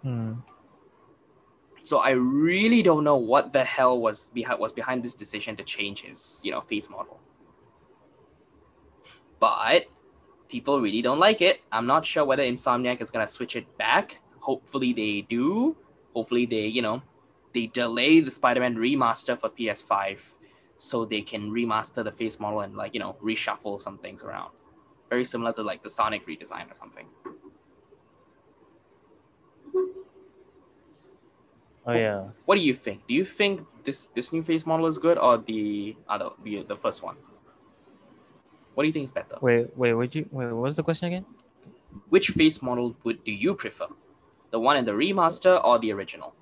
Hmm. 0.03 0.32
So 1.84 1.99
I 1.99 2.11
really 2.11 2.82
don't 2.82 3.05
know 3.05 3.16
what 3.16 3.53
the 3.53 3.64
hell 3.64 4.01
was 4.01 4.30
behind 4.30 4.61
was 4.61 4.72
behind 4.72 5.03
this 5.03 5.14
decision 5.14 5.57
to 5.57 5.64
change 5.64 6.03
his, 6.03 6.40
you 6.45 6.51
know, 6.51 6.61
face 6.61 6.90
model. 6.90 7.20
But 9.40 9.86
people 10.49 10.80
really 10.80 11.03
don't 11.03 11.18
like 11.18 11.40
it. 11.40 11.61
I'm 11.72 11.86
not 11.86 12.05
sure 12.05 12.24
whether 12.24 12.43
Insomniac 12.43 13.01
is 13.01 13.11
gonna 13.11 13.26
switch 13.26 13.57
it 13.57 13.78
back. 13.78 14.20
Hopefully 14.40 14.93
they 14.93 15.22
do. 15.22 15.76
Hopefully 16.14 16.46
they, 16.46 16.66
you 16.66 16.82
know, 16.82 17.02
they 17.54 17.66
delay 17.66 18.20
the 18.20 18.30
Spider-Man 18.30 18.76
remaster 18.76 19.38
for 19.38 19.48
PS5 19.48 20.36
so 20.78 21.04
they 21.04 21.22
can 21.22 21.50
remaster 21.50 22.02
the 22.02 22.12
face 22.12 22.40
model 22.40 22.60
and 22.60 22.76
like, 22.76 22.94
you 22.94 23.00
know, 23.00 23.16
reshuffle 23.22 23.80
some 23.80 23.98
things 23.98 24.22
around. 24.22 24.52
Very 25.08 25.24
similar 25.24 25.52
to 25.52 25.62
like 25.62 25.82
the 25.82 25.90
Sonic 25.90 26.26
redesign 26.26 26.70
or 26.70 26.74
something. 26.74 27.06
Oh 31.84 31.92
yeah. 31.92 32.28
What 32.44 32.56
do 32.56 32.62
you 32.62 32.74
think? 32.74 33.06
Do 33.08 33.14
you 33.14 33.24
think 33.24 33.66
this 33.84 34.06
this 34.06 34.32
new 34.32 34.42
face 34.42 34.64
model 34.64 34.86
is 34.86 34.98
good 34.98 35.18
or 35.18 35.36
the 35.38 35.96
other 36.08 36.30
the 36.42 36.62
the 36.62 36.76
first 36.76 37.02
one? 37.02 37.16
What 38.74 38.84
do 38.84 38.86
you 38.86 38.92
think 38.92 39.04
is 39.04 39.12
better? 39.12 39.36
Wait, 39.40 39.76
wait, 39.76 39.92
would 39.92 40.14
you 40.14 40.28
wait, 40.30 40.46
what 40.46 40.62
was 40.62 40.76
the 40.76 40.82
question 40.82 41.08
again? 41.08 41.26
Which 42.08 42.28
face 42.30 42.62
model 42.62 42.96
would 43.04 43.24
do 43.24 43.32
you 43.32 43.54
prefer? 43.54 43.88
The 44.53 44.61
one 44.61 44.76
in 44.76 44.84
the 44.84 44.92
remaster 44.92 45.62
or 45.64 45.78
the 45.78 45.92
original? 45.92 46.34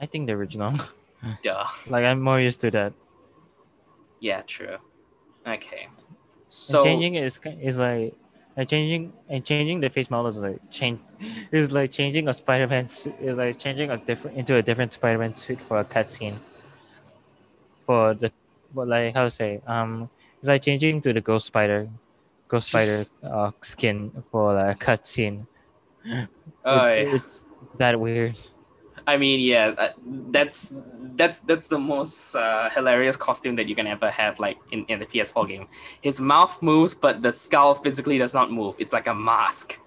I 0.00 0.06
think 0.06 0.26
the 0.26 0.32
original. 0.32 0.72
Duh. 1.42 1.66
like 1.88 2.04
I'm 2.04 2.20
more 2.22 2.40
used 2.40 2.60
to 2.60 2.70
that. 2.70 2.92
Yeah, 4.20 4.42
true. 4.42 4.76
Okay. 5.46 5.88
So 6.46 6.72
So 6.72 6.84
changing 6.84 7.16
it 7.16 7.24
is 7.24 7.40
is 7.60 7.78
like 7.78 8.14
and 8.56 8.68
changing 8.68 9.12
and 9.28 9.44
changing 9.44 9.80
the 9.80 9.90
face 9.90 10.10
model 10.10 10.28
is 10.28 10.38
like 10.38 10.60
change 10.70 11.00
is 11.52 11.72
like 11.72 11.90
changing 11.90 12.28
a 12.28 12.34
Spider-Man 12.34 12.84
is 12.84 13.36
like 13.36 13.58
changing 13.58 13.90
a 13.90 13.98
different 13.98 14.36
into 14.36 14.54
a 14.56 14.62
different 14.62 14.92
Spider-Man 14.92 15.34
suit 15.34 15.60
for 15.60 15.80
a 15.80 15.84
cutscene. 15.84 16.36
For 17.86 18.14
the 18.14 18.32
but 18.74 18.86
like 18.86 19.14
how 19.14 19.24
to 19.24 19.30
say 19.30 19.60
um 19.66 20.08
it's 20.38 20.48
like 20.48 20.62
changing 20.62 21.00
to 21.02 21.12
the 21.12 21.20
Ghost 21.20 21.46
Spider, 21.46 21.88
Ghost 22.46 22.68
Spider 22.68 23.04
uh, 23.24 23.50
skin 23.62 24.12
for 24.30 24.54
like 24.54 24.80
a 24.80 24.84
cutscene. 24.84 25.46
It- 26.08 26.30
uh, 26.64 26.94
It's 26.96 27.44
that 27.78 27.98
weird. 27.98 28.38
I 29.06 29.16
mean, 29.16 29.40
yeah, 29.40 29.92
that's 30.30 30.74
that's 31.16 31.40
that's 31.40 31.68
the 31.68 31.78
most 31.78 32.34
uh, 32.34 32.68
hilarious 32.70 33.16
costume 33.16 33.56
that 33.56 33.68
you 33.68 33.74
can 33.74 33.86
ever 33.86 34.10
have, 34.10 34.38
like 34.38 34.58
in, 34.72 34.84
in 34.86 34.98
the 34.98 35.06
PS4 35.06 35.46
game. 35.46 35.66
His 36.02 36.20
mouth 36.20 36.60
moves, 36.62 36.94
but 36.94 37.22
the 37.22 37.32
skull 37.32 37.74
physically 37.76 38.18
does 38.18 38.34
not 38.34 38.52
move. 38.52 38.74
It's 38.78 38.92
like 38.92 39.06
a 39.06 39.14
mask. 39.14 39.78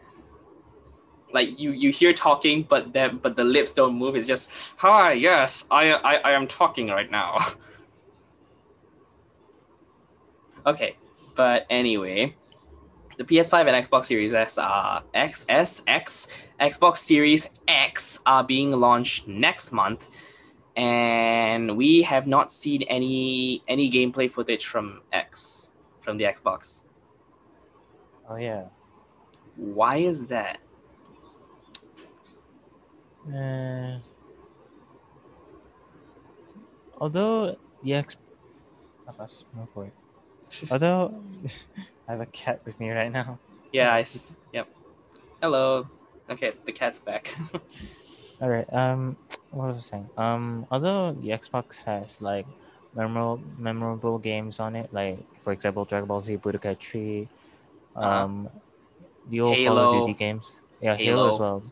Like 1.34 1.59
you 1.59 1.72
you 1.72 1.91
hear 1.91 2.13
talking, 2.13 2.63
but 2.63 2.93
the 2.93 3.17
but 3.22 3.36
the 3.36 3.43
lips 3.43 3.74
don't 3.74 3.95
move. 3.95 4.15
It's 4.15 4.28
just 4.28 4.51
hi, 4.78 5.13
yes, 5.13 5.65
I 5.72 5.91
I, 5.93 6.15
I 6.15 6.32
am 6.32 6.47
talking 6.47 6.88
right 6.88 7.09
now. 7.11 7.38
okay, 10.65 10.97
but 11.36 11.65
anyway, 11.69 12.36
the 13.22 13.36
PS5 13.36 13.67
and 13.67 13.86
Xbox 13.86 14.05
Series 14.05 14.34
S 14.34 14.57
are 14.57 15.03
X 15.13 15.45
S 15.47 15.84
X 15.86 16.28
Xbox 16.59 16.97
Series 16.97 17.49
X 17.67 18.19
are 18.26 18.43
being 18.43 18.72
launched 18.72 19.28
next 19.28 19.72
month, 19.72 20.07
and 20.76 21.78
we 21.78 22.01
have 22.01 22.26
not 22.26 22.51
seen 22.51 22.82
any 22.84 23.63
any 23.67 23.91
gameplay 23.91 24.32
footage 24.32 24.65
from 24.65 25.01
X 25.11 25.72
from 26.01 26.17
the 26.17 26.24
Xbox. 26.24 26.88
Oh 28.28 28.38
yeah. 28.38 28.65
Why 29.55 29.97
is 29.97 30.26
that? 30.28 30.57
Uh, 33.32 33.99
although 36.99 37.55
the 37.84 37.93
X, 37.93 38.15
no 39.55 39.67
point. 39.76 39.93
Although 40.72 41.24
I 42.12 42.16
have 42.16 42.22
a 42.28 42.32
cat 42.36 42.59
with 42.66 42.78
me 42.80 42.89
right 42.91 43.12
now. 43.12 43.39
Yeah, 43.72 43.93
I 43.95 44.01
s- 44.01 44.34
yep. 44.51 44.68
Hello. 45.41 45.86
Okay, 46.30 46.51
the 46.66 46.74
cat's 46.74 46.99
back. 46.99 47.38
All 48.41 48.49
right. 48.49 48.68
Um, 48.74 49.16
what 49.51 49.68
was 49.68 49.78
I 49.78 49.95
saying? 49.95 50.09
Um, 50.18 50.68
although 50.70 51.14
the 51.14 51.30
Xbox 51.30 51.82
has 51.86 52.20
like 52.20 52.45
memorable 52.93 53.39
memorable 53.57 54.20
games 54.20 54.59
on 54.59 54.76
it, 54.76 54.91
like 54.91 55.24
for 55.41 55.53
example, 55.53 55.86
Dragon 55.86 56.05
Ball 56.05 56.20
Z 56.20 56.36
Budokai 56.36 56.78
Tree, 56.78 57.30
Uh-huh. 57.95 58.28
um, 58.28 58.49
the 59.30 59.39
old 59.39 59.55
Call 59.55 59.64
Halo. 59.64 59.88
of 59.88 60.07
Duty 60.07 60.20
games. 60.20 60.59
Yeah, 60.82 60.97
Halo, 60.97 61.16
Halo. 61.16 61.30
as 61.32 61.39
well. 61.39 61.64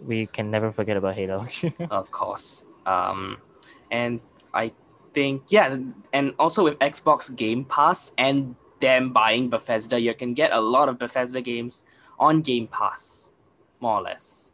We 0.00 0.24
can 0.24 0.50
never 0.50 0.72
forget 0.72 0.96
about 0.96 1.16
Halo. 1.16 1.44
of 1.90 2.10
course. 2.10 2.64
Um, 2.86 3.36
and 3.90 4.20
I 4.54 4.72
think 5.12 5.42
yeah, 5.52 5.76
and 6.14 6.32
also 6.38 6.64
with 6.64 6.78
Xbox 6.78 7.28
Game 7.28 7.66
Pass 7.66 8.12
and 8.16 8.56
them 8.80 9.12
buying 9.12 9.48
Bethesda, 9.48 10.00
you 10.00 10.14
can 10.14 10.34
get 10.34 10.52
a 10.52 10.60
lot 10.60 10.88
of 10.88 10.98
Bethesda 10.98 11.40
games 11.40 11.84
on 12.18 12.42
Game 12.42 12.66
Pass, 12.66 13.32
more 13.80 13.98
or 13.98 14.02
less. 14.02 14.52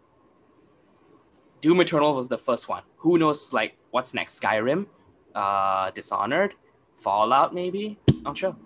Doom 1.60 1.80
Eternal 1.80 2.14
was 2.14 2.28
the 2.28 2.38
first 2.38 2.68
one. 2.68 2.82
Who 2.98 3.18
knows 3.18 3.52
like 3.52 3.76
what's 3.90 4.14
next? 4.14 4.40
Skyrim, 4.40 4.86
uh, 5.34 5.90
Dishonored, 5.92 6.54
Fallout, 6.96 7.54
maybe. 7.54 7.98
Not 8.22 8.36
sure. 8.36 8.56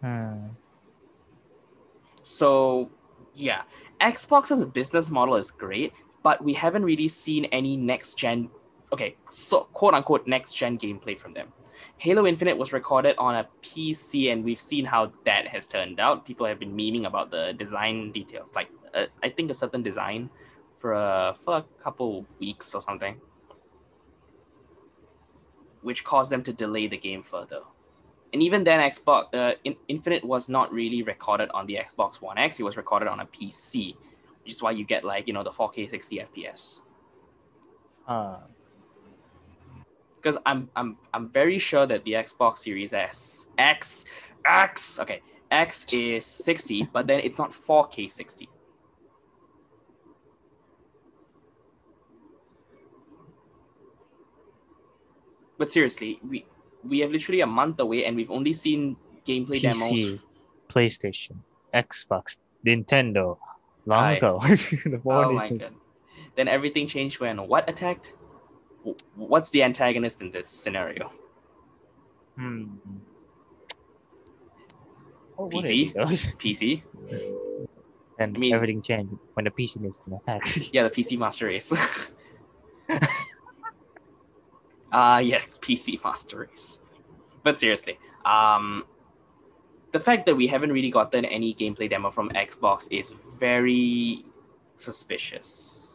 hmm. 0.00 0.48
So, 2.22 2.90
yeah, 3.34 3.62
Xbox's 4.00 4.64
business 4.66 5.10
model 5.10 5.36
is 5.36 5.50
great, 5.50 5.92
but 6.22 6.42
we 6.44 6.52
haven't 6.52 6.84
really 6.84 7.08
seen 7.08 7.46
any 7.46 7.76
next 7.76 8.16
gen, 8.16 8.50
okay, 8.92 9.16
so 9.30 9.64
quote 9.72 9.94
unquote 9.94 10.26
next 10.26 10.54
gen 10.54 10.78
gameplay 10.78 11.18
from 11.18 11.32
them. 11.32 11.48
Halo 11.98 12.26
Infinite 12.26 12.56
was 12.56 12.72
recorded 12.72 13.14
on 13.18 13.34
a 13.34 13.48
PC, 13.62 14.32
and 14.32 14.44
we've 14.44 14.60
seen 14.60 14.84
how 14.84 15.12
that 15.24 15.48
has 15.48 15.66
turned 15.66 16.00
out. 16.00 16.24
People 16.24 16.46
have 16.46 16.58
been 16.58 16.74
memeing 16.74 17.06
about 17.06 17.30
the 17.30 17.52
design 17.56 18.12
details, 18.12 18.52
like 18.54 18.68
uh, 18.94 19.06
I 19.22 19.28
think 19.28 19.50
a 19.50 19.54
certain 19.54 19.82
design 19.82 20.30
for 20.76 20.92
a 20.92 21.34
for 21.44 21.56
a 21.58 21.64
couple 21.82 22.26
weeks 22.38 22.74
or 22.74 22.80
something, 22.80 23.20
which 25.82 26.04
caused 26.04 26.32
them 26.32 26.42
to 26.44 26.52
delay 26.52 26.86
the 26.86 26.96
game 26.96 27.22
further 27.22 27.60
and 28.32 28.42
even 28.42 28.64
then 28.64 28.80
xbox 28.90 29.34
uh, 29.34 29.54
In- 29.64 29.76
infinite 29.88 30.24
was 30.24 30.48
not 30.48 30.72
really 30.72 31.02
recorded 31.02 31.50
on 31.52 31.66
the 31.66 31.78
xbox 31.88 32.20
one 32.20 32.38
x 32.38 32.60
it 32.60 32.62
was 32.62 32.76
recorded 32.76 33.08
on 33.08 33.20
a 33.20 33.26
pc 33.26 33.96
which 34.42 34.52
is 34.52 34.62
why 34.62 34.70
you 34.70 34.84
get 34.84 35.04
like 35.04 35.26
you 35.26 35.32
know 35.32 35.42
the 35.42 35.50
4k 35.50 35.90
60 35.90 36.18
fps 36.18 36.82
Huh. 38.04 38.38
Because 40.20 40.38
i'm 40.46 40.68
i'm 40.76 40.96
i'm 41.14 41.28
very 41.28 41.58
sure 41.58 41.86
that 41.86 42.04
the 42.04 42.12
xbox 42.12 42.58
series 42.58 42.92
s 42.92 43.46
x 43.58 44.04
x 44.44 44.98
okay 44.98 45.22
x 45.50 45.86
is 45.92 46.24
60 46.24 46.88
but 46.92 47.06
then 47.06 47.20
it's 47.20 47.38
not 47.38 47.50
4k 47.50 48.10
60 48.10 48.48
but 55.58 55.70
seriously 55.70 56.20
we 56.28 56.44
we 56.82 57.00
have 57.00 57.10
literally 57.10 57.40
a 57.40 57.46
month 57.46 57.80
away 57.80 58.04
and 58.04 58.16
we've 58.16 58.30
only 58.30 58.52
seen 58.52 58.96
gameplay 59.26 59.60
demos 59.60 59.92
PC, 59.92 60.20
PlayStation, 60.72 61.36
Xbox, 61.74 62.38
Nintendo, 62.66 63.36
long 63.86 64.04
Aye. 64.04 64.16
ago. 64.16 64.40
the 64.86 65.00
Oh 65.04 65.32
my 65.32 65.48
god. 65.48 65.74
Then 66.36 66.48
everything 66.48 66.86
changed 66.86 67.20
when 67.20 67.36
what 67.46 67.68
attacked? 67.68 68.14
W- 68.80 68.96
What's 69.16 69.50
the 69.50 69.62
antagonist 69.62 70.20
in 70.20 70.30
this 70.30 70.48
scenario? 70.48 71.12
Hmm. 72.36 72.64
Oh, 75.38 75.48
PC? 75.48 75.92
PC? 76.38 76.82
And 78.20 78.36
I 78.36 78.38
mean- 78.38 78.52
everything 78.54 78.82
changed 78.82 79.14
when 79.32 79.44
the 79.46 79.50
PC 79.50 79.80
makes 79.80 79.98
an 80.06 80.12
attack. 80.12 80.44
Yeah, 80.74 80.82
the 80.82 80.90
PC 80.90 81.18
Master 81.18 81.46
Race. 81.46 81.72
Ah, 84.92 85.18
yes, 85.20 85.56
PC 85.62 86.02
Master 86.04 86.40
Race. 86.40 86.80
But 87.42 87.58
seriously, 87.58 87.98
um, 88.26 88.84
the 89.92 90.00
fact 90.00 90.26
that 90.26 90.36
we 90.36 90.46
haven't 90.48 90.72
really 90.72 90.90
gotten 90.90 91.24
any 91.24 91.54
gameplay 91.54 91.88
demo 91.88 92.10
from 92.10 92.28
Xbox 92.30 92.88
is 92.92 93.10
very 93.38 94.24
suspicious. 94.76 95.89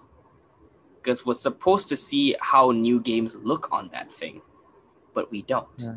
Because 1.06 1.24
we're 1.24 1.36
supposed 1.36 1.88
to 1.90 1.96
see 1.96 2.36
how 2.42 2.72
new 2.72 3.00
games 3.00 3.36
look 3.36 3.72
on 3.72 3.90
that 3.94 4.12
thing, 4.12 4.42
but 5.14 5.30
we 5.30 5.44
don't. 5.44 5.68
Yeah. 5.78 5.94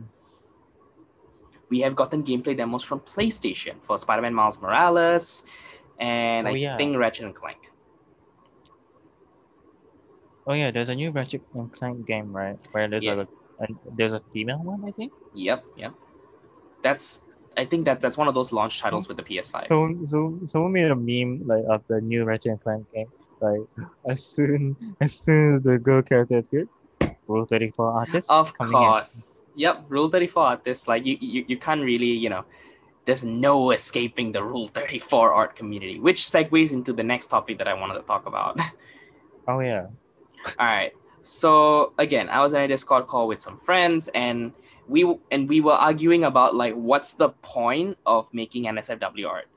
We 1.70 1.80
have 1.80 1.96
gotten 1.96 2.22
gameplay 2.22 2.54
demos 2.54 2.84
from 2.84 3.00
PlayStation 3.00 3.80
for 3.80 3.96
Spider 3.96 4.20
Man 4.20 4.34
Miles 4.34 4.60
Morales 4.60 5.44
and 5.98 6.46
Oh, 6.46 6.50
I 6.50 6.54
yeah. 6.54 6.76
think 6.76 6.98
Ratchet 6.98 7.24
and 7.24 7.34
Clank. 7.34 7.72
Oh 10.46 10.52
yeah, 10.52 10.70
there's 10.70 10.90
a 10.90 10.94
new 10.94 11.10
Ratchet 11.10 11.40
and 11.54 11.72
Clank 11.72 12.06
game, 12.06 12.36
right? 12.36 12.58
Where 12.72 12.86
there's 12.86 13.06
Yeah. 13.06 13.24
a, 13.60 13.64
a 13.64 13.66
there's 13.96 14.12
a 14.12 14.20
female 14.34 14.60
one, 14.62 14.84
I 14.84 14.92
think. 14.92 15.12
Yep, 15.34 15.64
yep. 15.76 15.94
That's 16.82 17.24
I 17.56 17.64
think 17.64 17.86
that 17.86 18.02
that's 18.02 18.18
one 18.18 18.28
of 18.28 18.34
those 18.34 18.52
launch 18.52 18.78
titles 18.78 19.06
hmm. 19.06 19.14
with 19.14 19.16
the 19.16 19.24
PS5. 19.24 19.68
So 19.68 20.04
so 20.04 20.38
someone 20.44 20.72
made 20.72 20.90
a 20.90 20.96
meme 20.96 21.46
like 21.48 21.64
of 21.68 21.86
the 21.86 22.02
new 22.02 22.24
Ratchet 22.24 22.52
and 22.52 22.60
Clank 22.60 22.92
game. 22.92 23.08
Like 23.40 23.60
as 24.08 24.24
soon 24.24 24.76
as 25.00 25.14
soon 25.14 25.56
as 25.56 25.62
the 25.62 25.78
girl 25.78 26.02
character 26.02 26.38
appears, 26.38 26.68
Rule 27.26 27.46
Thirty 27.46 27.70
Four 27.70 27.92
artist. 27.92 28.30
Of 28.30 28.54
coming 28.54 28.72
in. 28.72 28.78
course. 28.78 29.38
Yep, 29.58 29.86
Rule 29.88 30.08
34 30.08 30.42
artists, 30.44 30.86
like 30.86 31.04
you, 31.04 31.18
you 31.20 31.44
you 31.48 31.56
can't 31.56 31.82
really, 31.82 32.12
you 32.14 32.30
know, 32.30 32.44
there's 33.06 33.24
no 33.24 33.72
escaping 33.72 34.30
the 34.30 34.44
Rule 34.44 34.68
34 34.68 35.32
art 35.32 35.56
community, 35.56 35.98
which 35.98 36.22
segues 36.22 36.72
into 36.72 36.92
the 36.92 37.02
next 37.02 37.26
topic 37.26 37.58
that 37.58 37.66
I 37.66 37.74
wanted 37.74 37.94
to 37.94 38.02
talk 38.02 38.26
about. 38.26 38.60
Oh 39.48 39.60
yeah. 39.60 39.86
All 40.58 40.66
right. 40.66 40.92
So 41.22 41.94
again, 41.98 42.28
I 42.28 42.40
was 42.40 42.52
in 42.52 42.60
a 42.60 42.68
Discord 42.68 43.06
call 43.06 43.26
with 43.26 43.40
some 43.40 43.56
friends, 43.56 44.08
and 44.14 44.52
we 44.86 45.08
and 45.30 45.48
we 45.48 45.62
were 45.62 45.72
arguing 45.72 46.24
about 46.24 46.54
like 46.54 46.74
what's 46.74 47.14
the 47.14 47.30
point 47.40 47.96
of 48.04 48.28
making 48.34 48.64
NSFW 48.64 49.26
art? 49.26 49.48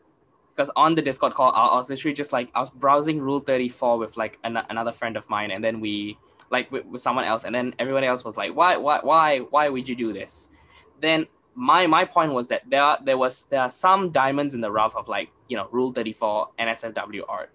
Because 0.61 0.73
on 0.75 0.93
the 0.93 1.01
Discord 1.01 1.33
call, 1.33 1.51
I, 1.55 1.65
I 1.65 1.75
was 1.75 1.89
literally 1.89 2.13
just 2.13 2.31
like 2.31 2.51
I 2.53 2.59
was 2.59 2.69
browsing 2.69 3.19
Rule 3.19 3.39
Thirty 3.39 3.67
Four 3.67 3.97
with 3.97 4.15
like 4.15 4.37
an- 4.43 4.61
another 4.69 4.91
friend 4.91 5.17
of 5.17 5.27
mine, 5.27 5.49
and 5.49 5.63
then 5.63 5.79
we 5.79 6.19
like 6.51 6.71
with, 6.71 6.85
with 6.85 7.01
someone 7.01 7.25
else, 7.25 7.45
and 7.45 7.55
then 7.55 7.73
everyone 7.79 8.03
else 8.03 8.23
was 8.23 8.37
like, 8.37 8.55
why, 8.55 8.77
why, 8.77 8.99
why, 9.01 9.39
why 9.39 9.69
would 9.69 9.89
you 9.89 9.95
do 9.95 10.13
this? 10.13 10.51
Then 10.99 11.25
my 11.55 11.87
my 11.87 12.05
point 12.05 12.33
was 12.33 12.47
that 12.49 12.61
there 12.69 12.83
are, 12.83 12.99
there 13.03 13.17
was 13.17 13.45
there 13.45 13.61
are 13.61 13.71
some 13.71 14.11
diamonds 14.11 14.53
in 14.53 14.61
the 14.61 14.71
rough 14.71 14.95
of 14.95 15.07
like 15.07 15.31
you 15.47 15.57
know 15.57 15.67
Rule 15.71 15.91
Thirty 15.91 16.13
Four 16.13 16.49
NSFW 16.59 17.23
art. 17.27 17.49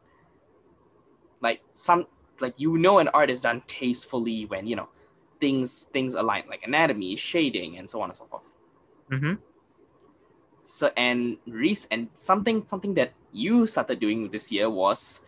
Like 1.40 1.62
some 1.74 2.07
like 2.40 2.59
you 2.59 2.76
know 2.76 2.98
an 2.98 3.07
art 3.14 3.30
is 3.30 3.40
done 3.40 3.62
tastefully 3.68 4.46
when 4.46 4.66
you 4.66 4.74
know 4.74 4.88
things 5.40 5.84
things 5.84 6.14
align 6.14 6.42
like 6.48 6.64
anatomy 6.64 7.14
shading 7.14 7.78
and 7.78 7.88
so 7.88 8.00
on 8.00 8.09
and 8.11 8.16
so 8.16 8.24
forth 8.24 8.42
Mm-hmm. 9.11 9.34
So 10.67 10.91
and 10.97 11.39
Reese 11.47 11.87
and 11.93 12.09
something 12.14 12.67
something 12.67 12.95
that 12.95 13.12
you 13.31 13.67
started 13.69 14.01
doing 14.01 14.31
this 14.31 14.51
year 14.51 14.69
was 14.69 15.23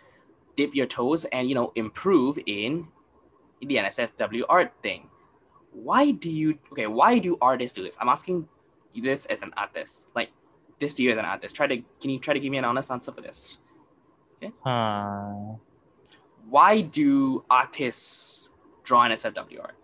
dip 0.57 0.75
your 0.75 0.87
toes 0.87 1.25
and 1.27 1.49
you 1.49 1.55
know 1.55 1.71
improve 1.77 2.39
in 2.47 2.89
the 3.63 3.77
nsfw 3.77 4.43
art 4.49 4.73
thing. 4.83 5.09
Why 5.73 6.11
do 6.11 6.29
you 6.29 6.59
okay 6.73 6.89
why 6.89 7.19
do 7.19 7.39
artists 7.41 7.77
do 7.77 7.85
this? 7.85 7.97
I'm 8.01 8.09
asking 8.09 8.49
this 8.97 9.27
as 9.27 9.43
an 9.43 9.53
artist 9.57 10.09
like 10.17 10.31
this 10.81 10.95
to 10.95 11.03
you 11.05 11.13
as 11.13 11.19
an 11.19 11.25
artist. 11.25 11.55
Try 11.55 11.69
to 11.69 11.77
can 12.01 12.11
you 12.11 12.19
try 12.19 12.35
to 12.35 12.41
give 12.41 12.51
me 12.51 12.59
an 12.59 12.65
honest 12.65 12.91
answer 12.91 13.13
for 13.13 13.21
this? 13.21 13.59
Huh. 14.63 15.59
why 16.49 16.81
do 16.81 17.45
artists 17.51 18.51
draw 18.85 19.03
nsfw 19.09 19.61
art 19.61 19.75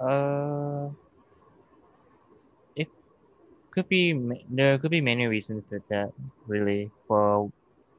Uh, 0.00 0.88
it 2.74 2.88
could 3.70 3.88
be 3.88 4.12
there 4.50 4.78
could 4.78 4.90
be 4.90 5.00
many 5.00 5.26
reasons 5.26 5.64
that 5.70 5.88
that 5.88 6.12
really 6.46 6.90
for 7.08 7.50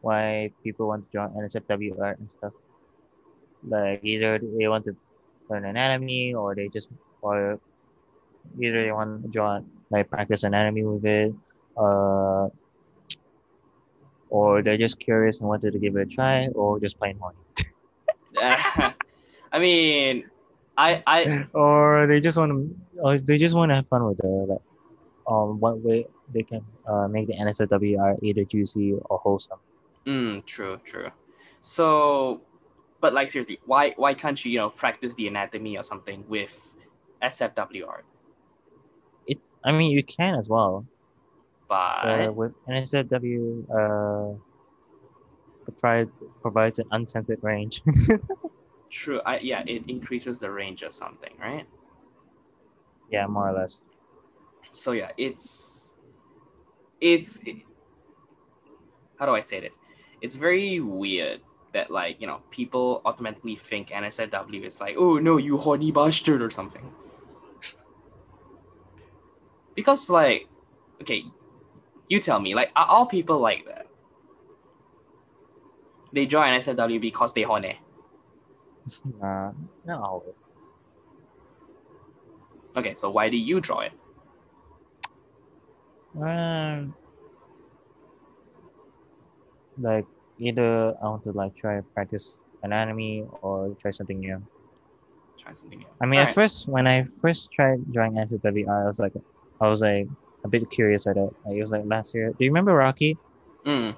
why 0.01 0.51
people 0.63 0.87
want 0.87 1.05
to 1.05 1.11
join 1.11 1.29
NSFW 1.33 1.99
art 1.99 2.19
and 2.19 2.31
stuff. 2.31 2.53
Like 3.67 4.01
either 4.03 4.39
they 4.39 4.67
want 4.67 4.85
to 4.85 4.95
learn 5.49 5.65
anatomy 5.65 6.33
or 6.33 6.53
they 6.53 6.67
just 6.67 6.89
or 7.21 7.59
either 8.61 8.83
they 8.85 8.91
want 8.91 9.23
to 9.23 9.29
draw 9.29 9.59
like 9.89 10.09
practice 10.09 10.43
anatomy 10.43 10.83
with 10.83 11.05
it, 11.05 11.33
uh, 11.75 12.47
or 14.29 14.61
they're 14.61 14.77
just 14.77 14.99
curious 14.99 15.39
and 15.39 15.49
wanted 15.49 15.73
to 15.73 15.79
give 15.79 15.95
it 15.95 16.01
a 16.01 16.05
try, 16.05 16.47
or 16.49 16.79
just 16.79 16.99
plain 16.99 17.17
horny. 17.19 17.37
i 19.51 19.59
mean 19.59 20.29
i 20.77 21.03
i 21.07 21.47
or 21.53 22.07
they 22.07 22.19
just 22.19 22.37
want 22.37 22.51
to 22.51 22.75
or 23.01 23.17
they 23.19 23.37
just 23.37 23.55
want 23.55 23.69
to 23.69 23.75
have 23.75 23.87
fun 23.87 24.05
with 24.05 24.19
it 24.23 24.27
like 24.49 24.61
um 25.27 25.59
one 25.59 25.81
way 25.83 26.05
they 26.33 26.43
can 26.43 26.61
uh, 26.87 27.07
make 27.07 27.27
the 27.27 27.35
NSFW 27.37 27.99
art 27.99 28.17
either 28.23 28.43
juicy 28.45 28.93
or 28.93 29.17
wholesome 29.19 29.59
Mm, 30.05 30.45
true, 30.45 30.79
true. 30.83 31.11
So, 31.61 32.41
but 33.01 33.13
like 33.13 33.29
seriously, 33.29 33.59
why 33.65 33.93
why 33.97 34.13
can't 34.13 34.43
you 34.45 34.51
you 34.51 34.57
know 34.57 34.69
practice 34.69 35.15
the 35.15 35.27
anatomy 35.27 35.77
or 35.77 35.83
something 35.83 36.25
with 36.27 36.75
SFWR? 37.21 37.87
art? 37.87 38.05
I 39.63 39.71
mean 39.71 39.91
you 39.91 40.03
can 40.03 40.35
as 40.35 40.47
well 40.47 40.85
But 41.67 42.29
uh, 42.29 42.31
with 42.33 42.53
NSFW 42.67 43.65
uh 43.69 44.37
provides 45.63 46.11
provides 46.41 46.79
an 46.79 46.87
uncensored 46.91 47.39
range 47.41 47.81
true, 48.89 49.21
I 49.25 49.39
yeah, 49.39 49.63
it 49.67 49.83
increases 49.89 50.39
the 50.39 50.51
range 50.51 50.83
or 50.83 50.91
something, 50.91 51.33
right? 51.39 51.65
yeah 53.09 53.25
more 53.27 53.49
or 53.49 53.53
less 53.53 53.85
So 54.71 54.91
yeah, 54.91 55.11
it's 55.17 55.95
it's 57.01 57.41
how 59.19 59.25
do 59.25 59.33
I 59.33 59.41
say 59.41 59.59
this? 59.59 59.79
It's 60.21 60.35
very 60.35 60.79
weird 60.79 61.41
that 61.73 61.91
like 61.91 62.21
you 62.21 62.27
know 62.27 62.41
people 62.51 63.01
automatically 63.05 63.55
think 63.55 63.89
NSFW 63.89 64.65
is 64.65 64.79
like 64.79 64.95
oh 64.97 65.17
no 65.17 65.37
you 65.37 65.57
horny 65.57 65.91
bastard 65.91 66.41
or 66.41 66.51
something. 66.51 66.91
Because 69.75 70.09
like, 70.09 70.47
okay, 71.01 71.23
you 72.07 72.19
tell 72.19 72.39
me 72.39 72.55
like 72.55 72.71
are 72.75 72.85
all 72.87 73.05
people 73.05 73.39
like 73.39 73.65
that? 73.65 73.87
They 76.13 76.25
join 76.25 76.49
NSFW 76.49 76.99
because 77.01 77.33
they 77.33 77.43
horny. 77.43 77.79
uh, 79.23 79.51
not 79.85 80.01
always 80.01 80.49
Okay, 82.75 82.93
so 82.95 83.09
why 83.09 83.29
do 83.29 83.37
you 83.37 83.59
draw 83.59 83.79
it? 83.79 83.91
um 86.21 86.95
like 89.79 90.05
either 90.39 90.93
I 91.01 91.05
want 91.09 91.23
to 91.23 91.31
like 91.31 91.55
try 91.55 91.79
practice 91.93 92.41
anatomy 92.63 93.25
or 93.31 93.75
try 93.79 93.91
something 93.91 94.19
new 94.19 94.41
Try 95.37 95.53
something 95.53 95.79
new. 95.79 95.85
I 96.01 96.05
mean, 96.05 96.19
at 96.19 96.29
Alright. 96.29 96.33
first, 96.33 96.67
when 96.67 96.87
I 96.87 97.05
first 97.21 97.51
tried 97.51 97.79
drawing 97.91 98.17
NSFW 98.17 98.67
art, 98.69 98.83
I 98.83 98.87
was 98.87 98.99
like, 98.99 99.13
I 99.61 99.67
was 99.67 99.81
like 99.81 100.07
a 100.43 100.49
bit 100.49 100.69
curious 100.69 101.07
at 101.07 101.17
it. 101.17 101.29
Like, 101.45 101.57
it 101.57 101.61
was 101.61 101.71
like 101.71 101.83
last 101.85 102.13
year. 102.13 102.29
Do 102.37 102.45
you 102.45 102.51
remember 102.51 102.73
Rocky? 102.73 103.19
Mm, 103.65 103.95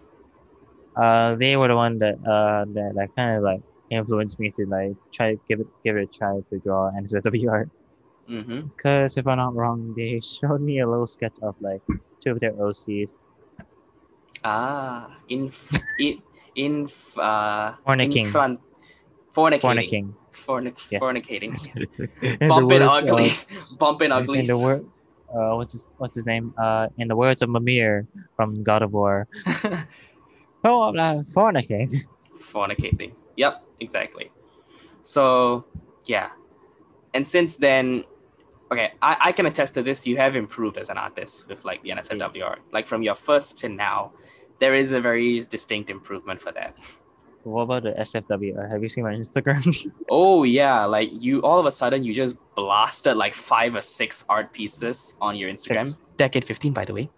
Uh, 0.95 1.35
they 1.35 1.55
were 1.55 1.67
the 1.67 1.75
one 1.75 1.99
that 1.99 2.15
uh 2.27 2.65
that 2.73 2.93
like 2.95 3.13
kind 3.15 3.37
of 3.37 3.43
like 3.43 3.61
influenced 3.89 4.39
me 4.39 4.51
to 4.51 4.65
like 4.67 4.93
try 5.13 5.35
give 5.47 5.59
it 5.59 5.67
give 5.83 5.97
it 5.97 6.03
a 6.03 6.07
try 6.07 6.39
to 6.49 6.59
draw 6.59 6.91
NSFW 6.91 7.49
art. 7.51 7.69
mm-hmm. 8.29 8.67
Because 8.67 9.17
if 9.17 9.25
I'm 9.27 9.37
not 9.37 9.55
wrong, 9.55 9.93
they 9.97 10.19
showed 10.23 10.61
me 10.61 10.79
a 10.79 10.87
little 10.89 11.05
sketch 11.07 11.35
of 11.41 11.55
like 11.59 11.81
two 12.23 12.31
of 12.31 12.39
their 12.39 12.53
OCs. 12.53 13.15
Ah, 14.43 15.17
in 15.27 15.51
in 15.99 16.21
in 16.55 16.73
uh 17.17 17.73
Fornicking. 17.85 18.25
in 18.25 18.29
front 18.29 18.59
fornicating 19.35 19.61
Fornicking. 19.61 20.13
Fornic- 20.33 20.87
Yes. 20.89 21.03
fornicating 21.03 21.53
bumping 22.47 22.81
ugly 22.81 23.31
bumping 23.77 24.11
ugly 24.11 24.39
in 24.39 24.45
the 24.47 24.57
word, 24.57 24.81
uh, 25.29 25.53
what's 25.55 25.73
his, 25.73 25.89
what's 25.97 26.15
his 26.15 26.25
name? 26.25 26.53
Uh, 26.57 26.87
in 26.97 27.07
the 27.07 27.15
words 27.15 27.41
of 27.41 27.49
Mimir 27.49 28.07
from 28.35 28.63
God 28.63 28.81
of 28.81 28.93
War. 28.93 29.27
Oh, 30.63 30.83
I'm 30.83 30.95
not 30.95 31.25
fornicating. 31.27 32.03
fornicating 32.51 33.13
yep 33.35 33.63
exactly 33.79 34.31
so 35.03 35.65
yeah 36.05 36.29
and 37.13 37.27
since 37.27 37.57
then 37.57 38.03
okay 38.71 38.93
I, 39.01 39.17
I 39.19 39.31
can 39.31 39.45
attest 39.45 39.73
to 39.75 39.83
this 39.83 40.05
you 40.05 40.17
have 40.17 40.35
improved 40.35 40.77
as 40.77 40.89
an 40.89 40.97
artist 40.97 41.47
with 41.47 41.65
like 41.65 41.81
the 41.83 41.89
nsfw 41.91 42.43
art 42.43 42.59
like 42.71 42.87
from 42.87 43.01
your 43.03 43.15
first 43.15 43.57
to 43.59 43.69
now 43.69 44.11
there 44.59 44.75
is 44.75 44.91
a 44.93 45.01
very 45.01 45.39
distinct 45.41 45.89
improvement 45.89 46.41
for 46.41 46.51
that 46.51 46.75
What 47.43 47.63
about 47.63 47.83
the 47.83 47.91
SFW? 47.91 48.57
Uh, 48.57 48.67
Have 48.69 48.83
you 48.83 48.89
seen 48.89 49.05
my 49.05 49.13
Instagram? 49.13 49.63
Oh 50.09 50.43
yeah, 50.43 50.83
like 50.85 51.09
you 51.13 51.41
all 51.41 51.59
of 51.59 51.65
a 51.65 51.71
sudden 51.71 52.03
you 52.03 52.13
just 52.13 52.35
blasted 52.55 53.15
like 53.15 53.33
five 53.33 53.75
or 53.75 53.81
six 53.81 54.25
art 54.27 54.51
pieces 54.51 55.15
on 55.21 55.35
your 55.37 55.49
Instagram. 55.49 55.87
Six. 55.87 55.99
Decade 56.17 56.43
15, 56.43 56.73
by 56.73 56.83
the 56.83 56.93
way. 56.93 57.09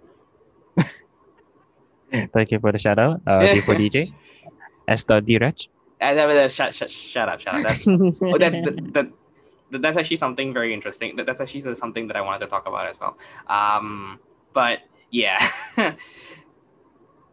Thank 2.34 2.51
you 2.51 2.59
for 2.59 2.72
the 2.72 2.78
shout 2.78 2.99
out. 2.99 3.22
Uh, 3.26 3.55
for 3.66 3.74
DJ. 3.74 4.14
S 4.88 5.03
the 5.03 5.22
Direct. 6.02 6.20
Uh, 6.20 6.28
that- 6.28 6.34
that- 6.34 6.52
shut, 6.52 6.74
shut, 6.74 6.91
shut 6.91 7.30
up, 7.30 7.39
shut 7.39 7.56
up. 7.56 7.64
That's 7.64 7.88
oh, 7.88 8.38
that, 8.38 8.52
that, 8.52 8.93
that, 8.93 9.12
that- 9.72 9.82
that's 9.82 9.97
actually 9.97 10.18
something 10.18 10.54
very 10.54 10.74
interesting. 10.74 11.16
That, 11.16 11.26
that's 11.26 11.39
actually 11.39 11.76
something 11.76 12.08
that 12.08 12.18
I 12.18 12.22
wanted 12.22 12.39
to 12.39 12.47
talk 12.47 12.68
about 12.68 12.88
as 12.88 12.99
well. 12.99 13.18
Um, 13.47 14.20
but 14.54 14.80
yeah, 15.12 15.39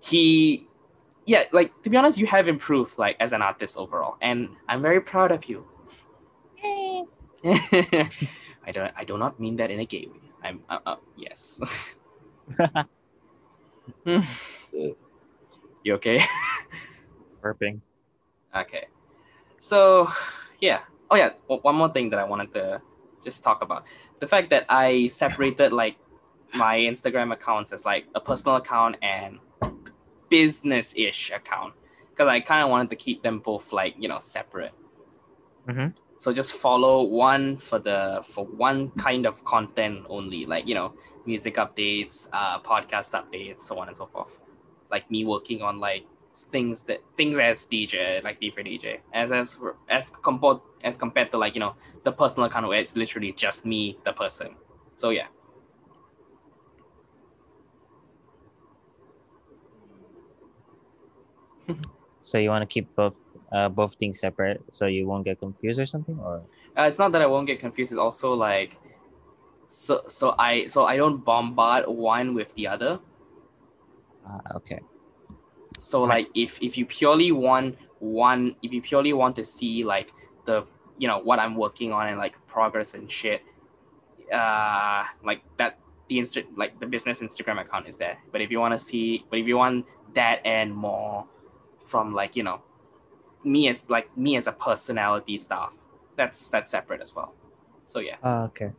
he, 0.05 0.67
yeah, 1.27 1.45
like 1.53 1.73
to 1.83 1.91
be 1.91 1.97
honest, 1.97 2.19
you 2.19 2.27
have 2.27 2.47
improved 2.47 2.99
like 2.99 3.17
as 3.21 3.33
an 3.33 3.43
artist 3.43 3.77
overall, 3.77 4.17
and 4.21 4.51
I'm 4.69 4.83
very 4.83 5.01
proud 5.01 5.33
of 5.33 5.47
you. 5.49 5.67
Yay. 6.63 7.05
I 8.67 8.73
don't, 8.73 8.93
I 8.97 9.05
do 9.05 9.17
not 9.17 9.41
mean 9.41 9.57
that 9.57 9.71
in 9.71 9.81
a 9.81 9.85
gay 9.85 10.07
way. 10.07 10.21
I'm, 10.45 10.61
uh, 10.69 10.79
uh, 10.87 10.97
yes. 11.17 11.59
You 15.83 15.95
okay? 15.95 16.21
Burping. 17.43 17.81
Okay. 18.63 18.87
So, 19.59 20.09
yeah. 20.61 20.81
Oh 21.11 21.17
yeah. 21.17 21.31
One 21.47 21.77
more 21.77 21.89
thing 21.89 22.11
that 22.11 22.19
I 22.19 22.25
wanted 22.25 22.53
to 22.55 22.83
just 23.23 23.43
talk 23.43 23.63
about 23.63 23.85
the 24.21 24.27
fact 24.27 24.51
that 24.51 24.67
I 24.69 25.07
separated 25.07 25.73
like 25.73 25.97
my 26.55 26.77
Instagram 26.79 27.33
accounts 27.33 27.73
as 27.73 27.85
like 27.85 28.07
a 28.15 28.21
personal 28.21 28.57
account 28.57 28.97
and 29.03 29.39
business-ish 30.29 31.31
account 31.31 31.75
because 32.11 32.29
I 32.29 32.41
kind 32.41 32.63
of 32.63 32.71
wanted 32.71 32.91
to 32.91 32.97
keep 32.97 33.23
them 33.23 33.39
both 33.39 33.73
like 33.73 33.95
you 33.99 34.09
know 34.09 34.19
separate. 34.19 34.73
Mhm. 35.67 35.95
So 36.19 36.33
just 36.33 36.55
follow 36.55 37.03
one 37.03 37.57
for 37.59 37.79
the 37.79 38.25
for 38.25 38.45
one 38.45 38.91
kind 38.93 39.27
of 39.27 39.45
content 39.45 40.07
only, 40.09 40.47
like 40.47 40.67
you 40.67 40.75
know 40.75 40.95
music 41.27 41.57
updates, 41.57 42.29
uh, 42.33 42.59
podcast 42.61 43.13
updates, 43.13 43.61
so 43.61 43.79
on 43.79 43.89
and 43.89 43.97
so 43.97 44.07
forth. 44.07 44.41
Like 44.91 45.11
me 45.11 45.25
working 45.25 45.63
on 45.63 45.79
like 45.79 46.07
things 46.45 46.85
that 46.85 47.01
things 47.17 47.39
as 47.39 47.65
DJ, 47.67 48.23
like 48.23 48.41
D 48.41 48.51
for 48.51 48.63
DJ, 48.63 49.01
as 49.13 49.33
as 49.33 49.57
as 49.89 50.11
compared 50.11 50.61
as 50.85 50.97
compared 50.97 51.31
to 51.33 51.39
like 51.39 51.55
you 51.55 51.61
know 51.61 51.75
the 52.05 52.13
personal 52.13 52.47
account 52.49 52.69
where 52.69 52.81
it's 52.81 52.97
literally 52.97 53.33
just 53.33 53.67
me, 53.67 53.99
the 54.05 54.13
person. 54.13 54.57
So 54.97 55.11
yeah. 55.11 55.27
So 62.21 62.37
you 62.39 62.51
want 62.51 62.63
to 62.63 62.67
keep 62.67 62.95
both 62.95 63.15
uh, 63.53 63.69
both 63.71 63.95
things 63.97 64.21
separate 64.21 64.63
so 64.73 64.87
you 64.87 65.07
won't 65.07 65.25
get 65.25 65.39
confused 65.39 65.81
or 65.81 65.87
something, 65.87 66.19
or 66.19 66.43
Uh, 66.77 66.83
it's 66.83 66.99
not 66.99 67.13
that 67.13 67.23
I 67.23 67.27
won't 67.27 67.47
get 67.47 67.61
confused. 67.61 67.93
It's 67.93 67.99
also 67.99 68.35
like, 68.35 68.77
so 69.67 70.03
so 70.09 70.35
I 70.39 70.67
so 70.67 70.85
I 70.85 70.97
don't 70.97 71.25
bombard 71.25 71.87
one 71.89 72.35
with 72.35 72.55
the 72.55 72.69
other. 72.69 73.01
uh, 74.27 74.57
okay. 74.57 74.81
So 75.79 76.03
like 76.03 76.29
if 76.35 76.61
if 76.63 76.77
you 76.77 76.87
purely 76.87 77.33
want 77.33 77.79
one, 77.99 78.57
if 78.63 78.73
you 78.73 78.83
purely 78.83 79.13
want 79.13 79.37
to 79.37 79.45
see 79.45 79.85
like 79.85 80.13
the 80.45 80.67
you 80.99 81.09
know 81.09 81.19
what 81.19 81.39
I'm 81.39 81.55
working 81.55 81.93
on 81.93 82.09
and 82.09 82.19
like 82.19 82.35
progress 82.47 82.95
and 82.95 83.11
shit, 83.11 83.43
uh, 84.33 85.05
like 85.25 85.43
that 85.57 85.79
the 86.09 86.19
insta 86.19 86.45
like 86.57 86.79
the 86.81 86.87
business 86.87 87.21
Instagram 87.21 87.61
account 87.61 87.89
is 87.89 87.97
there. 87.97 88.19
But 88.33 88.41
if 88.41 88.51
you 88.51 88.61
want 88.61 88.75
to 88.75 88.79
see, 88.79 89.25
but 89.31 89.39
if 89.39 89.47
you 89.47 89.57
want 89.57 89.87
that 90.15 90.41
and 90.45 90.75
more 90.75 91.27
from 91.81 92.15
like 92.15 92.37
you 92.37 92.43
know 92.43 92.61
me 93.45 93.69
as 93.69 93.85
like 93.89 94.17
me 94.17 94.37
as 94.37 94.47
a 94.47 94.53
personality 94.53 95.39
stuff, 95.39 95.75
that's 96.17 96.51
that's 96.51 96.71
separate 96.71 97.01
as 97.01 97.15
well. 97.15 97.35
So 97.87 98.01
yeah. 98.01 98.17
Uh, 98.23 98.45
okay. 98.51 98.73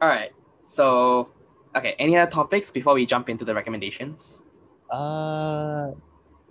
All 0.00 0.08
right. 0.08 0.32
So, 0.64 1.30
okay. 1.76 1.94
Any 1.98 2.16
other 2.16 2.30
topics 2.30 2.70
before 2.70 2.94
we 2.94 3.06
jump 3.06 3.28
into 3.28 3.44
the 3.44 3.54
recommendations? 3.54 4.42
Uh, 4.92 5.90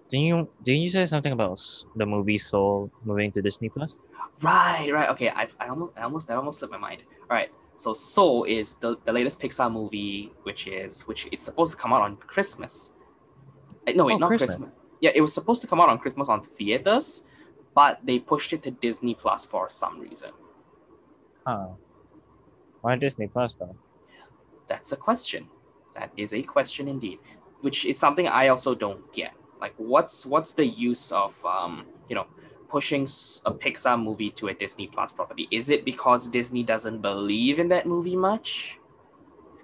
didn't 0.09 0.25
you 0.25 0.49
didn't 0.63 0.81
you 0.81 0.89
say 0.89 1.05
something 1.05 1.31
about 1.31 1.61
the 1.95 2.05
movie 2.05 2.37
Soul 2.37 2.91
moving 3.05 3.31
to 3.33 3.41
Disney 3.41 3.69
Plus? 3.69 3.99
Right, 4.41 4.89
right. 4.91 5.09
Okay. 5.09 5.29
I, 5.29 5.47
I 5.59 5.67
almost, 5.69 5.93
I 5.95 6.01
almost, 6.01 6.27
that 6.27 6.37
almost 6.37 6.59
slipped 6.59 6.71
my 6.73 6.79
mind. 6.79 7.03
All 7.29 7.37
right. 7.37 7.51
So, 7.77 7.93
Soul 7.93 8.43
is 8.45 8.75
the, 8.75 8.97
the 9.05 9.11
latest 9.13 9.39
Pixar 9.39 9.71
movie, 9.71 10.33
which 10.43 10.67
is 10.67 11.07
which 11.07 11.27
is 11.31 11.39
supposed 11.39 11.71
to 11.73 11.77
come 11.77 11.93
out 11.93 12.01
on 12.01 12.17
Christmas. 12.17 12.93
Eh, 13.87 13.93
No, 13.95 14.05
wait, 14.05 14.15
Oh, 14.15 14.17
not 14.17 14.27
Christmas. 14.27 14.51
Christmas. 14.51 14.71
Yeah, 14.99 15.11
it 15.15 15.21
was 15.21 15.33
supposed 15.33 15.61
to 15.61 15.67
come 15.67 15.79
out 15.79 15.89
on 15.89 15.97
Christmas 15.99 16.29
on 16.29 16.43
theaters, 16.43 17.23
but 17.73 17.99
they 18.03 18.19
pushed 18.19 18.53
it 18.53 18.61
to 18.63 18.71
Disney 18.71 19.15
Plus 19.15 19.45
for 19.45 19.69
some 19.69 19.99
reason. 19.99 20.31
Huh. 21.45 21.69
Why 22.81 22.95
Disney 22.97 23.27
Plus 23.27 23.55
though? 23.55 23.75
That's 24.67 24.91
a 24.91 24.97
question. 24.97 25.47
That 25.95 26.11
is 26.17 26.33
a 26.33 26.41
question 26.43 26.87
indeed, 26.87 27.19
which 27.61 27.85
is 27.85 27.97
something 27.97 28.27
I 28.27 28.49
also 28.49 28.75
don't 28.75 29.11
get. 29.13 29.33
Like, 29.59 29.73
what's 29.77 30.25
what's 30.25 30.53
the 30.53 30.65
use 30.65 31.11
of 31.11 31.43
um, 31.45 31.85
you 32.09 32.15
know, 32.15 32.27
pushing 32.67 33.03
a 33.45 33.53
Pixar 33.53 34.01
movie 34.01 34.31
to 34.31 34.47
a 34.47 34.53
Disney 34.53 34.87
Plus 34.87 35.11
property? 35.11 35.47
Is 35.51 35.69
it 35.69 35.85
because 35.85 36.29
Disney 36.29 36.63
doesn't 36.63 37.01
believe 37.01 37.59
in 37.59 37.67
that 37.69 37.85
movie 37.85 38.15
much? 38.15 38.79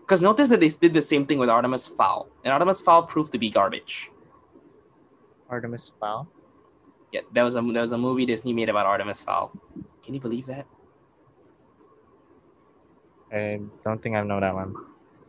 Because 0.02 0.22
notice 0.22 0.48
that 0.50 0.62
they 0.62 0.70
did 0.70 0.94
the 0.94 1.02
same 1.02 1.26
thing 1.26 1.38
with 1.38 1.50
Artemis 1.50 1.88
Fowl, 1.88 2.30
and 2.44 2.54
Artemis 2.54 2.80
Fowl 2.80 3.04
proved 3.04 3.32
to 3.34 3.38
be 3.38 3.50
garbage. 3.50 4.10
Artemis 5.50 5.92
Fowl. 6.00 6.28
Yeah, 7.12 7.22
there 7.34 7.44
was 7.44 7.56
a 7.56 7.62
there 7.62 7.82
was 7.82 7.92
a 7.92 7.98
movie 7.98 8.26
Disney 8.26 8.54
made 8.54 8.70
about 8.70 8.86
Artemis 8.86 9.22
Fowl. 9.22 9.52
Can 10.04 10.14
you 10.14 10.20
believe 10.20 10.46
that? 10.46 10.66
I 13.32 13.60
don't 13.84 14.02
think 14.02 14.16
I 14.16 14.24
know 14.24 14.40
that 14.40 14.54
one. 14.54 14.76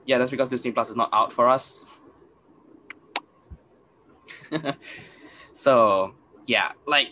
Yeah, 0.07 0.19
that's 0.19 0.31
because 0.31 0.49
Disney 0.49 0.73
Plus 0.73 0.91
is 0.91 0.97
not 0.97 1.11
out 1.13 1.33
for 1.33 1.49
us. 1.49 1.87
so 5.53 6.15
yeah, 6.47 6.73
like 6.87 7.09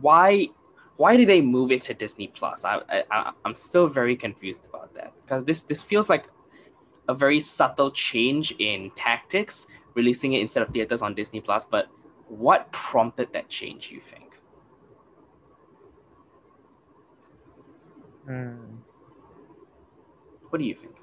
why 0.00 0.48
why 0.96 1.16
did 1.16 1.28
they 1.28 1.40
move 1.40 1.70
it 1.70 1.80
to 1.82 1.94
Disney 1.94 2.28
Plus? 2.28 2.64
I, 2.64 2.80
I 3.10 3.32
I'm 3.44 3.54
still 3.54 3.86
very 3.86 4.16
confused 4.16 4.66
about 4.66 4.94
that 4.94 5.12
because 5.20 5.44
this 5.44 5.62
this 5.62 5.82
feels 5.82 6.08
like 6.08 6.28
a 7.08 7.14
very 7.14 7.40
subtle 7.40 7.90
change 7.90 8.52
in 8.58 8.90
tactics, 8.96 9.66
releasing 9.94 10.34
it 10.34 10.40
instead 10.40 10.62
of 10.62 10.70
theaters 10.70 11.02
on 11.02 11.14
Disney 11.14 11.40
Plus. 11.40 11.64
But 11.64 11.88
what 12.28 12.70
prompted 12.72 13.32
that 13.32 13.48
change? 13.48 13.90
You 13.90 14.00
think? 14.00 14.38
Hmm. 18.26 18.76
What 20.50 20.58
do 20.58 20.64
you 20.64 20.74
think? 20.74 20.97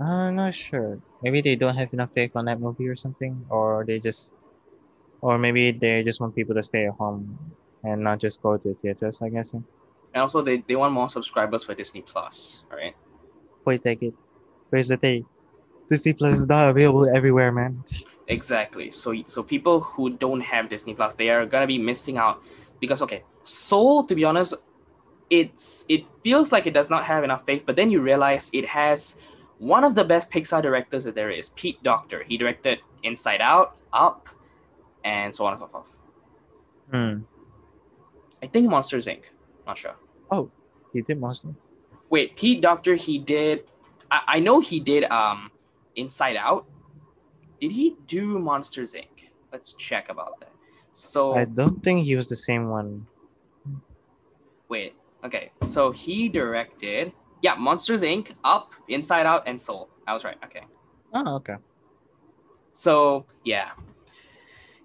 I'm 0.00 0.36
not 0.36 0.54
sure. 0.54 0.98
Maybe 1.22 1.40
they 1.40 1.56
don't 1.56 1.76
have 1.76 1.92
enough 1.92 2.10
faith 2.14 2.32
on 2.34 2.44
that 2.46 2.60
movie 2.60 2.88
or 2.88 2.96
something, 2.96 3.46
or 3.48 3.84
they 3.86 3.98
just, 3.98 4.32
or 5.20 5.38
maybe 5.38 5.72
they 5.72 6.02
just 6.02 6.20
want 6.20 6.34
people 6.34 6.54
to 6.54 6.62
stay 6.62 6.86
at 6.86 6.94
home 6.94 7.38
and 7.82 8.02
not 8.02 8.18
just 8.18 8.42
go 8.42 8.56
to 8.56 8.74
theaters. 8.74 9.22
I 9.22 9.30
guess. 9.30 9.52
And 9.54 9.64
also, 10.14 10.42
they, 10.42 10.58
they 10.58 10.76
want 10.76 10.92
more 10.92 11.08
subscribers 11.08 11.64
for 11.64 11.74
Disney 11.74 12.02
Plus, 12.02 12.62
right? 12.70 12.94
Wait, 13.64 13.82
take 13.82 14.02
it. 14.02 14.14
Where's 14.70 14.88
the 14.88 14.96
thing? 14.96 15.24
Disney 15.88 16.12
Plus 16.12 16.38
is 16.38 16.46
not 16.46 16.68
available 16.68 17.08
everywhere, 17.14 17.52
man. 17.52 17.82
Exactly. 18.28 18.90
So 18.90 19.14
so 19.26 19.42
people 19.42 19.80
who 19.80 20.10
don't 20.10 20.40
have 20.40 20.68
Disney 20.68 20.94
Plus, 20.94 21.14
they 21.14 21.30
are 21.30 21.46
gonna 21.46 21.66
be 21.66 21.78
missing 21.78 22.18
out 22.18 22.42
because 22.80 23.02
okay, 23.02 23.22
Soul, 23.44 24.04
to 24.04 24.14
be 24.14 24.24
honest, 24.24 24.54
it's 25.30 25.84
it 25.88 26.04
feels 26.22 26.50
like 26.50 26.66
it 26.66 26.74
does 26.74 26.90
not 26.90 27.04
have 27.04 27.24
enough 27.24 27.46
faith, 27.46 27.64
but 27.64 27.76
then 27.76 27.90
you 27.90 28.00
realize 28.00 28.50
it 28.52 28.66
has 28.66 29.18
one 29.58 29.84
of 29.84 29.94
the 29.94 30.04
best 30.04 30.30
Pixar 30.30 30.62
directors 30.62 31.04
that 31.04 31.14
there 31.14 31.30
is, 31.30 31.50
Pete 31.50 31.82
Docter. 31.82 32.22
He 32.24 32.36
directed 32.36 32.80
Inside 33.02 33.40
Out, 33.40 33.76
Up, 33.92 34.28
and 35.04 35.34
so 35.34 35.46
on 35.46 35.52
and 35.52 35.60
so 35.60 35.66
forth. 35.66 35.96
Hmm. 36.92 37.20
I 38.42 38.46
think 38.46 38.68
Monsters 38.68 39.06
Inc. 39.06 39.22
Not 39.66 39.78
sure. 39.78 39.96
Oh, 40.30 40.50
he 40.92 41.00
did 41.00 41.18
Monster. 41.18 41.48
Wait, 42.10 42.36
Pete 42.36 42.60
Docter, 42.60 42.94
he 42.94 43.18
did. 43.18 43.64
I, 44.10 44.22
I 44.26 44.40
know 44.40 44.60
he 44.60 44.78
did 44.80 45.04
um 45.04 45.50
Inside 45.96 46.36
Out. 46.36 46.66
Did 47.60 47.72
he 47.72 47.96
do 48.06 48.38
Monsters 48.38 48.94
Inc? 48.94 49.30
Let's 49.52 49.72
check 49.72 50.10
about 50.10 50.38
that. 50.40 50.52
So 50.92 51.34
I 51.34 51.44
don't 51.44 51.82
think 51.82 52.04
he 52.04 52.14
was 52.16 52.28
the 52.28 52.36
same 52.36 52.68
one. 52.68 53.06
Wait. 54.68 54.94
Okay. 55.24 55.50
So 55.62 55.90
he 55.90 56.28
directed, 56.28 57.12
yeah, 57.42 57.54
Monsters 57.54 58.02
Inc., 58.02 58.32
Up, 58.44 58.72
Inside 58.88 59.26
Out, 59.26 59.46
and 59.46 59.60
Soul. 59.60 59.88
I 60.06 60.14
was 60.14 60.24
right. 60.24 60.36
Okay. 60.44 60.62
Oh, 61.12 61.36
okay. 61.36 61.56
So 62.72 63.26
yeah. 63.44 63.70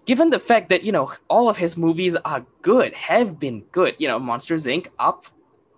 Given 0.05 0.29
the 0.29 0.39
fact 0.39 0.69
that 0.69 0.83
you 0.83 0.91
know 0.91 1.11
all 1.27 1.47
of 1.47 1.57
his 1.57 1.77
movies 1.77 2.15
are 2.15 2.45
good, 2.61 2.93
have 2.93 3.39
been 3.39 3.61
good. 3.71 3.95
You 3.99 4.07
know, 4.07 4.19
Monsters 4.19 4.65
Inc., 4.65 4.87
Up, 4.99 5.25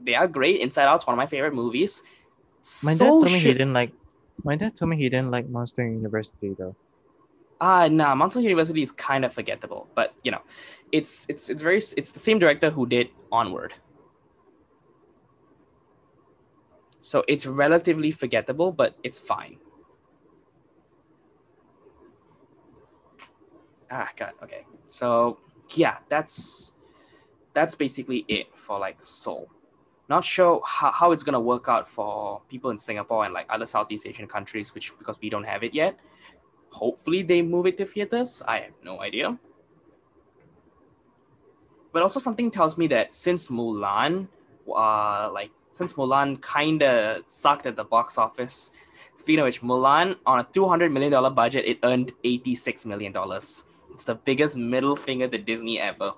they 0.02 0.16
are 0.16 0.28
great. 0.28 0.62
Inside 0.62 0.86
Out's 0.86 1.06
one 1.06 1.14
of 1.14 1.18
my 1.18 1.28
favorite 1.28 1.54
movies. 1.54 2.04
My 2.84 2.94
dad 2.94 3.00
told 3.00 3.26
me 3.26 3.40
he 3.40 3.52
didn't 3.52 3.74
like. 3.74 3.92
My 4.44 4.56
dad 4.56 4.76
told 4.76 4.90
me 4.90 4.98
he 4.98 5.10
didn't 5.10 5.32
like 5.32 5.48
Monster 5.50 5.86
University 5.86 6.56
though. 6.58 6.76
Ah, 7.62 7.88
nah, 7.88 8.16
Monster 8.16 8.42
University 8.42 8.82
is 8.82 8.92
kind 8.92 9.24
of 9.24 9.34
forgettable, 9.34 9.88
but 9.96 10.14
you 10.24 10.32
know, 10.32 10.42
it's 10.92 11.26
it's 11.30 11.50
it's 11.50 11.62
very 11.62 11.78
it's 11.78 12.12
the 12.12 12.20
same 12.20 12.40
director 12.40 12.70
who 12.70 12.86
did 12.86 13.10
Onward. 13.32 13.74
So 17.04 17.24
it's 17.28 17.46
relatively 17.46 18.12
forgettable, 18.12 18.72
but 18.72 18.96
it's 19.04 19.20
fine. 19.20 19.58
Ah, 23.92 24.10
god, 24.16 24.34
okay. 24.42 24.66
So 24.88 25.40
yeah, 25.76 25.98
that's 26.08 26.74
that's 27.54 27.76
basically 27.76 28.26
it 28.28 28.48
for 28.56 28.80
like 28.80 28.98
Soul. 29.04 29.50
Not 30.10 30.24
sure 30.24 30.62
how, 30.66 30.92
how 30.92 31.12
it's 31.12 31.24
gonna 31.24 31.40
work 31.40 31.68
out 31.68 31.88
for 31.88 32.42
people 32.50 32.72
in 32.72 32.80
Singapore 32.80 33.26
and 33.26 33.34
like 33.34 33.48
other 33.50 33.66
Southeast 33.66 34.08
Asian 34.08 34.28
countries, 34.28 34.74
which 34.74 34.98
because 34.98 35.18
we 35.22 35.30
don't 35.30 35.46
have 35.46 35.64
it 35.64 35.74
yet 35.74 36.00
hopefully 36.74 37.22
they 37.22 37.42
move 37.42 37.68
it 37.68 37.78
to 37.78 37.86
theaters. 37.86 38.42
I 38.48 38.60
have 38.60 38.74
no 38.84 39.00
idea. 39.00 39.38
But 41.92 42.02
also 42.02 42.20
something 42.20 42.50
tells 42.50 42.78
me 42.78 42.88
that 42.88 43.14
since 43.14 43.48
Mulan 43.48 44.28
uh, 44.68 45.30
like 45.32 45.52
since 45.72 45.94
Mulan 45.94 46.42
kinda 46.42 47.22
sucked 47.28 47.66
at 47.66 47.76
the 47.76 47.84
box 47.84 48.18
office. 48.18 48.72
Speaking 49.16 49.40
of 49.40 49.46
which, 49.46 49.62
Mulan 49.62 50.18
on 50.26 50.40
a 50.40 50.48
two 50.54 50.68
hundred 50.68 50.92
million 50.92 51.12
dollar 51.12 51.30
budget, 51.30 51.66
it 51.66 51.80
earned 51.84 52.14
eighty 52.24 52.56
six 52.56 52.86
million 52.86 53.12
dollars. 53.12 53.66
It's 53.94 54.06
the 54.06 54.16
biggest 54.16 54.58
middle 54.58 54.96
finger 54.96 55.28
to 55.28 55.38
Disney 55.38 55.80
ever. 55.80 56.14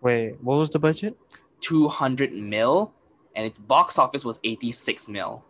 Wait, 0.00 0.36
what 0.40 0.56
was 0.56 0.70
the 0.70 0.78
budget? 0.78 1.16
Two 1.60 1.88
hundred 1.88 2.32
mil, 2.32 2.92
and 3.34 3.46
its 3.46 3.58
box 3.58 3.98
office 3.98 4.24
was 4.24 4.38
eighty 4.44 4.72
six 4.72 5.08
mil. 5.08 5.44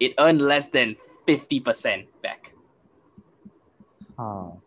It 0.00 0.14
earned 0.18 0.42
less 0.42 0.68
than 0.68 0.96
fifty 1.26 1.60
percent 1.60 2.06
back. 2.22 2.54
Oh. 4.18 4.60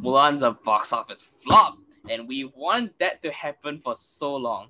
Mulan's 0.00 0.42
a 0.42 0.52
box 0.52 0.92
office 0.92 1.26
flop, 1.42 1.78
and 2.08 2.28
we 2.28 2.44
want 2.44 2.96
that 3.00 3.20
to 3.22 3.32
happen 3.32 3.80
for 3.80 3.96
so 3.96 4.36
long. 4.36 4.68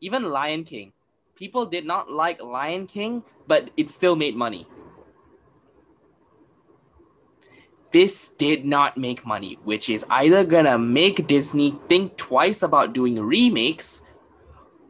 Even 0.00 0.30
Lion 0.30 0.64
King, 0.64 0.92
people 1.34 1.66
did 1.66 1.86
not 1.86 2.10
like 2.10 2.42
Lion 2.42 2.86
King, 2.86 3.22
but 3.46 3.70
it 3.76 3.90
still 3.90 4.16
made 4.16 4.36
money. 4.36 4.66
This 7.92 8.28
did 8.28 8.66
not 8.66 8.98
make 8.98 9.24
money, 9.24 9.58
which 9.64 9.88
is 9.88 10.04
either 10.10 10.44
gonna 10.44 10.76
make 10.76 11.26
Disney 11.26 11.78
think 11.88 12.16
twice 12.16 12.62
about 12.62 12.92
doing 12.92 13.18
remakes 13.18 14.02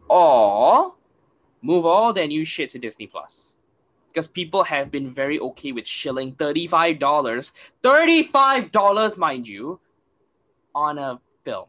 or 0.08 0.94
move 1.62 1.84
all 1.84 2.12
their 2.12 2.26
new 2.26 2.44
shit 2.44 2.70
to 2.70 2.78
Disney 2.78 3.06
Plus. 3.06 3.56
Because 4.08 4.26
people 4.26 4.64
have 4.64 4.90
been 4.90 5.10
very 5.10 5.38
okay 5.38 5.72
with 5.72 5.86
shilling 5.86 6.34
$35, 6.34 7.52
$35, 7.82 9.18
mind 9.18 9.46
you, 9.46 9.78
on 10.74 10.98
a 10.98 11.20
film. 11.44 11.66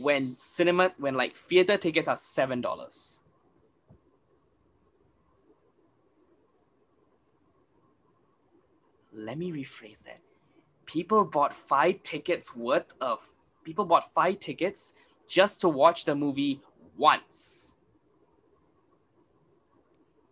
When 0.00 0.36
cinema, 0.36 0.92
when 0.98 1.14
like 1.14 1.34
theater 1.34 1.76
tickets 1.76 2.08
are 2.08 2.16
$7. 2.16 3.20
let 9.14 9.38
me 9.38 9.50
rephrase 9.52 10.02
that. 10.04 10.20
People 10.86 11.24
bought 11.24 11.54
five 11.54 12.02
tickets 12.02 12.54
worth 12.54 12.92
of 13.00 13.30
people 13.64 13.84
bought 13.84 14.12
five 14.12 14.40
tickets 14.40 14.92
just 15.26 15.60
to 15.60 15.68
watch 15.68 16.04
the 16.04 16.14
movie 16.14 16.60
once. 16.96 17.76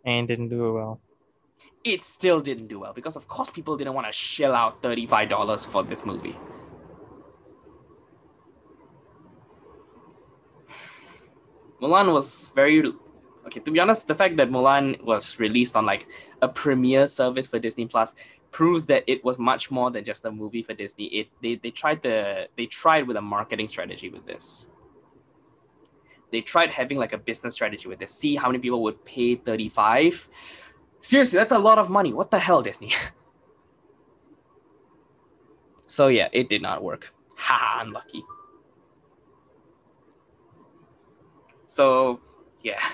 And 0.04 0.28
didn't 0.28 0.48
do 0.48 0.66
it 0.66 0.72
well. 0.72 1.00
It 1.84 2.02
still 2.02 2.40
didn't 2.40 2.66
do 2.66 2.80
well 2.80 2.92
because 2.92 3.16
of 3.16 3.26
course 3.28 3.50
people 3.50 3.76
didn't 3.76 3.94
want 3.94 4.06
to 4.06 4.12
shell 4.12 4.54
out 4.54 4.82
$35 4.82 5.66
for 5.66 5.82
this 5.82 6.04
movie. 6.04 6.36
Mulan 11.82 12.12
was 12.12 12.52
very 12.54 12.92
okay 13.46 13.60
to 13.60 13.70
be 13.72 13.80
honest 13.80 14.06
the 14.06 14.14
fact 14.14 14.36
that 14.36 14.50
Mulan 14.50 15.02
was 15.02 15.40
released 15.40 15.74
on 15.74 15.84
like 15.84 16.06
a 16.40 16.48
premiere 16.48 17.06
service 17.08 17.48
for 17.48 17.58
Disney 17.58 17.86
Plus 17.86 18.14
proves 18.52 18.86
that 18.86 19.02
it 19.06 19.24
was 19.24 19.38
much 19.38 19.70
more 19.70 19.90
than 19.90 20.04
just 20.04 20.24
a 20.24 20.30
movie 20.30 20.62
for 20.62 20.74
Disney. 20.74 21.06
It 21.06 21.28
they, 21.42 21.56
they 21.56 21.70
tried 21.70 22.02
the 22.02 22.48
they 22.56 22.66
tried 22.66 23.08
with 23.08 23.16
a 23.16 23.20
marketing 23.20 23.66
strategy 23.66 24.10
with 24.10 24.26
this. 24.26 24.68
They 26.30 26.40
tried 26.40 26.70
having 26.70 26.98
like 26.98 27.12
a 27.12 27.18
business 27.18 27.54
strategy 27.54 27.88
with 27.88 27.98
this. 27.98 28.12
See 28.12 28.36
how 28.36 28.48
many 28.48 28.58
people 28.58 28.82
would 28.84 29.04
pay 29.04 29.34
35. 29.34 30.28
Seriously, 31.00 31.36
that's 31.36 31.52
a 31.52 31.58
lot 31.58 31.78
of 31.78 31.90
money. 31.90 32.12
What 32.12 32.30
the 32.30 32.38
hell, 32.38 32.62
Disney? 32.62 32.92
so 35.86 36.06
yeah, 36.08 36.28
it 36.32 36.48
did 36.48 36.62
not 36.62 36.82
work. 36.82 37.12
Ha, 37.36 37.80
unlucky. 37.82 38.24
So 41.72 42.20
yeah. 42.62 42.84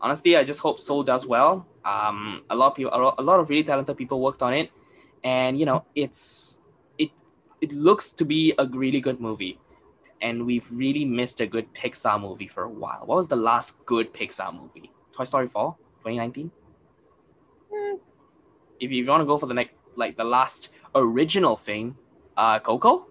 Honestly, 0.00 0.36
I 0.36 0.44
just 0.44 0.60
hope 0.60 0.78
Soul 0.78 1.02
does 1.02 1.26
well. 1.26 1.66
Um, 1.84 2.44
a 2.50 2.54
lot 2.54 2.68
of 2.68 2.74
people, 2.76 2.92
a 3.18 3.22
lot 3.22 3.40
of 3.40 3.48
really 3.48 3.64
talented 3.64 3.96
people 3.96 4.20
worked 4.20 4.42
on 4.42 4.54
it, 4.54 4.70
and 5.24 5.58
you 5.58 5.66
know, 5.66 5.84
it's 5.96 6.60
it 6.98 7.10
it 7.60 7.72
looks 7.72 8.12
to 8.12 8.24
be 8.24 8.54
a 8.58 8.66
really 8.66 9.00
good 9.00 9.18
movie, 9.18 9.58
and 10.22 10.46
we've 10.46 10.68
really 10.70 11.04
missed 11.04 11.40
a 11.40 11.46
good 11.46 11.66
Pixar 11.74 12.20
movie 12.20 12.46
for 12.46 12.62
a 12.62 12.68
while. 12.68 13.02
What 13.06 13.16
was 13.16 13.26
the 13.26 13.40
last 13.50 13.84
good 13.86 14.14
Pixar 14.14 14.54
movie? 14.54 14.92
Toy 15.16 15.24
Story 15.24 15.48
4, 15.48 15.74
2019. 16.04 16.52
Mm. 17.72 17.98
If 18.78 18.92
you 18.92 19.04
want 19.06 19.22
to 19.22 19.26
go 19.26 19.38
for 19.38 19.46
the 19.46 19.54
next, 19.54 19.74
like 19.96 20.16
the 20.16 20.24
last 20.24 20.72
original 20.94 21.56
thing, 21.56 21.96
uh, 22.36 22.60
Coco. 22.60 23.08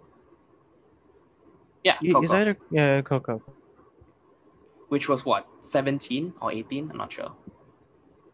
Yeah, 1.83 1.97
Coco. 1.97 2.21
Is 2.21 2.29
that 2.29 2.47
a, 2.47 2.57
yeah, 2.71 3.01
Coco? 3.01 3.41
Which 4.89 5.09
was 5.09 5.25
what 5.25 5.47
17 5.61 6.33
or 6.41 6.51
18 6.51 6.91
i'm 6.91 6.97
not 6.97 7.11
sure. 7.11 7.31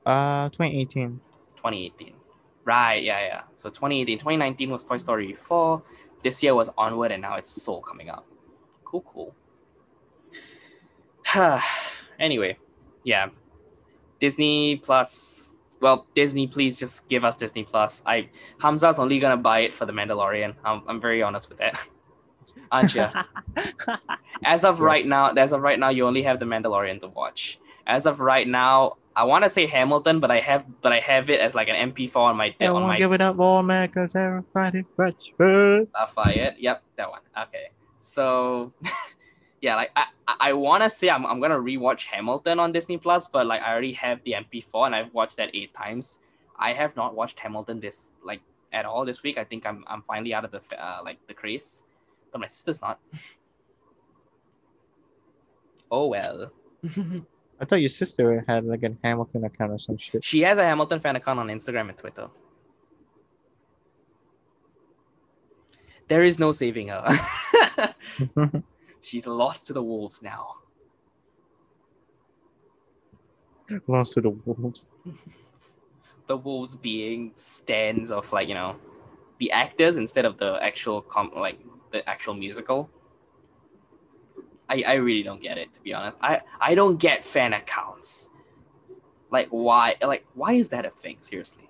Uh, 0.06 0.50
2018. 0.50 1.20
2018 1.58 2.14
right 2.66 3.04
yeah 3.04 3.20
yeah. 3.20 3.42
So 3.56 3.70
2018 3.70 4.18
2019 4.18 4.70
was 4.70 4.84
toy 4.84 4.98
story 4.98 5.34
4 5.34 5.82
this 6.24 6.44
year 6.44 6.54
was 6.54 6.70
onward 6.78 7.12
and 7.12 7.22
now 7.22 7.36
it's 7.36 7.50
soul 7.50 7.82
coming 7.82 8.10
up. 8.10 8.26
Cool 8.84 9.02
cool. 9.02 9.36
Anyway 12.20 12.58
yeah. 13.04 13.30
Disney 14.20 14.76
plus 14.78 15.50
well 15.80 16.06
disney 16.14 16.46
please 16.46 16.80
just 16.80 17.08
give 17.08 17.24
us 17.24 17.36
disney 17.36 17.64
plus. 17.64 18.04
I 18.06 18.30
hamza's 18.60 19.00
only 19.00 19.20
gonna 19.20 19.38
buy 19.38 19.60
it 19.60 19.74
for 19.74 19.86
the 19.86 19.94
mandalorian. 19.94 20.56
I'm, 20.64 20.84
I'm 20.88 21.02
very 21.02 21.24
honest 21.24 21.50
with 21.50 21.58
that 21.60 21.88
aren't 22.72 22.94
you 22.96 23.08
as 24.44 24.64
of 24.64 24.80
right 24.80 25.06
now 25.06 25.30
as 25.32 25.52
of 25.54 25.62
right 25.62 25.80
now 25.80 25.90
you 25.90 26.06
only 26.06 26.24
have 26.24 26.40
the 26.40 26.46
mandalorian 26.46 27.00
to 27.00 27.08
watch 27.08 27.60
as 27.88 28.06
of 28.06 28.20
right 28.20 28.48
now 28.48 28.96
i 29.16 29.24
want 29.24 29.44
to 29.44 29.50
say 29.50 29.66
hamilton 29.66 30.20
but 30.20 30.32
i 30.32 30.40
have 30.40 30.66
but 30.82 30.92
i 30.94 31.00
have 31.00 31.30
it 31.30 31.40
as 31.42 31.54
like 31.54 31.68
an 31.68 31.92
mp4 31.92 32.16
on 32.16 32.38
my 32.38 32.54
I 32.60 32.68
on 32.68 32.84
my 32.84 32.98
give 32.98 33.12
it 33.12 33.22
up, 33.22 33.40
all 33.40 33.62
man, 33.64 33.90
cause 33.90 34.16
everybody 34.16 34.86
Breakfast. 34.96 35.92
Lafayette. 35.94 36.60
Yep, 36.60 36.84
that 36.98 37.10
one. 37.10 37.20
Okay. 37.38 37.70
So 38.00 38.72
yeah, 39.62 39.76
like 39.76 39.92
I 39.96 40.06
I- 40.28 40.38
I 40.40 40.54
wanna 40.54 40.90
say 40.90 41.10
I'm 41.10 41.26
I'm 41.26 41.40
gonna 41.42 41.60
rewatch 41.60 42.06
Hamilton 42.06 42.58
on 42.60 42.72
Disney 42.72 42.98
Plus, 42.98 43.28
but 43.28 43.46
like 43.46 43.62
I 43.62 43.72
already 43.72 43.94
have 43.94 44.24
the 44.24 44.34
MP4 44.34 44.86
and 44.88 44.96
I've 44.96 45.14
watched 45.14 45.38
that 45.38 45.50
eight 45.54 45.74
times. 45.74 46.20
I 46.58 46.72
have 46.74 46.96
not 46.96 47.14
watched 47.16 47.40
Hamilton 47.40 47.80
this 47.82 48.12
like 48.24 48.42
at 48.72 48.86
all 48.86 49.04
this 49.04 49.22
week. 49.24 49.38
I 49.38 49.44
think 49.44 49.66
I'm 49.66 49.84
I'm 49.88 50.04
finally 50.04 50.34
out 50.34 50.46
of 50.46 50.52
the 50.52 50.62
uh, 50.82 51.02
like 51.04 51.18
the 51.28 51.34
craze, 51.34 51.84
but 52.32 52.40
my 52.40 52.48
sister's 52.48 52.82
not. 52.82 53.00
oh 55.92 56.08
well. 56.08 56.52
I 57.62 57.66
thought 57.66 57.82
your 57.82 57.90
sister 57.90 58.44
had 58.48 58.66
like 58.66 58.84
a 58.84 58.92
Hamilton 59.04 59.46
account 59.46 59.72
or 59.72 59.78
some 59.78 59.98
shit. 59.98 60.24
she 60.24 60.42
has 60.42 60.58
a 60.58 60.64
Hamilton 60.64 61.00
fan 61.00 61.16
account 61.16 61.40
on 61.40 61.48
Instagram 61.48 61.90
and 61.90 61.98
Twitter. 61.98 62.28
There 66.08 66.24
is 66.24 66.40
no 66.40 66.52
saving 66.52 66.90
her. 66.90 67.06
She's 69.02 69.28
lost 69.28 69.68
to 69.68 69.74
the 69.74 69.84
wolves 69.84 70.22
now. 70.22 70.56
Lost 73.88 74.14
to 74.14 74.22
the 74.22 74.32
wolves. 74.32 74.94
the 76.28 76.36
wolves 76.36 76.76
being 76.76 77.32
stands 77.36 78.12
of 78.12 78.32
like 78.34 78.48
you 78.48 78.54
know 78.54 78.76
the 79.40 79.52
actors 79.52 79.96
instead 79.96 80.26
of 80.26 80.38
the 80.38 80.62
actual 80.62 81.02
com 81.02 81.32
like 81.36 81.58
the 81.92 82.08
actual 82.10 82.34
musical 82.34 82.90
i 84.70 84.84
i 84.88 84.94
really 84.94 85.24
don't 85.24 85.42
get 85.42 85.58
it 85.58 85.74
to 85.74 85.82
be 85.82 85.94
honest 85.94 86.18
i 86.22 86.42
i 86.60 86.74
don't 86.76 86.98
get 87.00 87.26
fan 87.26 87.54
accounts 87.54 88.30
like 89.30 89.48
why 89.50 89.96
like 90.02 90.26
why 90.34 90.54
is 90.54 90.70
that 90.70 90.86
a 90.86 90.90
thing 90.90 91.18
seriously 91.22 91.68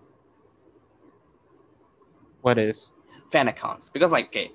What 2.42 2.58
is? 2.58 2.92
fan 3.32 3.48
accounts 3.48 3.90
because 3.90 4.12
like 4.12 4.28
okay 4.28 4.52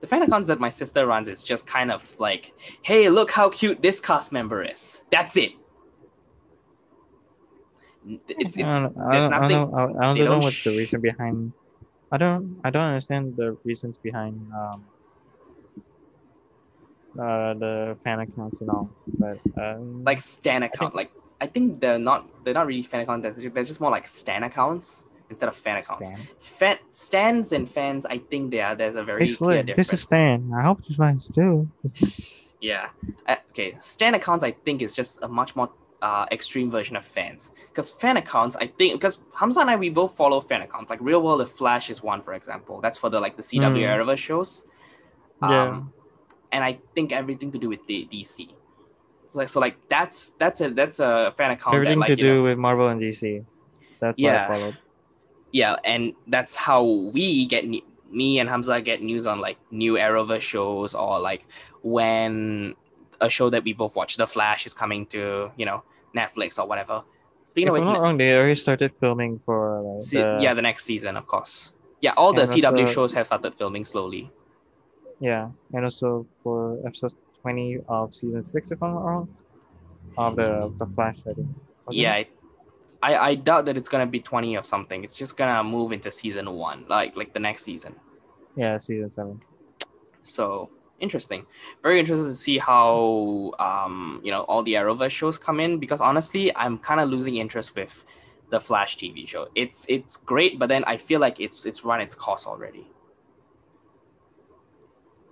the 0.00 0.06
fan 0.06 0.22
accounts 0.22 0.48
that 0.48 0.60
my 0.60 0.68
sister 0.68 1.06
runs 1.06 1.28
is 1.28 1.42
just 1.42 1.66
kind 1.66 1.90
of 1.90 2.18
like 2.20 2.52
hey 2.82 3.08
look 3.08 3.30
how 3.30 3.48
cute 3.48 3.80
this 3.82 4.00
cast 4.00 4.32
member 4.32 4.62
is 4.62 5.02
that's 5.10 5.36
it 5.36 5.52
it's 8.28 8.58
I 8.58 8.62
don't, 8.62 8.98
I 8.98 9.20
don't, 9.20 9.32
I 9.32 9.38
nothing- 9.40 9.48
don't, 9.56 9.72
know- 9.72 9.78
I, 9.78 9.82
I 9.82 10.14
don't 10.14 10.18
know 10.18 10.24
don't 10.26 10.42
what's 10.44 10.62
the 10.62 10.76
reason 10.76 11.00
behind. 11.00 11.52
I 12.12 12.18
don't. 12.18 12.60
I 12.62 12.68
don't 12.70 12.82
understand 12.84 13.34
the 13.34 13.56
reasons 13.64 13.96
behind 13.96 14.34
um. 14.54 14.84
Uh, 17.16 17.54
the 17.54 17.96
fan 18.02 18.18
accounts 18.18 18.60
and 18.60 18.70
all, 18.70 18.90
but 19.18 19.38
um, 19.56 20.02
like 20.04 20.20
stan 20.20 20.64
account 20.64 20.96
like 20.96 21.12
i 21.40 21.46
think 21.46 21.80
they're 21.80 21.96
not 21.98 22.26
they're 22.42 22.54
not 22.54 22.66
really 22.66 22.82
fan 22.82 23.02
accounts 23.02 23.22
they're 23.22 23.32
just, 23.44 23.54
they're 23.54 23.62
just 23.62 23.80
more 23.80 23.90
like 23.92 24.04
stan 24.04 24.42
accounts 24.42 25.06
instead 25.30 25.48
of 25.48 25.54
fan 25.54 25.76
accounts 25.76 26.08
Stan. 26.08 26.26
fan 26.40 26.76
stands 26.90 27.52
and 27.52 27.70
fans 27.70 28.04
i 28.06 28.18
think 28.18 28.50
they 28.50 28.60
are 28.60 28.74
there's 28.74 28.96
a 28.96 29.04
very 29.04 29.26
Hey, 29.26 29.32
clear 29.32 29.62
Slick, 29.62 29.66
difference 29.66 29.88
this 29.90 29.94
is 30.00 30.02
Stan. 30.02 30.50
I 30.58 30.62
hope 30.64 30.80
you 30.88 30.96
guys 30.96 31.28
too. 31.28 31.68
yeah 32.60 32.88
Uh, 33.28 33.36
okay 33.50 33.76
stan 33.80 34.14
accounts 34.14 34.42
i 34.42 34.50
think 34.50 34.82
is 34.82 34.94
just 34.96 35.22
a 35.22 35.28
much 35.28 35.54
more 35.54 35.70
uh, 36.02 36.26
extreme 36.32 36.68
version 36.70 36.96
of 36.96 37.04
fans 37.04 37.52
because 37.70 37.90
fan 37.90 38.16
accounts 38.16 38.56
i 38.56 38.66
think 38.66 38.94
because 39.00 39.18
hamza 39.34 39.60
and 39.60 39.70
i 39.70 39.76
we 39.76 39.88
both 39.88 40.14
follow 40.16 40.40
fan 40.40 40.62
accounts 40.62 40.90
like 40.90 41.00
real 41.00 41.22
world 41.22 41.40
of 41.40 41.50
flash 41.50 41.88
is 41.90 42.02
one 42.02 42.20
for 42.20 42.34
example 42.34 42.80
that's 42.80 42.98
for 42.98 43.08
the 43.08 43.18
like 43.20 43.36
the 43.36 43.42
cw 43.42 43.60
Mm. 43.60 43.86
Arrowverse 43.86 44.18
shows 44.18 44.66
Yeah. 45.42 45.82
And 46.54 46.62
i 46.64 46.72
think 46.94 47.12
everything 47.20 47.50
to 47.54 47.58
do 47.64 47.68
with 47.74 47.82
the 47.90 47.98
dc 48.12 48.36
like 49.34 49.48
so 49.52 49.58
like 49.60 49.76
that's 49.90 50.18
that's 50.42 50.60
a 50.62 50.70
that's 50.70 50.98
a 51.00 51.34
fan 51.36 51.50
account 51.50 51.74
Everything 51.74 51.98
that, 51.98 52.08
like, 52.08 52.14
to 52.14 52.16
do 52.28 52.34
know, 52.38 52.44
with 52.46 52.56
Marvel 52.66 52.86
and 52.92 53.00
DC. 53.02 53.44
That's 54.00 54.14
Yeah. 54.16 54.30
what 54.30 54.40
I 54.40 54.48
followed. 54.54 54.76
yeah, 55.60 55.74
and 55.92 56.14
that's 56.34 56.54
how 56.54 56.84
we 57.16 57.26
get 57.54 57.62
me 58.20 58.38
and 58.38 58.46
Hamza 58.48 58.80
get 58.80 59.02
news 59.02 59.26
on 59.26 59.40
like 59.46 59.58
new 59.72 59.94
Arrowverse 60.04 60.46
shows 60.54 60.94
or 60.94 61.18
like 61.18 61.42
when 61.82 62.74
a 63.20 63.28
show 63.28 63.50
that 63.50 63.62
we 63.64 63.72
both 63.72 63.94
watch, 63.96 64.16
The 64.22 64.26
Flash, 64.26 64.66
is 64.66 64.74
coming 64.74 65.06
to 65.14 65.50
you 65.56 65.66
know 65.66 65.82
Netflix 66.14 66.58
or 66.60 66.66
whatever. 66.70 67.02
Speaking 67.44 67.68
If 67.68 67.74
of 67.74 67.76
I'm 67.76 67.80
which, 67.88 67.94
not 67.94 68.02
wrong, 68.02 68.16
they 68.18 68.30
already 68.38 68.54
started 68.54 68.92
filming 69.00 69.40
for 69.44 69.78
uh, 69.78 69.82
like, 69.82 70.10
the, 70.10 70.38
yeah, 70.44 70.54
the 70.54 70.62
next 70.62 70.84
season, 70.84 71.16
of 71.16 71.26
course. 71.26 71.72
Yeah, 72.00 72.12
all 72.16 72.32
the 72.32 72.42
CW 72.46 72.82
also- 72.82 72.86
shows 72.94 73.14
have 73.14 73.26
started 73.26 73.52
filming 73.54 73.84
slowly. 73.84 74.30
Yeah, 75.20 75.48
and 75.72 75.84
also 75.84 76.26
for 76.42 76.78
episode 76.86 77.14
twenty 77.40 77.78
of 77.88 78.14
season 78.14 78.42
six, 78.42 78.70
if 78.70 78.82
I'm 78.82 78.94
not 78.94 79.04
wrong, 79.04 79.28
of 80.16 80.36
the 80.36 80.72
the 80.78 80.86
Flash. 80.86 81.22
Think. 81.22 81.38
Was 81.86 81.96
it? 81.96 82.00
yeah, 82.00 82.22
I, 83.02 83.16
I 83.16 83.34
doubt 83.34 83.66
that 83.66 83.76
it's 83.76 83.88
gonna 83.88 84.06
be 84.06 84.20
twenty 84.20 84.56
or 84.56 84.64
something. 84.64 85.04
It's 85.04 85.16
just 85.16 85.36
gonna 85.36 85.62
move 85.62 85.92
into 85.92 86.10
season 86.10 86.50
one, 86.50 86.86
like 86.88 87.16
like 87.16 87.34
the 87.34 87.40
next 87.40 87.62
season. 87.62 87.94
Yeah, 88.56 88.78
season 88.78 89.10
seven. 89.10 89.40
So 90.22 90.70
interesting. 91.00 91.46
Very 91.82 91.98
interested 91.98 92.26
to 92.26 92.34
see 92.34 92.58
how 92.58 93.52
um 93.58 94.20
you 94.24 94.30
know 94.30 94.42
all 94.42 94.62
the 94.62 94.74
Arrowverse 94.74 95.10
shows 95.10 95.38
come 95.38 95.60
in 95.60 95.78
because 95.78 96.00
honestly, 96.00 96.54
I'm 96.56 96.78
kind 96.78 97.00
of 97.00 97.08
losing 97.08 97.36
interest 97.36 97.76
with 97.76 98.04
the 98.50 98.60
Flash 98.60 98.96
TV 98.96 99.26
show. 99.28 99.48
It's 99.54 99.86
it's 99.88 100.16
great, 100.16 100.58
but 100.58 100.68
then 100.68 100.84
I 100.84 100.96
feel 100.96 101.20
like 101.20 101.40
it's 101.40 101.66
it's 101.66 101.84
run 101.84 102.00
its 102.00 102.14
course 102.14 102.46
already. 102.46 102.86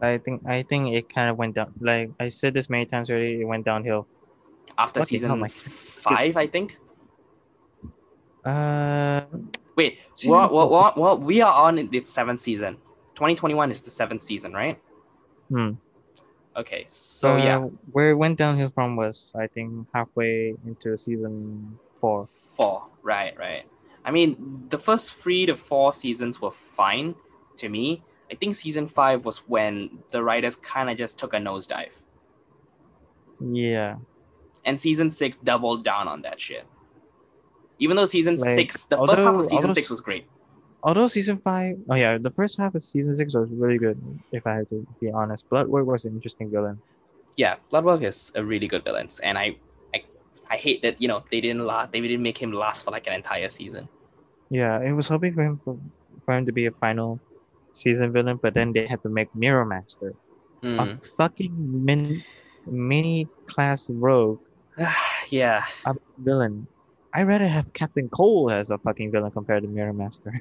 I 0.02 0.18
think 0.18 0.42
I 0.46 0.62
think 0.62 0.94
it 0.94 1.08
kind 1.08 1.30
of 1.30 1.38
went 1.38 1.54
down. 1.54 1.72
Like 1.80 2.10
I 2.18 2.28
said 2.28 2.54
this 2.54 2.68
many 2.68 2.86
times 2.86 3.08
already, 3.08 3.40
it 3.40 3.44
went 3.44 3.64
downhill. 3.64 4.06
After 4.76 5.00
hell, 5.00 5.06
season 5.06 5.38
my- 5.38 5.48
five, 5.48 6.36
I 6.36 6.46
think. 6.46 6.78
Uh, 8.44 9.22
Wait, 9.76 9.98
What, 10.24 10.52
well, 10.52 10.68
well, 10.68 10.68
four 10.68 10.70
well, 10.70 10.82
was- 10.82 10.96
well, 10.96 11.18
we 11.18 11.40
are 11.40 11.52
on 11.52 11.78
its 11.78 12.10
seventh 12.10 12.40
season. 12.40 12.76
2021 13.14 13.70
is 13.70 13.80
the 13.82 13.90
seventh 13.90 14.22
season, 14.22 14.52
right? 14.52 14.78
hmm. 15.48 15.72
Okay, 16.54 16.84
so 16.88 17.28
uh, 17.28 17.36
yeah, 17.38 17.58
where 17.92 18.10
it 18.10 18.14
went 18.18 18.36
downhill 18.38 18.68
from 18.68 18.94
was 18.94 19.30
I 19.34 19.46
think 19.46 19.86
halfway 19.94 20.54
into 20.66 20.98
season 20.98 21.78
four. 21.98 22.28
four. 22.56 22.88
Right, 23.02 23.34
right. 23.38 23.64
I 24.04 24.10
mean, 24.10 24.66
the 24.68 24.76
first 24.76 25.14
three 25.14 25.46
to 25.46 25.56
four 25.56 25.94
seasons 25.94 26.42
were 26.42 26.50
fine 26.50 27.14
to 27.56 27.70
me. 27.70 28.02
I 28.32 28.34
think 28.34 28.56
season 28.56 28.88
five 28.88 29.24
was 29.26 29.38
when 29.46 29.98
the 30.10 30.22
writers 30.24 30.56
kind 30.56 30.88
of 30.90 30.96
just 30.96 31.18
took 31.18 31.34
a 31.34 31.36
nosedive, 31.36 31.92
Yeah, 33.40 33.96
and 34.64 34.78
season 34.78 35.10
six 35.10 35.36
doubled 35.36 35.84
down 35.84 36.08
on 36.08 36.20
that 36.22 36.40
shit. 36.40 36.64
Even 37.78 37.96
though 37.96 38.04
season 38.06 38.36
Like, 38.36 38.54
six, 38.54 38.84
the 38.86 38.96
first 38.96 39.20
half 39.22 39.34
of 39.34 39.44
season 39.44 39.70
although 39.70 39.72
six 39.74 39.90
was 39.90 40.00
great. 40.00 40.24
although 40.82 41.08
season 41.08 41.36
five, 41.38 41.76
oh 41.90 41.96
yeah, 41.96 42.16
the 42.18 42.30
first 42.30 42.56
half 42.58 42.74
of 42.74 42.82
season 42.84 43.14
six 43.14 43.34
was 43.34 43.50
really 43.50 43.78
good. 43.78 44.00
If 44.32 44.46
I 44.46 44.54
had 44.56 44.68
to 44.70 44.86
be 45.00 45.10
honest, 45.12 45.48
Bloodwork 45.50 45.86
was 45.86 46.04
an 46.04 46.14
interesting 46.14 46.48
villain. 46.50 46.80
Yeah, 47.36 47.56
Bloodwork 47.70 48.02
is 48.02 48.32
a 48.34 48.44
really 48.44 48.68
good 48.68 48.84
villain, 48.84 49.08
and 49.22 49.36
I, 49.38 49.56
I, 49.94 50.04
I 50.50 50.56
hate 50.56 50.82
that 50.82 51.00
you 51.02 51.08
know 51.08 51.24
they 51.30 51.40
didn't 51.40 51.66
last. 51.66 51.92
They 51.92 52.00
didn't 52.00 52.22
make 52.22 52.38
him 52.38 52.52
last 52.52 52.84
for 52.84 52.90
like 52.92 53.06
an 53.06 53.14
entire 53.14 53.48
season. 53.48 53.88
Yeah, 54.50 54.78
I 54.78 54.92
was 54.92 55.08
hoping 55.08 55.34
for 55.34 55.42
him 55.42 55.60
for, 55.64 55.76
for 56.24 56.34
him 56.36 56.46
to 56.46 56.52
be 56.52 56.66
a 56.66 56.70
final 56.72 57.18
season 57.72 58.12
villain, 58.12 58.38
but 58.42 58.54
then 58.54 58.72
they 58.72 58.86
had 58.86 59.02
to 59.02 59.08
make 59.08 59.34
Mirror 59.34 59.66
Master 59.66 60.14
Mm. 60.62 60.78
a 60.78 61.04
fucking 61.18 61.50
min, 61.84 62.22
mini 62.70 63.26
class 63.46 63.90
rogue 63.90 64.38
yeah, 65.28 65.64
a 65.86 65.94
villain. 66.18 66.68
I'd 67.14 67.26
rather 67.26 67.48
have 67.48 67.72
Captain 67.72 68.08
Cold 68.08 68.52
as 68.52 68.70
a 68.70 68.78
fucking 68.78 69.10
villain 69.10 69.32
compared 69.32 69.64
to 69.64 69.68
Mirror 69.68 69.92
Master. 69.94 70.40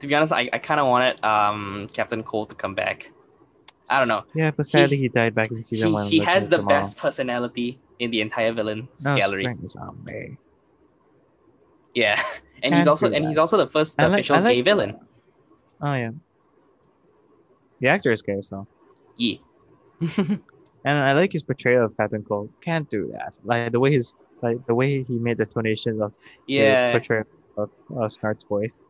to 0.00 0.06
be 0.06 0.14
honest, 0.14 0.32
I, 0.32 0.48
I 0.52 0.58
kind 0.58 0.78
of 0.78 0.86
wanted 0.86 1.18
um 1.24 1.88
Captain 1.92 2.22
Cold 2.22 2.50
to 2.50 2.54
come 2.54 2.74
back. 2.76 3.10
I 3.90 3.98
don't 3.98 4.06
know. 4.08 4.22
Yeah, 4.34 4.50
but 4.52 4.66
sadly 4.66 4.96
he, 4.96 5.08
died 5.08 5.34
back 5.34 5.50
in 5.50 5.62
season 5.62 5.88
he, 5.88 5.92
one. 5.94 6.06
he 6.06 6.18
has 6.20 6.48
the 6.48 6.58
Tomorrow. 6.58 6.80
best 6.80 6.96
personality 6.96 7.78
in 7.98 8.10
the 8.10 8.20
entire 8.20 8.52
villains 8.52 8.88
No, 9.04 9.16
gallery. 9.16 9.46
Yeah, 11.94 12.20
and 12.62 12.74
he's 12.74 12.80
Can't 12.80 12.88
also 12.88 13.10
and 13.10 13.26
he's 13.28 13.38
also 13.38 13.56
the 13.56 13.66
first 13.66 14.00
I 14.00 14.06
like- 14.06 14.12
official 14.20 14.36
I 14.36 14.40
like- 14.40 14.54
gay 14.54 14.62
villain. 14.62 14.98
Oh 15.80 15.94
yeah. 15.94 16.10
The 17.80 17.88
actor 17.88 18.12
is 18.12 18.22
gay, 18.22 18.42
so 18.48 18.66
Yeah. 19.16 19.36
and 20.18 20.42
I 20.84 21.12
like 21.12 21.32
his 21.32 21.42
portrayal 21.42 21.84
of 21.84 21.96
Captain 21.96 22.22
Cold. 22.22 22.50
Can't 22.60 22.88
do 22.90 23.10
that. 23.12 23.32
Like 23.44 23.72
the 23.72 23.80
way 23.80 23.90
he's 23.90 24.14
like 24.42 24.64
the 24.66 24.74
way 24.74 25.02
he 25.02 25.18
made 25.18 25.38
the 25.38 25.46
tonation 25.46 26.04
of 26.04 26.12
his 26.12 26.20
yeah. 26.46 26.92
portrayal 26.92 27.24
of 27.56 27.70
uh, 27.90 28.08
Snart's 28.08 28.44
voice. 28.44 28.80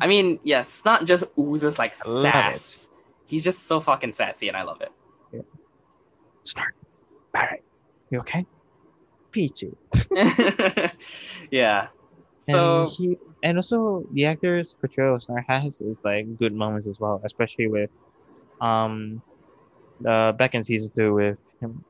I 0.00 0.06
mean, 0.06 0.38
yes, 0.44 0.68
it's 0.68 0.84
not 0.84 1.04
just 1.04 1.24
oozes 1.38 1.78
like 1.78 1.94
sass. 1.94 2.88
He's 3.26 3.44
just 3.44 3.64
so 3.64 3.80
fucking 3.80 4.12
sassy, 4.12 4.48
and 4.48 4.56
I 4.56 4.62
love 4.62 4.80
it. 4.80 4.92
Yeah. 5.32 5.40
Snart, 6.44 6.72
Barrett, 7.32 7.64
you 8.10 8.20
okay? 8.20 8.46
Peachy. 9.30 9.76
yeah. 11.50 11.88
So 12.40 12.82
and 12.82 12.90
he 12.90 13.18
and 13.44 13.58
also 13.58 14.02
the 14.12 14.24
actor's 14.24 14.74
portrayal 14.80 15.14
of 15.14 15.20
Snart 15.20 15.44
has 15.46 15.80
is 15.80 16.00
like 16.02 16.26
good 16.38 16.54
moments 16.54 16.88
as 16.88 16.98
well, 16.98 17.20
especially 17.24 17.68
with 17.68 17.90
um 18.60 19.22
uh 20.04 20.32
back 20.32 20.54
in 20.54 20.64
season 20.64 20.90
two 20.96 21.14
with 21.14 21.38
him 21.60 21.84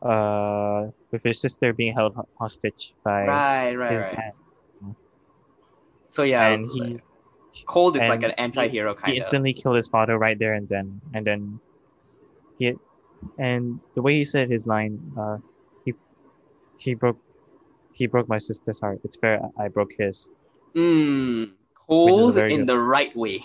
uh 0.00 0.86
with 1.10 1.22
his 1.24 1.40
sister 1.40 1.72
being 1.72 1.92
held 1.92 2.14
hostage 2.38 2.94
by 3.04 3.26
right, 3.26 3.74
right, 3.74 4.02
right. 4.02 4.16
dad. 4.16 4.94
So 6.08 6.22
yeah, 6.22 6.48
and 6.48 6.70
he 6.70 7.00
Cold 7.66 7.96
is 7.96 8.08
like 8.08 8.22
an 8.22 8.30
anti-hero 8.32 8.94
he 8.94 9.00
kind 9.00 9.10
of. 9.10 9.14
He 9.14 9.18
instantly 9.18 9.52
killed 9.52 9.76
his 9.76 9.88
father 9.88 10.16
right 10.18 10.38
there 10.38 10.54
and 10.54 10.68
then 10.68 11.00
and 11.14 11.26
then 11.26 11.60
he 12.58 12.74
and 13.38 13.80
the 13.94 14.02
way 14.02 14.16
he 14.16 14.24
said 14.24 14.50
his 14.50 14.66
line 14.66 14.98
uh 15.18 15.38
he 15.84 15.92
he 16.76 16.94
broke 16.94 17.18
he 17.92 18.06
broke 18.06 18.28
my 18.28 18.38
sister's 18.38 18.80
heart 18.80 18.98
it's 19.04 19.16
fair 19.16 19.40
i 19.58 19.68
broke 19.68 19.90
his 19.98 20.28
Mm, 20.74 21.52
cold 21.86 22.36
in 22.36 22.60
good. 22.60 22.66
the 22.66 22.78
right 22.78 23.14
way. 23.16 23.44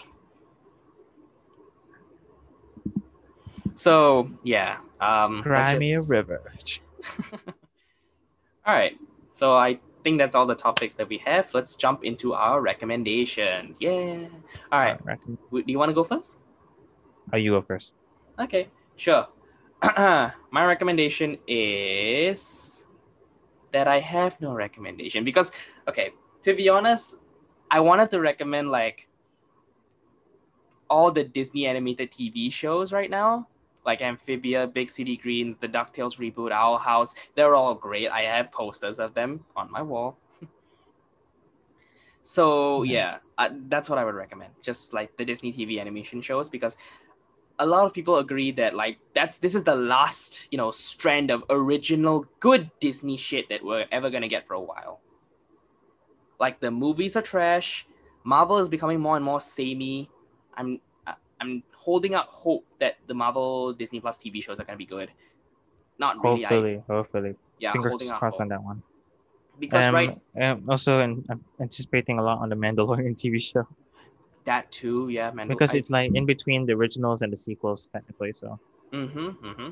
So 3.76 4.30
yeah, 4.44 4.78
um, 5.00 5.44
cry 5.44 5.76
me 5.78 5.94
a 5.94 6.02
river 6.02 6.42
All 8.66 8.74
right, 8.74 8.98
so 9.32 9.54
I 9.54 9.80
think 10.04 10.18
that's 10.18 10.36
all 10.36 10.46
the 10.46 10.56
topics 10.56 10.96
that 10.96 11.08
we 11.08 11.20
have. 11.20 11.54
Let's 11.54 11.76
jump 11.76 12.04
into 12.04 12.34
our 12.34 12.60
recommendations. 12.60 13.78
Yeah. 13.80 14.28
All 14.72 14.80
right, 14.80 15.00
W- 15.52 15.64
do 15.66 15.72
you 15.72 15.80
want 15.80 15.90
to 15.90 15.94
go 15.96 16.04
first? 16.04 16.40
oh 17.34 17.38
you 17.38 17.52
go 17.52 17.62
first 17.62 17.94
Okay, 18.40 18.70
sure. 18.96 19.28
My 19.98 20.32
recommendation 20.66 21.38
is 21.48 22.88
that 23.72 23.88
I 23.88 24.00
have 24.00 24.40
no 24.42 24.54
recommendation 24.54 25.24
because, 25.24 25.52
okay, 25.88 26.12
to 26.48 26.54
be 26.54 26.70
honest, 26.70 27.18
I 27.70 27.82
wanted 27.82 28.10
to 28.12 28.22
recommend 28.22 28.72
like 28.72 29.10
all 30.90 31.12
the 31.12 31.26
Disney 31.26 31.68
animated 31.68 32.10
TV 32.10 32.50
shows 32.50 32.94
right 32.94 33.10
now, 33.10 33.50
like 33.86 34.02
Amphibia, 34.02 34.66
Big 34.66 34.90
City 34.90 35.18
Greens, 35.18 35.58
the 35.60 35.68
DuckTales 35.68 36.16
reboot, 36.16 36.52
Owl 36.52 36.78
House. 36.78 37.16
They're 37.36 37.54
all 37.54 37.76
great. 37.76 38.08
I 38.08 38.22
have 38.22 38.50
posters 38.50 38.98
of 38.98 39.14
them 39.14 39.44
on 39.58 39.70
my 39.70 39.82
wall. 39.82 40.18
so, 42.22 42.84
yeah, 42.84 43.10
Nice. 43.12 43.32
uh, 43.38 43.50
that's 43.68 43.90
what 43.90 44.00
I 44.00 44.06
would 44.06 44.16
recommend. 44.16 44.54
Just 44.62 44.94
like 44.94 45.18
the 45.18 45.26
Disney 45.26 45.52
TV 45.52 45.82
animation 45.82 46.22
shows 46.22 46.48
because 46.48 46.78
a 47.60 47.66
lot 47.66 47.86
of 47.86 47.94
people 47.94 48.20
agree 48.20 48.52
that 48.52 48.74
like 48.74 49.00
that's 49.14 49.40
this 49.40 49.54
is 49.54 49.64
the 49.64 49.76
last 49.76 50.48
you 50.50 50.58
know 50.58 50.72
strand 50.72 51.30
of 51.30 51.44
original 51.50 52.24
good 52.40 52.70
disney 52.80 53.18
shit 53.18 53.50
that 53.50 53.66
we're 53.66 53.88
ever 53.92 54.12
gonna 54.12 54.28
get 54.28 54.46
for 54.46 54.54
a 54.54 54.62
while 54.62 55.02
like 56.40 56.60
the 56.60 56.72
movies 56.72 57.16
are 57.16 57.22
trash. 57.22 57.88
Marvel 58.24 58.58
is 58.58 58.70
becoming 58.70 59.00
more 59.00 59.16
and 59.16 59.26
more 59.26 59.40
samey. 59.40 60.10
I'm 60.56 60.80
I- 61.06 61.16
i'm 61.40 61.64
holding 61.76 62.16
out 62.16 62.28
hope 62.28 62.66
that 62.80 62.98
the 63.08 63.14
marvel 63.14 63.74
disney 63.74 64.00
plus 64.00 64.18
tv 64.18 64.44
shows 64.44 64.60
are 64.60 64.64
gonna 64.64 64.78
be 64.78 64.86
good. 64.86 65.12
Not 66.00 66.24
really 66.24 66.46
I, 66.46 66.50
hopefully 66.50 66.84
hopefully. 66.88 67.36
Yeah 67.60 67.72
fingers 67.74 67.90
holding 67.90 68.10
out 68.10 68.20
crossed 68.20 68.38
hope. 68.38 68.42
on 68.42 68.50
that 68.50 68.64
one. 68.64 68.84
Because 69.60 69.86
um, 69.86 69.96
right 69.96 70.20
um, 70.42 70.64
also 70.70 71.02
and 71.02 71.26
i'm 71.30 71.44
anticipating 71.60 72.20
a 72.20 72.24
lot 72.24 72.40
on 72.40 72.50
the 72.50 72.56
mandalorian 72.56 73.16
tv 73.22 73.42
show. 73.42 73.68
That 74.46 74.72
too 74.72 75.10
yeah 75.10 75.32
man 75.32 75.48
because 75.48 75.76
it's 75.76 75.90
like 75.90 76.12
in 76.14 76.26
between 76.26 76.66
the 76.66 76.74
originals 76.74 77.22
and 77.22 77.32
the 77.32 77.38
sequels 77.38 77.90
technically 77.92 78.34
so. 78.34 78.60
Mm-hmm, 78.94 79.28
mm-hmm. 79.46 79.70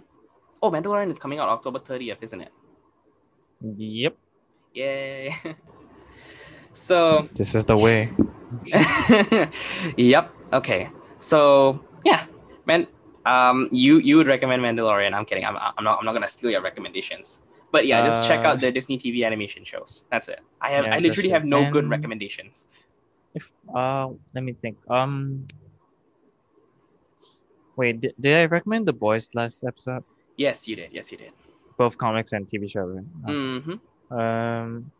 oh 0.61 0.71
mandalorian 0.71 1.09
is 1.09 1.19
coming 1.19 1.39
out 1.39 1.47
october 1.49 1.79
30th 1.79 2.17
isn't 2.21 2.41
it? 2.41 2.51
Yep. 3.61 4.17
Yay 4.73 5.35
so 6.75 7.23
this 7.39 7.55
is 7.55 7.63
the 7.65 7.77
way 7.77 8.11
yep. 9.97 10.31
Okay. 10.53 10.89
So 11.19 11.79
yeah, 12.05 12.25
man, 12.65 12.87
Um, 13.25 13.67
you 13.71 13.97
you 13.97 14.15
would 14.21 14.27
recommend 14.29 14.61
Mandalorian? 14.61 15.13
I'm 15.17 15.25
kidding. 15.25 15.43
I'm, 15.49 15.57
I'm 15.57 15.83
not. 15.83 15.97
I'm 15.99 16.05
not 16.05 16.13
gonna 16.13 16.29
steal 16.29 16.51
your 16.53 16.61
recommendations. 16.61 17.41
But 17.73 17.89
yeah, 17.89 18.05
just 18.05 18.27
check 18.29 18.45
Uh, 18.45 18.49
out 18.53 18.61
the 18.61 18.71
Disney 18.71 18.97
TV 19.01 19.25
animation 19.25 19.65
shows. 19.65 20.05
That's 20.13 20.29
it. 20.29 20.39
I 20.61 20.69
have. 20.77 20.85
Yeah, 20.85 20.95
I 20.95 20.99
literally 21.01 21.33
have 21.33 21.43
no 21.43 21.59
good 21.73 21.89
recommendations. 21.89 22.69
If 23.33 23.49
uh, 23.73 24.13
let 24.35 24.43
me 24.45 24.53
think. 24.53 24.77
Um, 24.87 25.49
wait, 27.75 27.99
did, 28.01 28.13
did 28.21 28.33
I 28.37 28.45
recommend 28.45 28.85
The 28.87 28.93
Boys 28.93 29.29
last 29.33 29.63
episode? 29.65 30.03
Yes, 30.37 30.67
you 30.69 30.75
did. 30.75 30.93
Yes, 30.93 31.11
you 31.11 31.17
did. 31.17 31.31
Both 31.77 31.97
comics 31.97 32.31
and 32.31 32.47
TV 32.47 32.69
show. 32.69 32.85
Right? 32.85 33.03
Mm-hmm. 33.27 34.15
Um, 34.15 34.91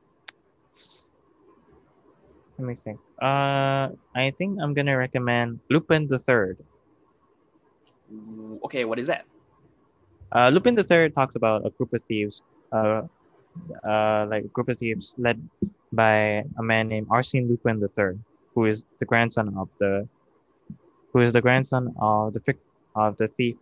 let 2.57 2.67
me 2.67 2.75
think. 2.75 2.99
Uh, 3.21 3.89
I 4.15 4.31
think 4.37 4.59
I'm 4.61 4.73
gonna 4.73 4.97
recommend 4.97 5.59
Lupin 5.69 6.07
the 6.07 6.17
Third. 6.17 6.57
Okay, 8.65 8.85
what 8.85 8.99
is 8.99 9.07
that? 9.07 9.25
Uh, 10.31 10.49
Lupin 10.53 10.75
the 10.75 10.83
Third 10.83 11.15
talks 11.15 11.35
about 11.35 11.65
a 11.65 11.69
group 11.69 11.93
of 11.93 12.01
thieves, 12.01 12.43
uh, 12.71 13.01
uh, 13.83 14.27
like 14.29 14.45
a 14.45 14.51
group 14.53 14.69
of 14.69 14.77
thieves 14.77 15.15
led 15.17 15.41
by 15.93 16.43
a 16.57 16.63
man 16.63 16.87
named 16.87 17.07
Arsene 17.09 17.47
Lupin 17.47 17.79
the 17.79 17.87
Third, 17.87 18.19
who 18.53 18.65
is 18.65 18.85
the 18.99 19.05
grandson 19.05 19.55
of 19.57 19.69
the, 19.79 20.07
who 21.13 21.19
is 21.19 21.31
the 21.31 21.41
grandson 21.41 21.93
of 21.99 22.33
the 22.33 22.41
of 22.95 23.17
the 23.17 23.27
thief, 23.27 23.55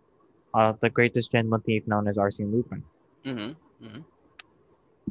of 0.54 0.78
the 0.80 0.90
greatest 0.90 1.32
German 1.32 1.60
thief 1.62 1.86
known 1.86 2.06
as 2.06 2.18
Arsene 2.18 2.52
Lupin. 2.52 2.82
Mm-hmm. 3.24 4.00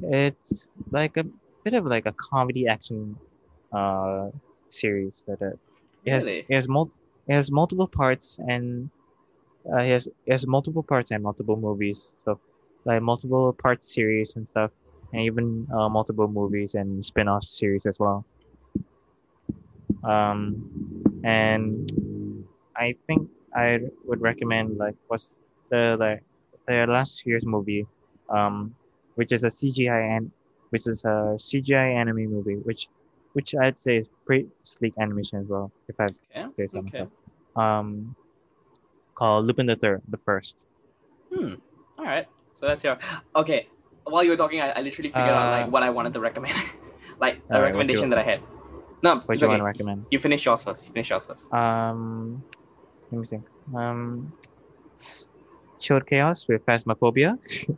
It's 0.02 0.70
like 0.92 1.18
a 1.18 1.26
bit 1.64 1.74
of 1.74 1.86
like 1.86 2.06
a 2.06 2.14
comedy 2.14 2.68
action, 2.68 3.16
uh, 3.74 4.30
series 4.70 5.24
that 5.28 5.42
uh, 5.42 5.56
it 6.06 6.12
has 6.12 6.30
Really? 6.30 6.48
it 6.48 6.56
has 6.56 6.68
mul- 6.68 6.92
it 7.28 7.34
has 7.36 7.52
multiple 7.52 7.88
parts 7.88 8.38
and 8.48 8.90
uh, 9.74 9.80
it 9.80 9.88
has 9.90 10.08
it 10.08 10.32
has 10.34 10.48
multiple 10.48 10.84
parts 10.84 11.12
and 11.12 11.24
multiple 11.24 11.58
movies. 11.58 12.14
So 12.26 12.40
like 12.86 13.02
multiple 13.02 13.54
part 13.62 13.84
series 13.84 14.36
and 14.36 14.48
stuff, 14.48 14.72
and 15.14 15.22
even 15.24 15.68
uh, 15.74 15.90
multiple 15.90 16.28
movies 16.28 16.76
and 16.76 17.04
spin-off 17.04 17.44
series 17.44 17.86
as 17.86 17.98
well. 18.00 18.26
Um, 20.04 20.66
and 21.24 21.90
I 22.76 22.96
think 23.08 23.30
I 23.56 23.80
would 24.06 24.22
recommend 24.22 24.78
like 24.78 24.96
what's 25.08 25.36
the 25.70 25.96
like 26.00 26.24
the 26.68 26.86
last 26.88 27.24
year's 27.26 27.46
movie, 27.46 27.88
um, 28.30 28.76
which 29.16 29.32
is 29.32 29.44
a 29.44 29.52
CGI 29.52 30.00
and 30.16 30.32
which 30.70 30.88
is 30.88 31.04
a 31.06 31.36
CGI 31.38 31.88
anime 32.02 32.26
movie, 32.32 32.58
which 32.64 32.88
which 33.34 33.54
I'd 33.56 33.78
say 33.78 33.98
is 33.98 34.08
pretty 34.26 34.48
sleek 34.64 34.94
animation 35.00 35.40
as 35.40 35.48
well. 35.48 35.72
If 35.88 36.00
I 36.00 36.06
Okay. 36.06 36.46
say 36.58 36.68
so 36.68 36.80
Okay. 36.80 37.06
Um, 37.56 38.16
called 39.16 39.46
Lupin 39.46 39.66
the 39.66 39.76
Third, 39.76 40.02
the 40.08 40.18
first. 40.18 40.66
Hmm. 41.34 41.56
All 41.98 42.06
right. 42.06 42.28
So 42.54 42.68
that's 42.68 42.84
your. 42.84 42.98
Okay. 43.36 43.68
While 44.06 44.24
you 44.24 44.32
were 44.32 44.38
talking, 44.38 44.62
I, 44.62 44.70
I 44.72 44.82
literally 44.82 45.10
figured 45.10 45.30
out 45.34 45.52
like 45.52 45.68
Uh, 45.68 45.70
what 45.70 45.84
I 45.84 45.90
wanted 45.90 46.14
to 46.14 46.20
recommend, 46.20 46.56
like 47.20 47.40
a 47.50 47.58
what 47.58 47.62
recommendation 47.62 48.10
that 48.10 48.20
I 48.20 48.24
had. 48.24 48.42
No, 49.02 49.20
What 49.26 49.38
do 49.38 49.42
you 49.42 49.48
okay. 49.48 49.48
want 49.48 49.60
to 49.62 49.66
recommend? 49.66 50.08
You 50.12 50.20
finish 50.20 50.46
yours 50.46 50.64
first. 50.64 50.88
You 50.88 50.94
finish 50.94 51.10
yours 51.10 51.26
first. 51.26 51.52
Um, 51.54 52.44
let 53.12 53.20
me 53.20 53.26
think. 53.28 53.46
Um, 53.76 54.34
Short 55.80 56.08
Chaos 56.08 56.48
with 56.48 56.66
Phasmophobia. 56.66 57.38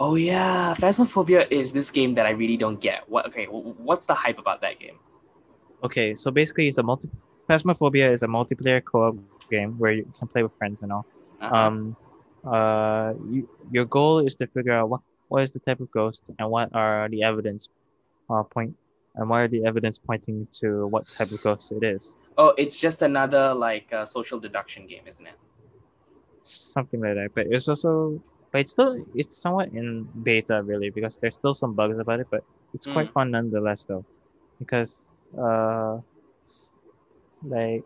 Oh 0.00 0.14
yeah, 0.14 0.74
Phasmophobia 0.78 1.50
is 1.50 1.72
this 1.72 1.90
game 1.90 2.14
that 2.14 2.26
I 2.26 2.30
really 2.30 2.56
don't 2.56 2.80
get. 2.80 3.08
What? 3.08 3.26
Okay, 3.26 3.46
what's 3.46 4.06
the 4.06 4.14
hype 4.14 4.38
about 4.38 4.60
that 4.60 4.78
game? 4.78 4.98
Okay, 5.82 6.14
so 6.16 6.30
basically, 6.30 6.68
it's 6.68 6.78
a 6.78 6.82
multi. 6.82 7.08
Phasmophobia 7.48 8.10
is 8.10 8.22
a 8.22 8.26
multiplayer 8.26 8.82
co-op 8.82 9.16
game 9.50 9.78
where 9.78 9.92
you 9.92 10.10
can 10.18 10.28
play 10.28 10.42
with 10.42 10.52
friends 10.56 10.82
and 10.82 10.92
all. 10.92 11.06
Uh-huh. 11.40 11.54
Um, 11.54 11.96
uh, 12.44 13.12
you, 13.30 13.48
your 13.70 13.84
goal 13.84 14.20
is 14.20 14.34
to 14.36 14.46
figure 14.48 14.72
out 14.72 14.88
what 14.88 15.00
what 15.28 15.42
is 15.42 15.52
the 15.52 15.60
type 15.60 15.80
of 15.80 15.90
ghost 15.90 16.30
and 16.38 16.50
what 16.50 16.74
are 16.74 17.08
the 17.08 17.22
evidence, 17.22 17.68
uh, 18.30 18.42
point, 18.42 18.74
and 19.16 19.28
what 19.28 19.40
are 19.40 19.48
the 19.48 19.64
evidence 19.64 19.98
pointing 19.98 20.46
to 20.60 20.86
what 20.86 21.06
type 21.06 21.30
of 21.30 21.42
ghost 21.42 21.72
it 21.72 21.82
is. 21.82 22.16
oh, 22.38 22.52
it's 22.58 22.80
just 22.80 23.02
another 23.02 23.54
like 23.54 23.92
uh, 23.92 24.04
social 24.04 24.38
deduction 24.38 24.86
game, 24.86 25.02
isn't 25.06 25.26
it? 25.26 25.34
something 26.44 27.00
like 27.00 27.14
that. 27.14 27.30
But 27.34 27.46
it's 27.50 27.68
also, 27.68 28.20
but 28.54 28.60
it's 28.60 28.70
still, 28.70 29.04
it's 29.16 29.36
somewhat 29.36 29.68
in 29.72 30.06
beta 30.22 30.62
really 30.62 30.88
because 30.90 31.18
there's 31.18 31.34
still 31.34 31.54
some 31.54 31.74
bugs 31.74 31.98
about 31.98 32.20
it. 32.20 32.28
But 32.30 32.44
it's 32.72 32.86
quite 32.86 33.10
fun 33.12 33.32
nonetheless 33.32 33.82
though, 33.82 34.04
because 34.60 35.02
uh, 35.36 35.98
like 37.42 37.82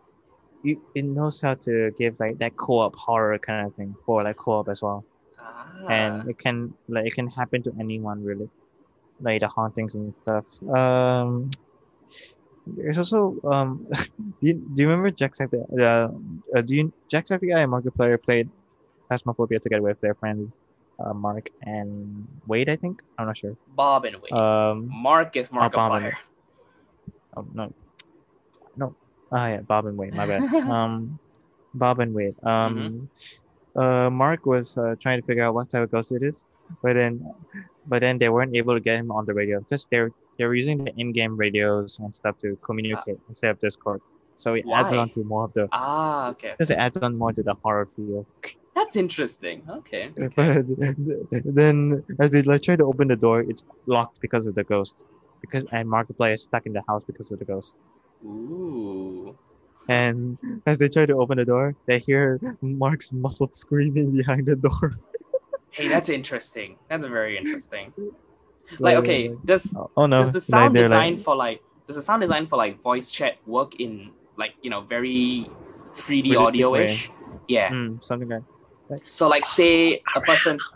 you, 0.61 0.79
it 0.93 1.05
knows 1.05 1.41
how 1.41 1.55
to 1.55 1.89
give 1.97 2.19
like 2.19 2.37
that 2.37 2.55
co-op 2.55 2.95
horror 2.95 3.39
kind 3.39 3.65
of 3.65 3.73
thing 3.73 3.95
for 4.05 4.21
like 4.23 4.37
co-op 4.37 4.69
as 4.69 4.83
well, 4.83 5.03
Ah. 5.39 5.87
and 5.89 6.29
it 6.29 6.37
can 6.37 6.71
like 6.87 7.07
it 7.07 7.15
can 7.15 7.27
happen 7.27 7.63
to 7.63 7.73
anyone 7.79 8.23
really, 8.23 8.47
like 9.21 9.41
the 9.41 9.47
hauntings 9.47 9.95
and 9.95 10.15
stuff. 10.15 10.45
Um. 10.69 11.49
There's 12.77 12.99
also 12.99 13.35
um, 13.49 13.87
do 14.41 14.47
you, 14.47 14.53
do 14.53 14.83
you 14.83 14.89
remember 14.89 15.09
Jacksepticeye? 15.09 15.81
Uh, 15.81 16.09
uh, 16.55 16.61
do 16.61 16.75
you 16.75 16.93
Jacksepticeye 17.11 17.63
and 17.63 17.71
Markiplier 17.71 18.21
played 18.21 18.47
Phasmophobia 19.09 19.59
together 19.61 19.81
with 19.81 19.99
their 20.01 20.15
friends 20.15 20.59
uh, 20.99 21.13
Mark 21.13 21.49
and 21.63 22.27
Wade? 22.47 22.69
I 22.69 22.75
think 22.75 23.01
I'm 23.17 23.27
not 23.27 23.37
sure. 23.37 23.55
Bob 23.75 24.05
and 24.05 24.17
Wade. 24.21 24.31
Um, 24.31 24.89
Mark 24.91 25.35
is 25.35 25.49
Bob 25.49 25.73
and 25.73 25.73
Markiplier. 25.73 26.13
oh, 27.37 27.45
no, 27.53 27.73
no. 28.75 28.95
Ah, 29.31 29.47
yeah, 29.49 29.61
Bob 29.61 29.85
and 29.85 29.97
Wade. 29.97 30.13
My 30.13 30.25
bad. 30.25 30.43
um, 30.69 31.19
Bob 31.73 31.99
and 31.99 32.13
Wade. 32.13 32.35
Um, 32.43 33.09
uh, 33.75 34.09
Mark 34.09 34.45
was 34.45 34.77
uh, 34.77 34.95
trying 34.99 35.21
to 35.21 35.25
figure 35.25 35.43
out 35.43 35.53
what 35.53 35.69
type 35.69 35.83
of 35.83 35.91
ghost 35.91 36.11
it 36.11 36.23
is, 36.23 36.45
but 36.81 36.93
then, 36.93 37.33
but 37.87 37.99
then 37.99 38.17
they 38.17 38.29
weren't 38.29 38.55
able 38.55 38.73
to 38.73 38.79
get 38.79 38.99
him 38.99 39.11
on 39.11 39.25
the 39.25 39.33
radio 39.33 39.59
because 39.59 39.87
they're 39.91 40.11
they're 40.37 40.53
using 40.55 40.83
the 40.85 40.93
in-game 40.97 41.35
radios 41.35 41.99
and 41.99 42.15
stuff 42.15 42.39
to 42.39 42.57
communicate 42.63 43.19
instead 43.27 43.51
of 43.51 43.59
Discord. 43.59 44.01
So 44.35 44.53
it 44.53 44.63
adds 44.73 44.93
on 44.93 45.09
to 45.09 45.23
more 45.25 45.43
of 45.43 45.53
the 45.53 45.67
Ah, 45.73 46.29
okay. 46.29 46.51
because 46.57 46.71
it 46.71 46.77
adds 46.77 46.97
on 46.99 47.17
more 47.17 47.33
to 47.33 47.43
the 47.43 47.53
horror 47.55 47.87
feel. 47.95 48.25
That's 48.79 48.95
interesting. 48.95 49.61
Okay. 49.69 50.09
okay. 50.17 50.61
But 51.31 51.43
then 51.43 52.01
as 52.17 52.31
they 52.31 52.41
like 52.43 52.61
try 52.61 52.77
to 52.77 52.85
open 52.85 53.09
the 53.09 53.17
door, 53.17 53.41
it's 53.41 53.63
locked 53.87 54.21
because 54.21 54.47
of 54.47 54.55
the 54.55 54.63
ghost. 54.63 55.03
Because 55.41 55.65
and 55.73 55.85
Markiplier 55.85 56.35
is 56.35 56.43
stuck 56.43 56.65
in 56.65 56.71
the 56.71 56.83
house 56.87 57.03
because 57.03 57.29
of 57.33 57.39
the 57.39 57.45
ghost. 57.45 57.77
Ooh. 58.23 59.37
And 59.89 60.37
as 60.65 60.77
they 60.77 60.87
try 60.87 61.05
to 61.05 61.15
open 61.15 61.37
the 61.37 61.45
door, 61.45 61.75
they 61.87 61.99
hear 61.99 62.39
Mark's 62.61 63.11
muffled 63.11 63.53
screaming 63.53 64.15
behind 64.15 64.45
the 64.45 64.55
door. 64.55 64.93
Hey, 65.71 65.89
that's 65.89 66.09
interesting. 66.09 66.77
That's 66.89 67.05
very 67.05 67.37
interesting. 67.37 67.93
Like, 68.77 68.97
okay, 68.97 69.33
does 69.43 69.75
Oh, 69.75 69.89
oh 69.97 70.05
no! 70.05 70.19
does 70.19 70.31
the 70.31 70.41
sound 70.41 70.75
design 70.75 71.13
like, 71.13 71.23
for 71.25 71.35
like 71.35 71.63
does 71.87 71.95
the 71.95 72.03
sound 72.03 72.21
design 72.21 72.45
for 72.45 72.55
like 72.55 72.79
voice 72.79 73.09
chat 73.09 73.37
work 73.47 73.81
in 73.81 74.11
like 74.37 74.53
you 74.61 74.69
know 74.69 74.81
very 74.81 75.49
3D 75.95 76.37
audio 76.37 76.75
ish? 76.75 77.09
Yeah. 77.47 77.71
mm, 77.71 77.97
something 78.03 78.29
like 78.29 78.43
So 79.05 79.27
like 79.27 79.45
say 79.45 80.01
a 80.15 80.21
person 80.21 80.57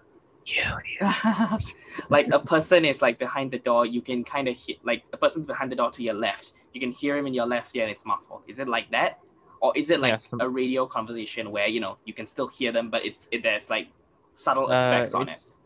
like 2.10 2.28
a 2.34 2.40
person 2.40 2.86
is 2.86 3.02
like 3.02 3.18
behind 3.20 3.52
the 3.52 3.60
door, 3.60 3.86
you 3.86 4.02
can 4.02 4.24
kind 4.24 4.48
of 4.48 4.56
hit 4.58 4.78
like 4.84 5.04
a 5.14 5.18
person's 5.18 5.48
behind 5.48 5.72
the 5.72 5.76
door 5.76 5.92
to 5.92 6.04
your 6.04 6.14
left. 6.14 6.54
You 6.74 6.80
can 6.80 6.92
hear 6.92 7.18
him 7.18 7.28
in 7.28 7.34
your 7.34 7.46
left 7.46 7.76
ear 7.76 7.84
and 7.84 7.92
it's 7.92 8.06
muffled. 8.06 8.42
Is 8.48 8.60
it 8.60 8.68
like 8.68 8.92
that? 8.92 9.20
Or 9.62 9.72
is 9.76 9.90
it 9.90 10.00
like 10.02 10.14
Yeah, 10.14 10.18
some- 10.20 10.42
a 10.42 10.50
radio 10.50 10.86
conversation 10.86 11.52
where 11.52 11.68
you 11.68 11.80
know 11.80 11.98
you 12.06 12.14
can 12.14 12.26
still 12.26 12.48
hear 12.48 12.72
them 12.72 12.90
but 12.90 13.06
it's 13.06 13.28
it, 13.32 13.44
there's 13.44 13.70
like 13.70 13.88
subtle 14.34 14.70
Uh, 14.70 14.76
effects 14.76 15.14
on 15.14 15.30
it? 15.30 15.32
it's, 15.32 15.58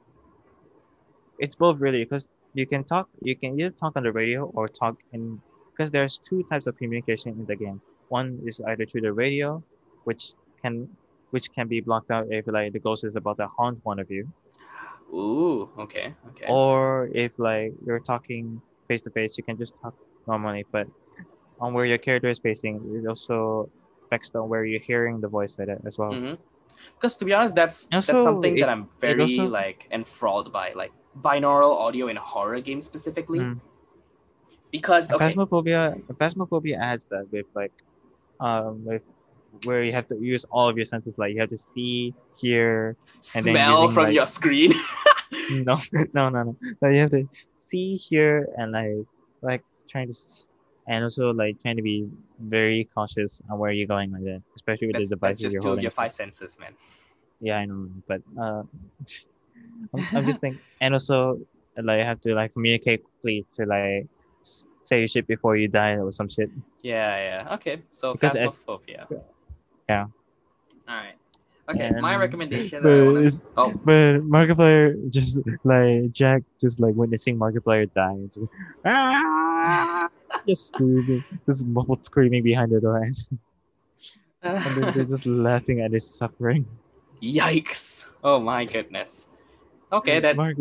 it's 1.40 1.56
both 1.56 1.82
really 1.82 2.04
because 2.04 2.28
you 2.54 2.66
can 2.68 2.84
talk. 2.84 3.10
You 3.22 3.36
can 3.36 3.60
either 3.60 3.72
talk 3.72 3.94
on 3.96 4.04
the 4.04 4.12
radio 4.12 4.46
or 4.54 4.68
talk 4.68 4.96
in 5.14 5.42
because 5.72 5.92
there's 5.92 6.20
two 6.20 6.44
types 6.50 6.68
of 6.68 6.78
communication 6.78 7.34
in 7.34 7.46
the 7.46 7.56
game. 7.56 7.82
One 8.10 8.40
is 8.46 8.62
either 8.62 8.86
through 8.86 9.02
the 9.02 9.14
radio, 9.14 9.64
which 10.06 10.34
can 10.62 10.90
which 11.32 11.52
can 11.54 11.68
be 11.68 11.80
blocked 11.82 12.12
out 12.12 12.26
if 12.30 12.48
like 12.48 12.74
the 12.74 12.80
ghost 12.80 13.04
is 13.04 13.16
about 13.16 13.38
to 13.38 13.48
haunt 13.58 13.80
one 13.84 14.00
of 14.00 14.10
you, 14.10 14.28
Ooh, 15.14 15.70
okay, 15.80 16.14
okay. 16.30 16.46
or 16.48 17.10
if 17.14 17.32
like 17.38 17.74
you're 17.86 18.00
talking 18.00 18.62
face 18.88 19.02
to 19.02 19.12
face, 19.12 19.38
you 19.38 19.44
can 19.44 19.58
just 19.58 19.74
talk 19.82 19.94
normally. 20.28 20.66
But 20.72 20.88
on 21.60 21.74
where 21.74 21.86
your 21.86 21.98
character 21.98 22.30
is 22.30 22.40
facing, 22.40 22.76
it 22.96 23.08
also 23.08 23.70
affects 24.06 24.32
on 24.36 24.48
where 24.50 24.64
you're 24.66 24.80
hearing 24.82 25.20
the 25.22 25.28
voice 25.28 25.58
like 25.58 25.68
that 25.68 25.80
as 25.86 25.98
well. 25.98 26.14
hmm 26.14 26.36
Because 26.96 27.18
to 27.18 27.26
be 27.26 27.34
honest, 27.34 27.56
that's 27.56 27.88
that's 27.88 28.06
something 28.08 28.56
it- 28.58 28.62
that 28.62 28.70
I'm 28.70 28.88
very 29.00 29.22
also- 29.22 29.48
like 29.48 29.88
enthralled 29.92 30.52
by, 30.54 30.74
like 30.76 30.92
binaural 31.20 31.74
audio 31.86 32.08
in 32.08 32.16
horror 32.18 32.62
games 32.62 32.86
specifically. 32.86 33.40
Mm. 33.40 33.60
Because 34.72 35.12
okay, 35.14 35.34
Phasmophobia, 35.34 35.82
Phasmophobia 36.20 36.78
adds 36.80 37.06
that 37.12 37.26
with 37.32 37.48
like, 37.56 37.74
um, 38.40 38.84
with 38.86 39.02
where 39.66 39.84
you 39.84 39.92
have 39.94 40.08
to 40.10 40.18
use 40.20 40.46
all 40.52 40.70
of 40.70 40.78
your 40.78 40.86
senses. 40.86 41.14
Like 41.18 41.34
you 41.34 41.40
have 41.42 41.50
to 41.50 41.58
see, 41.58 42.14
hear. 42.40 42.96
smell 43.22 43.90
from 43.90 44.06
like- 44.06 44.14
your 44.16 44.28
screen. 44.28 44.74
No, 45.52 45.78
no, 46.14 46.30
no, 46.30 46.44
no. 46.44 46.56
Like 46.82 46.94
you 46.94 47.00
have 47.00 47.12
to 47.12 47.28
see, 47.58 47.98
hear, 47.98 48.48
and 48.56 48.72
like, 48.72 48.96
like 49.42 49.62
trying 49.90 50.10
to. 50.10 50.16
and 50.88 51.04
also 51.04 51.34
like 51.34 51.62
trying 51.62 51.76
to 51.76 51.82
be 51.82 52.08
very 52.40 52.88
cautious 52.96 53.42
on 53.52 53.60
where 53.60 53.72
you're 53.74 53.88
going 53.88 54.10
like 54.14 54.24
that, 54.24 54.42
especially 54.56 54.88
with 54.88 54.96
That's, 54.96 55.10
the 55.10 55.18
that's 55.18 55.42
devices 55.42 55.42
just 55.42 55.54
you're 55.56 55.62
two 55.64 55.72
of 55.78 55.82
your 55.82 55.92
five 55.92 56.14
senses, 56.14 56.58
man. 56.58 56.72
Yeah, 57.42 57.58
I 57.58 57.66
know, 57.66 57.90
but 58.08 58.22
uh, 58.40 58.64
I'm, 59.94 60.08
I'm 60.16 60.26
just 60.26 60.40
thinking, 60.40 60.62
and 60.80 60.94
also 60.94 61.42
like 61.76 62.00
you 62.00 62.06
have 62.06 62.22
to 62.22 62.34
like 62.34 62.54
communicate 62.54 63.04
quickly 63.04 63.46
to 63.56 63.66
like 63.66 64.08
say 64.86 65.08
shit 65.08 65.28
before 65.28 65.58
you 65.58 65.68
die 65.68 65.98
or 65.98 66.10
some 66.14 66.30
shit. 66.30 66.50
Yeah, 66.84 67.44
yeah. 67.44 67.54
Okay, 67.56 67.82
so 67.92 68.14
Because 68.14 68.38
as- 68.38 68.62
phasmophobia. 68.64 69.08
Yeah. 69.90 70.06
All 70.88 70.96
right. 70.96 71.16
Okay, 71.70 71.92
my 72.00 72.16
recommendation. 72.16 72.82
But, 72.82 73.06
wanna... 73.06 73.30
Oh, 73.58 73.74
but 73.84 74.22
Markiplier 74.24 75.10
just 75.10 75.40
like 75.66 76.12
Jack 76.14 76.44
just 76.62 76.80
like 76.80 76.96
witnessing 76.96 77.38
Markiplier 77.38 77.92
die, 77.94 78.12
and 78.12 78.32
just, 78.32 78.48
ah! 78.86 80.08
just 80.48 80.68
screaming, 80.68 81.24
just 81.46 81.66
muffled 81.66 82.06
screaming 82.06 82.42
behind 82.42 82.72
the 82.72 82.80
door, 82.80 83.04
and 83.04 83.18
then 84.42 84.94
they're 84.94 85.04
just 85.04 85.26
laughing 85.50 85.82
at 85.82 85.92
his 85.92 86.08
suffering. 86.08 86.66
Yikes! 87.22 88.06
Oh 88.24 88.40
my 88.40 88.64
goodness. 88.64 89.28
Okay, 89.92 90.22
that 90.22 90.38
Mark, 90.38 90.56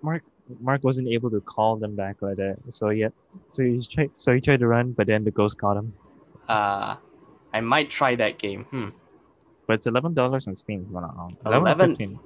Mark, 0.00 0.22
Mark 0.60 0.82
wasn't 0.82 1.08
able 1.08 1.30
to 1.30 1.40
call 1.42 1.76
them 1.76 1.94
back 1.94 2.22
like 2.22 2.36
that. 2.36 2.56
So 2.70 2.88
yeah, 2.88 3.08
so 3.50 3.64
he 3.64 3.80
tried, 3.80 4.12
so 4.16 4.32
he 4.32 4.40
tried 4.40 4.60
to 4.60 4.66
run, 4.66 4.92
but 4.92 5.06
then 5.06 5.24
the 5.24 5.30
ghost 5.30 5.58
caught 5.58 5.76
him. 5.76 5.92
uh, 6.48 6.96
I 7.52 7.60
might 7.60 7.90
try 7.90 8.14
that 8.16 8.38
game. 8.38 8.64
Hmm. 8.64 8.88
But 9.66 9.74
it's 9.74 9.86
eleven 9.86 10.14
dollars 10.14 10.48
on 10.48 10.56
Steam. 10.56 10.86
If 10.88 10.94
wrong. 10.94 11.36
11? 11.44 11.68
or 11.68 11.88
15. 11.88 12.20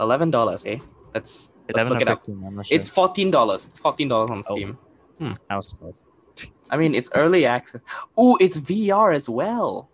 Eleven 0.00 0.30
dollars, 0.30 0.64
eh? 0.66 0.78
Let's 1.14 1.52
let's 1.72 1.90
look 1.90 2.00
it 2.00 2.08
up. 2.08 2.24
Sure. 2.24 2.62
It's 2.70 2.88
fourteen 2.88 3.30
dollars. 3.30 3.66
It's 3.66 3.78
fourteen 3.78 4.08
dollars 4.08 4.30
on 4.30 4.42
Steam. 4.42 4.78
Oh. 4.80 5.14
Steam. 5.16 5.36
I 5.50 5.56
was 5.56 5.72
close. 5.72 6.04
I 6.70 6.76
mean, 6.76 6.94
it's 6.94 7.10
early 7.14 7.46
access. 7.46 7.80
Oh, 8.16 8.36
it's 8.40 8.58
VR 8.58 9.14
as 9.14 9.28
well. 9.28 9.88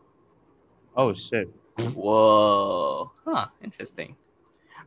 Oh 0.96 1.12
shit! 1.12 1.48
Whoa. 1.94 3.12
Huh. 3.24 3.46
Interesting. 3.62 4.16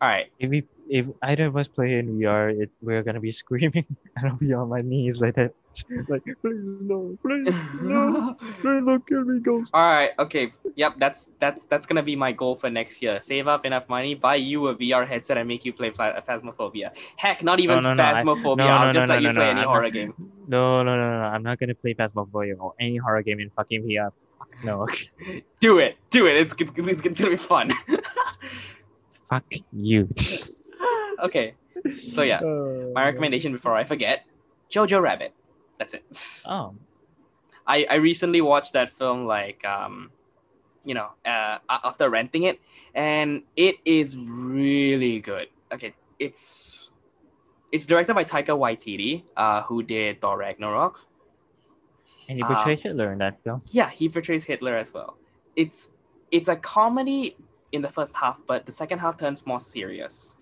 All 0.04 0.10
right. 0.10 0.28
If 0.38 0.50
we, 0.50 0.66
if 0.90 1.08
either 1.22 1.46
of 1.46 1.56
us 1.56 1.70
play 1.70 1.98
in 1.98 2.20
VR, 2.20 2.52
it, 2.62 2.70
we're 2.82 3.04
gonna 3.04 3.22
be 3.22 3.32
screaming, 3.42 3.86
and 4.18 4.28
I'll 4.28 4.36
be 4.36 4.52
on 4.52 4.68
my 4.68 4.82
knees 4.82 5.22
like 5.22 5.36
that, 5.36 5.54
like 6.10 6.24
please 6.42 6.68
no, 6.84 7.18
please 7.22 7.48
no, 7.82 8.36
please 8.60 8.84
don't 8.84 9.08
kill 9.08 9.24
me, 9.24 9.40
ghost. 9.40 9.72
All 9.74 9.80
right. 9.82 10.12
Okay. 10.20 10.52
Yep. 10.76 10.96
That's 10.98 11.30
that's 11.40 11.66
that's 11.68 11.88
gonna 11.88 12.04
be 12.04 12.18
my 12.18 12.34
goal 12.34 12.58
for 12.58 12.70
next 12.70 13.02
year. 13.02 13.22
Save 13.22 13.48
up 13.48 13.66
enough 13.66 13.88
money, 13.88 14.14
buy 14.14 14.36
you 14.36 14.68
a 14.68 14.76
VR 14.76 15.08
headset, 15.08 15.38
and 15.38 15.48
make 15.48 15.64
you 15.64 15.72
play 15.72 15.90
Pha- 15.92 16.22
Phasmophobia. 16.28 16.92
Heck, 17.16 17.42
not 17.42 17.62
even 17.62 17.82
no, 17.82 17.94
no, 17.94 18.04
Phasmophobia. 18.04 18.58
no, 18.58 18.68
I'll 18.68 18.92
just 18.92 19.08
no, 19.08 19.14
let 19.14 19.24
you 19.24 19.32
play 19.32 19.52
any 19.52 19.62
I'm 19.62 19.68
horror 19.68 19.84
not- 19.84 19.94
game. 19.94 20.14
No, 20.50 20.84
no, 20.84 20.98
no, 20.98 21.12
no, 21.22 21.26
I'm 21.32 21.44
not 21.44 21.60
gonna 21.60 21.76
play 21.76 21.94
Phasmophobia 21.94 22.60
or 22.60 22.74
any 22.78 22.98
horror 22.98 23.24
game 23.24 23.40
in 23.40 23.50
fucking 23.52 23.84
VR. 23.84 24.12
No, 24.66 24.86
Do 25.62 25.80
it. 25.80 25.98
Do 26.10 26.28
it. 26.28 26.36
It's, 26.36 26.54
it's, 26.60 26.72
it's 26.78 27.02
gonna 27.02 27.30
be 27.32 27.38
fun. 27.38 27.72
Fuck 29.30 29.44
you. 29.72 30.10
okay. 31.24 31.56
So 32.00 32.22
yeah, 32.24 32.40
my 32.94 33.04
recommendation 33.06 33.52
before 33.52 33.76
I 33.76 33.84
forget, 33.84 34.26
Jojo 34.72 35.02
Rabbit. 35.02 35.34
That's 35.80 35.94
it. 35.94 36.04
Oh, 36.48 36.76
I, 37.68 37.86
I 37.90 37.96
recently 37.96 38.42
watched 38.42 38.74
that 38.74 38.92
film 38.92 39.26
like 39.26 39.64
um 39.66 40.12
you 40.86 40.94
know 40.94 41.10
uh 41.26 41.60
after 41.70 42.10
renting 42.10 42.44
it 42.44 42.60
and 42.94 43.44
it 43.56 43.76
is 43.86 44.18
really 44.18 45.20
good 45.20 45.48
okay 45.72 45.94
it's 46.20 46.92
it's 47.72 47.86
directed 47.86 48.14
by 48.16 48.24
Taika 48.26 48.52
Waititi 48.52 49.24
uh 49.38 49.62
who 49.64 49.82
did 49.82 50.20
Thor 50.20 50.38
Ragnarok 50.38 51.00
and 52.28 52.38
you 52.38 52.44
Um, 52.46 52.54
portray 52.54 52.76
Hitler 52.76 53.14
in 53.14 53.20
that 53.20 53.42
film. 53.44 53.62
yeah 53.72 53.90
he 53.90 54.10
portrays 54.10 54.44
Hitler 54.44 54.76
as 54.76 54.94
well 54.94 55.16
it's 55.56 55.90
it's 56.32 56.50
a 56.50 56.58
comedy 56.58 57.38
in 57.74 57.82
the 57.82 57.90
first 57.90 58.16
half 58.16 58.40
but 58.48 58.66
the 58.66 58.72
second 58.72 59.00
half 59.00 59.18
turns 59.18 59.46
more 59.46 59.60
serious 59.60 60.38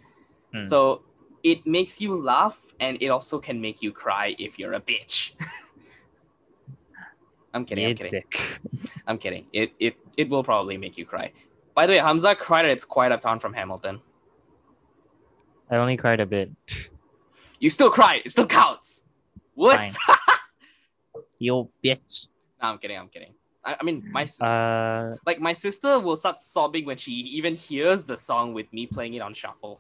Hmm. 0.54 0.62
so 0.64 1.02
it 1.44 1.66
makes 1.66 2.02
you 2.02 2.22
laugh 2.22 2.60
and 2.80 3.02
it 3.02 3.08
also 3.08 3.40
can 3.40 3.62
make 3.62 3.82
you 3.82 3.92
cry 3.94 4.36
if 4.38 4.60
you're 4.60 4.74
a 4.74 4.82
bitch 4.82 5.32
I'm 7.54 7.66
kidding 7.66 7.86
I'm 7.88 7.96
kidding. 7.96 8.24
I'm 9.08 9.18
kidding. 9.18 9.46
It 9.52 9.76
it 9.80 9.96
it 10.16 10.30
will 10.30 10.44
probably 10.44 10.78
make 10.78 10.98
you 10.98 11.06
cry. 11.06 11.32
By 11.76 11.86
the 11.86 11.92
way, 11.94 12.00
Hamza 12.00 12.34
cried 12.36 12.64
at 12.66 12.72
It's 12.72 12.86
Quiet 12.86 13.12
Uptown 13.12 13.40
from 13.40 13.54
Hamilton. 13.54 14.00
I 15.70 15.76
only 15.76 15.98
cried 15.98 16.22
a 16.22 16.26
bit. 16.26 16.50
You 17.60 17.70
still 17.70 17.90
cried. 17.90 18.22
It 18.26 18.32
still 18.32 18.48
counts. 18.48 19.04
Wuss. 19.56 19.98
You 21.40 21.70
bitch. 21.84 22.28
no, 22.62 22.70
I'm 22.70 22.78
kidding. 22.78 22.98
I'm 22.98 23.10
kidding. 23.10 23.34
I, 23.64 23.78
I 23.80 23.84
mean, 23.84 24.04
my 24.12 24.26
Uh, 24.40 25.16
like 25.26 25.40
my 25.40 25.54
sister 25.54 26.00
will 26.00 26.16
start 26.16 26.42
sobbing 26.42 26.86
when 26.86 26.98
she 26.98 27.12
even 27.38 27.56
hears 27.56 28.06
the 28.06 28.18
song 28.18 28.54
with 28.54 28.72
me 28.74 28.88
playing 28.88 29.14
it 29.14 29.22
on 29.22 29.34
shuffle. 29.34 29.80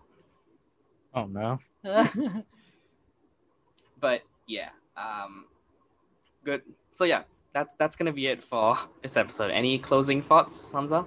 oh 1.13 1.25
no. 1.25 1.59
but 3.99 4.21
yeah, 4.47 4.69
um, 4.97 5.45
good. 6.43 6.61
So 6.91 7.03
yeah, 7.05 7.23
that's 7.53 7.75
that's 7.77 7.95
gonna 7.95 8.13
be 8.13 8.27
it 8.27 8.43
for 8.43 8.75
this 9.01 9.17
episode. 9.17 9.51
Any 9.51 9.77
closing 9.79 10.21
thoughts, 10.21 10.71
Hamza? 10.71 11.05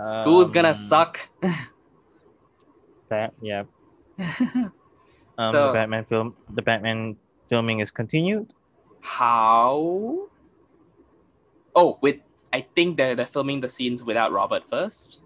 School's 0.00 0.50
gonna 0.50 0.68
Um, 0.68 0.74
suck. 0.74 1.28
That 3.08 3.34
yeah. 3.40 3.64
Um, 5.38 5.52
So- 5.52 5.66
the 5.68 5.72
Batman 5.74 6.04
film, 6.06 6.34
the 6.54 6.62
Batman 6.62 7.16
filming 7.48 7.80
is 7.80 7.90
continued. 7.90 8.52
How? 9.00 10.28
Oh, 11.76 11.98
with 12.00 12.16
I 12.52 12.64
think 12.74 12.96
they're 12.96 13.14
they're 13.14 13.26
filming 13.26 13.60
the 13.60 13.68
scenes 13.68 14.02
without 14.02 14.32
Robert 14.32 14.64
first. 14.64 15.20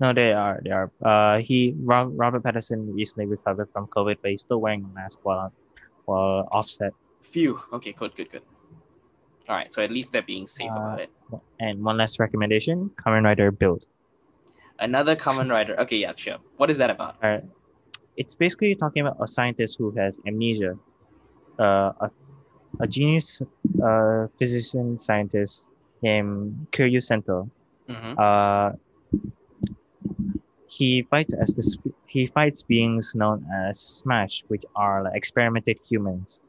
No, 0.00 0.12
they 0.12 0.32
are. 0.34 0.60
They 0.62 0.70
are. 0.70 0.90
Uh, 1.00 1.38
he 1.38 1.74
Rob, 1.78 2.12
Robert 2.12 2.42
Pattinson 2.42 2.92
recently 2.92 3.26
recovered 3.26 3.70
from 3.72 3.86
COVID, 3.86 4.16
but 4.20 4.30
he's 4.32 4.42
still 4.42 4.60
wearing 4.60 4.84
a 4.84 4.94
mask 4.94 5.20
while 5.22 5.52
while 6.04 6.48
offset. 6.52 6.92
Phew. 7.22 7.62
Okay, 7.72 7.92
good, 7.92 8.14
good, 8.16 8.30
good. 8.30 8.42
All 9.48 9.54
right, 9.54 9.72
so 9.72 9.80
at 9.80 9.90
least 9.90 10.12
they're 10.12 10.22
being 10.26 10.46
safe 10.46 10.70
Uh, 10.70 10.74
about 10.74 11.00
it. 11.00 11.10
And 11.60 11.82
one 11.82 11.96
last 11.96 12.18
recommendation: 12.18 12.90
Kamen 12.96 13.22
Rider 13.24 13.50
Build. 13.50 13.86
Another 14.78 15.16
Kamen 15.16 15.48
Rider. 15.50 15.78
Okay, 15.80 15.96
yeah, 15.98 16.12
sure. 16.16 16.38
What 16.56 16.68
is 16.68 16.78
that 16.78 16.90
about? 16.90 17.16
Uh, 17.22 17.40
it's 18.16 18.34
basically 18.34 18.74
talking 18.74 19.06
about 19.06 19.16
a 19.22 19.28
scientist 19.28 19.76
who 19.78 19.92
has 19.92 20.20
amnesia. 20.26 20.74
Uh, 21.58 21.92
a, 22.00 22.10
a 22.80 22.86
genius 22.86 23.40
uh, 23.82 24.26
physician 24.36 24.98
scientist 24.98 25.66
named 26.02 26.66
Kiryu 26.72 27.02
Sento. 27.02 27.48
hmm 27.88 28.14
Uh, 28.18 28.72
he 30.68 31.02
fights 31.02 31.32
as 31.34 31.54
the 31.54 31.62
sp- 31.62 31.94
he 32.06 32.26
fights 32.26 32.62
beings 32.62 33.14
known 33.14 33.44
as 33.52 33.80
Smash, 33.80 34.44
which 34.48 34.64
are 34.74 35.02
like 35.04 35.14
experimented 35.16 35.78
humans. 35.88 36.40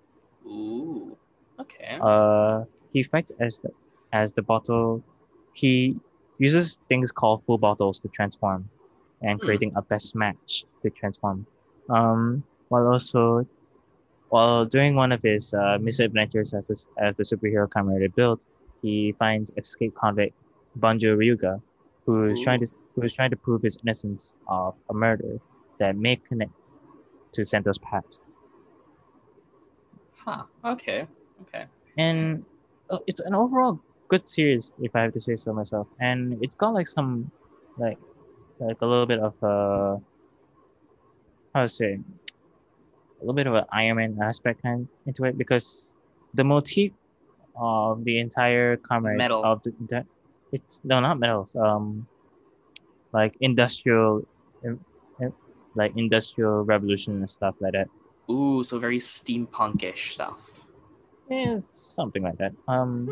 Ooh. 0.45 1.15
Okay. 1.59 1.97
Uh, 2.01 2.63
he 2.93 3.03
fights 3.03 3.31
as 3.39 3.59
the, 3.59 3.69
as 4.13 4.33
the 4.33 4.41
bottle. 4.41 5.03
He 5.53 5.95
uses 6.39 6.79
things 6.89 7.11
called 7.11 7.43
full 7.43 7.57
bottles 7.57 7.99
to 8.01 8.07
transform, 8.09 8.69
and 9.21 9.39
Hmm. 9.39 9.45
creating 9.45 9.71
a 9.75 9.81
best 9.81 10.15
match 10.15 10.65
to 10.83 10.89
transform. 10.89 11.45
Um, 11.89 12.43
while 12.69 12.87
also, 12.87 13.45
while 14.29 14.65
doing 14.65 14.95
one 14.95 15.11
of 15.11 15.21
his 15.21 15.53
uh, 15.53 15.77
misadventures 15.81 16.53
as 16.53 16.69
a, 16.69 16.75
as 17.03 17.15
the 17.15 17.23
superhero 17.23 17.67
Kamen 17.69 17.93
Rider 17.93 18.09
build, 18.09 18.39
he 18.81 19.13
finds 19.19 19.51
escaped 19.57 19.95
convict 19.95 20.35
Banjo 20.75 21.15
Ryuga, 21.15 21.61
who 22.05 22.25
is 22.29 22.41
trying 22.41 22.59
to 22.59 22.67
who 22.95 23.01
is 23.03 23.13
trying 23.13 23.31
to 23.31 23.37
prove 23.37 23.61
his 23.61 23.77
innocence 23.83 24.33
of 24.47 24.75
a 24.89 24.93
murder 24.93 25.37
that 25.79 25.95
may 25.97 26.15
connect 26.27 26.51
to 27.33 27.41
Sento's 27.41 27.77
past. 27.79 28.23
huh. 30.25 30.43
Okay. 30.65 31.07
Okay. 31.41 31.65
and 31.97 32.45
uh, 32.89 32.99
it's 33.07 33.19
an 33.21 33.33
overall 33.35 33.79
good 34.09 34.27
series 34.27 34.73
if 34.79 34.95
i 34.95 35.01
have 35.01 35.13
to 35.13 35.21
say 35.21 35.35
so 35.35 35.53
myself 35.53 35.87
and 35.99 36.37
it's 36.41 36.55
got 36.55 36.73
like 36.73 36.87
some 36.87 37.29
like 37.77 37.97
like 38.59 38.77
a 38.81 38.85
little 38.85 39.05
bit 39.05 39.19
of 39.19 39.33
a 39.43 39.97
how 41.53 41.61
to 41.61 41.67
say 41.69 41.93
a 41.93 43.21
little 43.21 43.33
bit 43.33 43.47
of 43.47 43.53
an 43.55 43.65
iron 43.71 43.97
man 43.97 44.17
aspect 44.21 44.61
kind 44.61 44.87
into 45.05 45.23
it 45.25 45.37
because 45.37 45.91
the 46.33 46.43
motif 46.43 46.91
of 47.59 48.03
the 48.03 48.19
entire 48.19 48.77
comrade 48.77 49.17
Metal. 49.17 49.43
of 49.43 49.61
the, 49.63 49.73
the 49.89 50.05
it's 50.51 50.79
no 50.83 50.99
not 50.99 51.19
metals 51.19 51.55
um 51.55 52.07
like 53.13 53.35
industrial 53.41 54.21
um, 54.65 54.79
um, 55.21 55.33
like 55.75 55.91
industrial 55.95 56.63
revolution 56.63 57.17
and 57.17 57.29
stuff 57.29 57.55
like 57.59 57.73
that 57.73 57.87
Ooh, 58.29 58.61
so 58.63 58.77
very 58.77 58.99
steampunkish 58.99 60.11
stuff. 60.11 60.35
Yeah, 61.29 61.57
it's 61.59 61.79
something 61.95 62.23
like 62.23 62.37
that. 62.39 62.51
Um, 62.67 63.07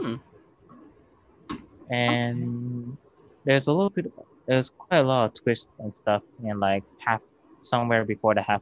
Hmm. 1.50 1.56
and 1.90 2.98
there's 3.46 3.68
a 3.68 3.74
little 3.74 3.90
bit, 3.90 4.12
there's 4.46 4.70
quite 4.72 4.98
a 5.00 5.04
lot 5.04 5.26
of 5.26 5.34
twists 5.34 5.72
and 5.80 5.96
stuff, 5.96 6.22
and 6.44 6.60
like 6.60 6.84
half 7.00 7.22
somewhere 7.62 8.04
before 8.04 8.36
the 8.36 8.42
half 8.42 8.62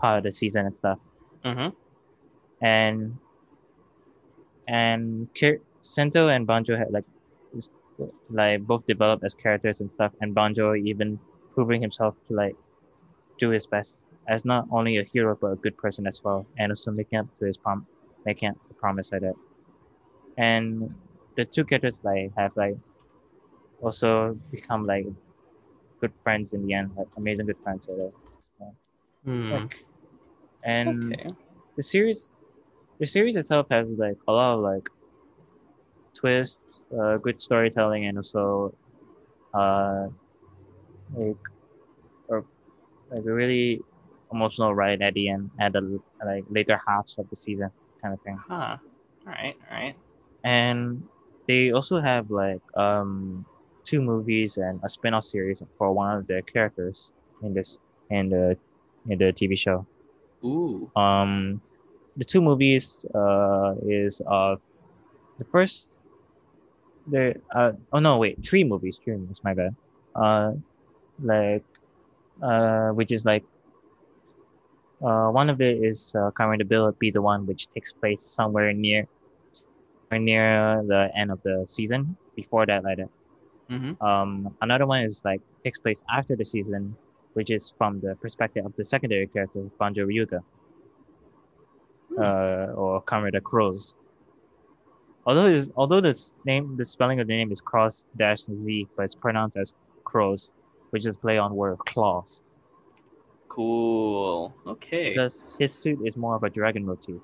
part 0.00 0.18
of 0.18 0.24
the 0.24 0.32
season 0.32 0.66
and 0.66 0.76
stuff. 0.76 0.98
Mm-hmm. 1.44 2.64
And 2.64 3.18
and 4.68 5.32
Ki- 5.34 5.58
Sento 5.80 6.28
and 6.28 6.46
Banjo 6.46 6.76
had 6.76 6.90
like 6.92 7.04
like 8.30 8.62
both 8.62 8.86
developed 8.86 9.24
as 9.24 9.34
characters 9.34 9.80
and 9.80 9.90
stuff, 9.92 10.12
and 10.20 10.34
Banjo 10.34 10.74
even 10.74 11.18
proving 11.54 11.80
himself 11.82 12.16
to 12.28 12.34
like 12.34 12.56
do 13.38 13.50
his 13.50 13.66
best 13.66 14.04
as 14.28 14.44
not 14.44 14.66
only 14.70 14.98
a 14.98 15.04
hero 15.04 15.36
but 15.40 15.48
a 15.52 15.56
good 15.56 15.76
person 15.76 16.06
as 16.06 16.22
well, 16.24 16.46
and 16.58 16.72
also 16.72 16.90
making 16.92 17.18
up 17.18 17.26
to 17.38 17.46
his 17.46 17.58
prom, 17.58 17.86
making 18.24 18.50
up 18.50 18.56
the 18.68 18.74
promise 18.74 19.12
like 19.12 19.22
that. 19.22 19.34
And 20.38 20.94
the 21.36 21.44
two 21.44 21.64
characters 21.64 22.00
like 22.04 22.32
have 22.36 22.56
like 22.56 22.76
also 23.80 24.34
become 24.50 24.86
like 24.86 25.06
good 26.00 26.12
friends 26.22 26.52
in 26.52 26.66
the 26.66 26.74
end, 26.74 26.92
like 26.96 27.08
amazing 27.16 27.46
good 27.46 27.58
friends. 27.62 27.88
Like 27.88 28.12
that. 28.58 28.72
Hmm. 29.24 29.52
Like, 29.52 29.84
and 30.64 31.12
Okay. 31.12 31.26
the 31.76 31.82
series 31.82 32.31
the 33.02 33.06
series 33.08 33.34
itself 33.34 33.66
has 33.68 33.90
like 33.98 34.16
a 34.28 34.32
lot 34.32 34.54
of 34.54 34.60
like 34.60 34.88
twists 36.14 36.78
uh, 36.98 37.16
good 37.18 37.40
storytelling 37.42 38.06
and 38.06 38.16
also 38.16 38.72
uh 39.54 40.06
like 41.16 41.36
or 42.28 42.44
like 43.10 43.24
a 43.26 43.32
really 43.32 43.82
emotional 44.32 44.74
ride 44.74 45.02
at 45.02 45.14
the 45.14 45.28
end 45.28 45.50
at 45.60 45.72
the 45.72 46.00
like 46.24 46.44
later 46.48 46.80
halves 46.86 47.18
of 47.18 47.28
the 47.30 47.36
season 47.36 47.70
kind 48.00 48.14
of 48.14 48.20
thing 48.22 48.38
Huh. 48.48 48.76
All 49.26 49.32
right. 49.32 49.56
All 49.70 49.76
right. 49.76 49.96
and 50.44 51.02
they 51.48 51.72
also 51.72 52.00
have 52.00 52.30
like 52.30 52.62
um 52.76 53.44
two 53.84 54.00
movies 54.00 54.58
and 54.58 54.80
a 54.84 54.88
spin-off 54.88 55.24
series 55.24 55.60
for 55.76 55.92
one 55.92 56.16
of 56.16 56.26
the 56.28 56.40
characters 56.52 57.10
in 57.42 57.52
this 57.52 57.78
in 58.10 58.28
the 58.30 58.56
in 59.08 59.18
the 59.18 59.32
tv 59.32 59.58
show 59.58 59.84
Ooh. 60.44 60.90
um 60.96 61.60
the 62.16 62.24
two 62.24 62.40
movies 62.40 63.04
uh 63.14 63.74
is 63.86 64.20
of 64.26 64.60
the 65.38 65.44
first 65.52 65.92
the 67.06 67.34
uh 67.54 67.72
oh 67.92 67.98
no 67.98 68.18
wait 68.18 68.36
three 68.44 68.64
movies 68.64 68.98
three 69.02 69.16
movies 69.16 69.40
my 69.42 69.54
bad 69.54 69.74
uh 70.14 70.52
like 71.22 71.64
uh 72.42 72.90
which 72.90 73.12
is 73.12 73.24
like 73.24 73.44
uh 75.04 75.28
one 75.30 75.48
of 75.50 75.60
it 75.60 75.76
is 75.82 76.12
uh 76.16 76.30
Kamen 76.38 76.58
the 76.58 76.64
Bill 76.64 76.92
be 76.98 77.10
the 77.10 77.22
one 77.22 77.46
which 77.46 77.68
takes 77.68 77.92
place 77.92 78.22
somewhere 78.22 78.72
near 78.72 79.06
somewhere 79.52 80.20
near 80.20 80.82
the 80.86 81.10
end 81.16 81.30
of 81.30 81.40
the 81.42 81.64
season 81.66 82.16
before 82.36 82.66
that 82.66 82.84
like 82.84 82.98
that 82.98 83.08
Mm-hmm. 83.70 84.04
um, 84.04 84.54
another 84.60 84.86
one 84.86 85.04
is 85.04 85.22
like 85.24 85.40
takes 85.64 85.78
place 85.78 86.02
after 86.12 86.36
the 86.36 86.44
season, 86.44 86.96
which 87.34 87.50
is 87.50 87.72
from 87.78 88.00
the 88.00 88.14
perspective 88.20 88.64
of 88.66 88.72
the 88.76 88.84
secondary 88.84 89.26
character 89.28 89.62
Banjo 89.78 90.04
Ryuga. 90.06 90.40
Uh, 92.18 92.72
or 92.74 93.02
Kamada 93.02 93.42
Crows. 93.42 93.94
Although 95.24 95.46
it's, 95.46 95.70
although 95.76 96.00
the 96.00 96.18
name 96.44 96.76
the 96.76 96.84
spelling 96.84 97.20
of 97.20 97.26
the 97.28 97.36
name 97.36 97.52
is 97.52 97.60
cross 97.60 98.04
dash 98.16 98.40
z, 98.40 98.88
but 98.96 99.04
it's 99.04 99.14
pronounced 99.14 99.56
as 99.56 99.72
crows, 100.04 100.52
which 100.90 101.06
is 101.06 101.16
play 101.16 101.38
on 101.38 101.54
word 101.54 101.72
of 101.72 101.78
claws. 101.80 102.42
Cool. 103.48 104.52
Okay. 104.66 105.10
Because 105.10 105.56
his 105.60 105.72
suit 105.72 106.00
is 106.04 106.16
more 106.16 106.34
of 106.34 106.42
a 106.42 106.50
dragon 106.50 106.84
motif. 106.84 107.20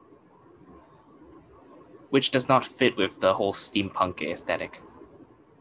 Which 2.10 2.30
does 2.30 2.48
not 2.48 2.64
fit 2.64 2.96
with 2.96 3.20
the 3.20 3.34
whole 3.34 3.52
steampunk 3.52 4.22
aesthetic. 4.22 4.80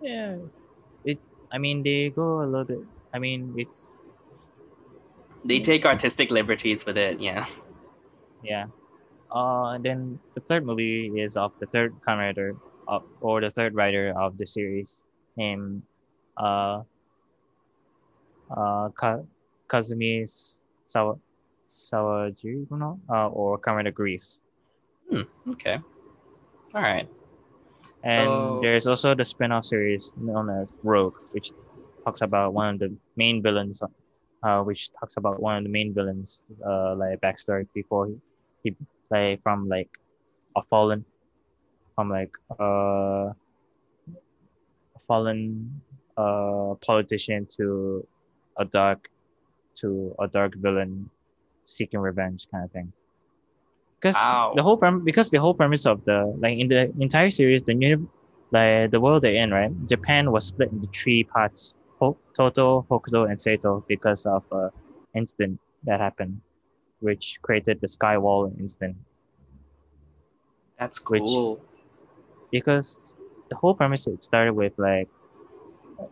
Yeah, 0.02 0.38
it. 1.04 1.20
I 1.52 1.58
mean, 1.58 1.84
they 1.84 2.10
go 2.10 2.41
a 2.41 2.45
little 2.45 2.66
bit. 2.66 2.80
I 3.14 3.20
mean, 3.20 3.56
it's 3.58 3.98
They 5.45 5.60
take 5.60 5.86
artistic 5.86 6.30
liberties 6.30 6.86
with 6.86 6.98
it. 6.98 7.22
Yeah. 7.22 7.45
Yeah. 8.44 8.66
Uh, 9.34 9.76
and 9.76 9.84
then 9.84 10.20
the 10.36 10.41
third 10.48 10.66
movie 10.66 11.12
is 11.20 11.36
of 11.36 11.52
the 11.60 11.66
third 11.68 11.94
writer 12.08 12.56
of, 12.88 13.04
or 13.22 13.41
the 13.41 13.49
third 13.49 13.76
writer 13.76 14.14
of 14.18 14.38
the 14.38 14.48
series 14.48 15.04
named 15.36 15.82
uh, 16.38 16.82
uh, 18.56 18.90
Ka- 18.95 19.24
Kazumi 19.68 20.24
Sawa 20.88 21.16
Sawajiri, 21.70 22.66
uh, 23.10 23.28
or 23.28 23.60
Kamen 23.60 23.94
Grease. 23.94 24.41
Okay. 25.49 25.80
All 26.74 26.82
right. 26.82 27.08
And 28.04 28.28
So- 28.30 28.60
there's 28.62 28.88
also 28.88 29.14
the 29.16 29.26
spin-off 29.26 29.66
series 29.66 30.14
known 30.16 30.49
as 30.49 30.72
Rogue, 30.84 31.16
which 31.34 31.52
talks 32.06 32.22
about 32.22 32.54
one 32.54 32.76
of 32.76 32.80
the 32.80 32.95
main 33.18 33.44
villains, 33.44 33.82
uh, 34.44 34.62
which 34.64 34.90
talks 34.99 35.18
about 35.18 35.41
one 35.41 35.58
of 35.58 35.64
the 35.64 35.70
main 35.70 35.94
villains, 35.94 36.41
uh, 36.66 36.95
like 36.95 37.20
backstory 37.20 37.68
before 37.74 38.08
he, 38.08 38.16
he 38.68 38.76
like 39.11 39.41
from 39.44 39.68
like 39.69 39.89
a 40.56 40.61
fallen, 40.64 41.06
from 41.95 42.10
like 42.10 42.31
uh, 42.60 43.31
a 44.95 44.99
fallen 44.99 45.81
uh 46.18 46.73
politician 46.85 47.48
to 47.57 48.06
a 48.57 48.65
dark, 48.65 49.10
to 49.76 50.15
a 50.19 50.27
dark 50.27 50.53
villain 50.56 51.10
seeking 51.65 51.99
revenge 51.99 52.48
kind 52.52 52.65
of 52.65 52.72
thing. 52.72 52.91
Because 53.99 54.15
the 54.56 54.64
whole 54.64 54.77
prem- 54.77 55.03
because 55.03 55.30
the 55.31 55.39
whole 55.39 55.53
premise 55.53 55.85
of 55.85 56.03
the 56.06 56.23
like 56.39 56.57
in 56.60 56.68
the 56.68 56.91
entire 56.99 57.31
series, 57.31 57.64
the 57.64 57.73
new 57.73 58.10
like 58.52 58.91
the 58.91 58.99
world 59.02 59.23
they're 59.23 59.35
in, 59.35 59.52
right? 59.52 59.72
Japan 59.88 60.31
was 60.31 60.45
split 60.45 60.72
into 60.72 60.88
three 60.88 61.23
parts: 61.23 61.76
Ho- 61.99 62.18
Toto, 62.35 62.85
Hokuto, 62.89 63.30
and 63.30 63.38
Seto, 63.38 63.84
because 63.88 64.26
of 64.26 64.44
a 64.52 64.72
incident 65.15 65.60
that 65.84 65.99
happened, 65.99 66.41
which 66.99 67.40
created 67.41 67.80
the 67.82 67.88
Skywall 67.88 68.57
incident. 68.60 68.95
That's 70.80 70.99
Which- 71.10 71.22
cool. 71.24 71.61
Because 72.52 73.10
the 73.49 73.56
whole 73.56 73.74
premise 73.76 74.07
it 74.07 74.24
started 74.24 74.53
with 74.53 74.74
like 74.78 75.10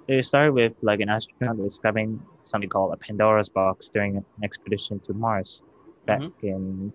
it 0.07 0.26
started 0.26 0.53
with 0.53 0.74
like 0.82 0.99
an 0.99 1.10
astronaut 1.10 1.57
discovering 1.57 2.20
something 2.41 2.70
called 2.70 2.94
a 2.94 2.98
Pandora's 2.98 3.49
box 3.49 3.88
during 3.90 4.18
an 4.18 4.26
expedition 4.44 4.99
to 5.02 5.14
Mars 5.14 5.64
back 6.06 6.22
in 6.41 6.91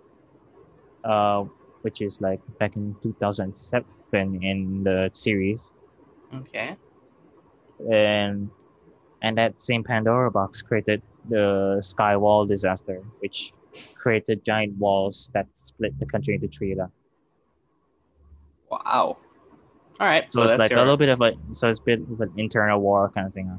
uh 1.04 1.44
which 1.82 2.00
is 2.02 2.20
like 2.20 2.40
back 2.58 2.76
in 2.76 2.94
2007 3.02 3.84
in 4.42 4.82
the 4.84 5.08
series 5.12 5.70
Okay. 6.34 6.76
and 7.90 8.50
and 9.22 9.38
that 9.38 9.60
same 9.60 9.82
Pandora 9.84 10.30
box 10.30 10.60
created 10.62 11.00
the 11.28 11.78
Skywall 11.80 12.46
disaster, 12.48 13.02
which 13.20 13.52
created 13.94 14.44
giant 14.44 14.76
walls 14.78 15.30
that 15.34 15.46
split 15.52 15.98
the 15.98 16.06
country 16.06 16.34
into 16.34 16.48
three. 16.48 16.74
Wow. 18.70 18.80
All 18.80 19.18
right. 20.00 20.24
So, 20.32 20.38
So, 20.40 20.42
it's 20.44 20.50
that's 20.52 20.58
like 20.58 20.70
your 20.70 20.78
a 20.78 20.82
little 20.82 20.96
bit 20.96 21.08
of 21.08 21.20
a 21.20 21.32
so 21.52 21.68
it's 21.68 21.80
a 21.80 21.82
bit 21.82 22.00
of 22.00 22.20
an 22.20 22.32
internal 22.36 22.80
war 22.80 23.10
kind 23.14 23.26
of 23.26 23.34
thing. 23.34 23.58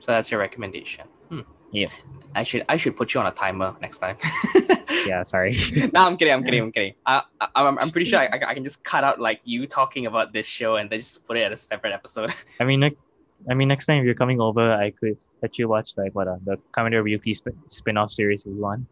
so 0.00 0.12
that's 0.12 0.30
your 0.30 0.40
recommendation. 0.40 1.06
Hmm. 1.28 1.40
Yeah. 1.72 1.88
I 2.34 2.42
should 2.42 2.64
I 2.68 2.76
should 2.76 2.96
put 2.96 3.14
you 3.14 3.20
on 3.20 3.26
a 3.26 3.32
timer 3.32 3.74
next 3.80 3.98
time. 3.98 4.16
Yeah, 5.06 5.22
sorry. 5.22 5.56
no, 5.94 6.06
I'm 6.06 6.16
kidding. 6.16 6.34
I'm 6.34 6.44
kidding. 6.44 6.60
I'm 6.62 6.72
kidding. 6.72 6.94
I, 7.06 7.22
I, 7.40 7.48
I'm, 7.54 7.78
I'm 7.78 7.90
pretty 7.90 8.04
sure 8.10 8.20
I, 8.20 8.28
I 8.46 8.52
can 8.54 8.62
just 8.62 8.84
cut 8.84 9.04
out 9.04 9.20
like 9.20 9.40
you 9.44 9.66
talking 9.66 10.04
about 10.06 10.32
this 10.32 10.46
show 10.46 10.76
and 10.76 10.90
then 10.90 10.98
just 10.98 11.26
put 11.26 11.36
it 11.38 11.42
at 11.42 11.52
a 11.52 11.56
separate 11.56 11.92
episode. 11.94 12.34
I 12.60 12.64
mean, 12.64 12.80
like, 12.80 12.96
I 13.48 13.54
mean, 13.54 13.68
next 13.68 13.86
time 13.86 13.98
if 13.98 14.04
you're 14.04 14.14
coming 14.14 14.40
over, 14.40 14.72
I 14.72 14.90
could 14.90 15.16
let 15.40 15.58
you 15.58 15.68
watch 15.68 15.96
like 15.96 16.14
what 16.14 16.28
uh, 16.28 16.36
the 16.44 16.58
Commander 16.72 17.02
Ryuki 17.02 17.34
sp- 17.36 17.56
spin-off 17.68 18.10
series 18.10 18.44
is 18.44 18.54
one. 18.54 18.86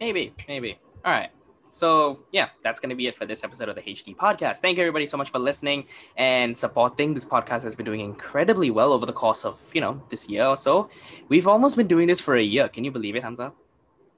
Maybe, 0.00 0.32
maybe. 0.46 0.78
All 1.04 1.12
right. 1.12 1.30
So 1.70 2.20
yeah, 2.32 2.48
that's 2.64 2.80
gonna 2.80 2.94
be 2.96 3.06
it 3.06 3.16
for 3.16 3.26
this 3.26 3.44
episode 3.44 3.68
of 3.68 3.74
the 3.76 3.82
HD 3.82 4.16
podcast. 4.16 4.58
Thank 4.58 4.78
you 4.78 4.82
everybody 4.82 5.06
so 5.06 5.16
much 5.16 5.30
for 5.30 5.38
listening 5.38 5.86
and 6.16 6.56
supporting. 6.56 7.14
This 7.14 7.24
podcast 7.24 7.62
has 7.62 7.76
been 7.76 7.84
doing 7.86 8.00
incredibly 8.00 8.70
well 8.70 8.92
over 8.92 9.06
the 9.06 9.12
course 9.12 9.44
of 9.44 9.60
you 9.74 9.80
know 9.80 10.02
this 10.08 10.28
year 10.28 10.46
or 10.46 10.56
so. 10.56 10.88
We've 11.28 11.46
almost 11.46 11.76
been 11.76 11.86
doing 11.86 12.08
this 12.08 12.20
for 12.20 12.36
a 12.36 12.42
year. 12.42 12.68
Can 12.68 12.84
you 12.84 12.90
believe 12.90 13.16
it, 13.16 13.22
Hamza? 13.22 13.52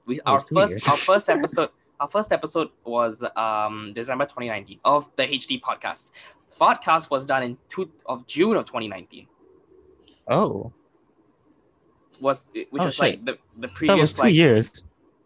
We 0.05 0.19
Oh, 0.21 0.33
our 0.33 0.39
first 0.39 0.89
our 0.89 0.97
first 0.97 1.29
episode 1.35 1.69
our 1.99 2.07
first 2.09 2.31
episode 2.31 2.69
was 2.83 3.23
um 3.35 3.91
December 3.93 4.25
2019 4.25 4.79
of 4.85 5.13
the 5.17 5.23
HD 5.23 5.61
podcast. 5.61 6.11
Podcast 6.59 7.09
was 7.09 7.25
done 7.25 7.43
in 7.43 7.57
two 7.69 7.91
of 8.05 8.25
June 8.27 8.55
of 8.55 8.65
2019. 8.65 9.27
Oh, 10.27 10.71
Was 12.19 12.45
which 12.53 12.67
Oh, 12.79 12.85
was 12.85 12.95
shit. 12.95 13.01
like 13.01 13.25
the 13.25 13.33
the 13.57 13.67
that 13.67 13.73
previous 13.75 13.99
was 13.99 14.13
two 14.13 14.21
like 14.23 14.33
years. 14.33 14.83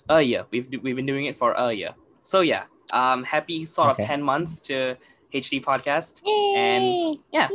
A 0.09 0.21
year. 0.21 0.45
We've 0.51 0.67
we've 0.81 0.95
been 0.95 1.05
doing 1.05 1.25
it 1.25 1.35
for 1.35 1.53
a 1.53 1.71
year. 1.71 1.93
So 2.21 2.41
yeah, 2.41 2.63
um, 2.93 3.23
happy 3.23 3.65
sort 3.65 3.91
of 3.91 3.97
ten 3.97 4.21
months 4.21 4.61
to 4.61 4.95
HD 5.33 5.63
podcast, 5.63 6.25
and 6.57 7.19
yeah, 7.31 7.49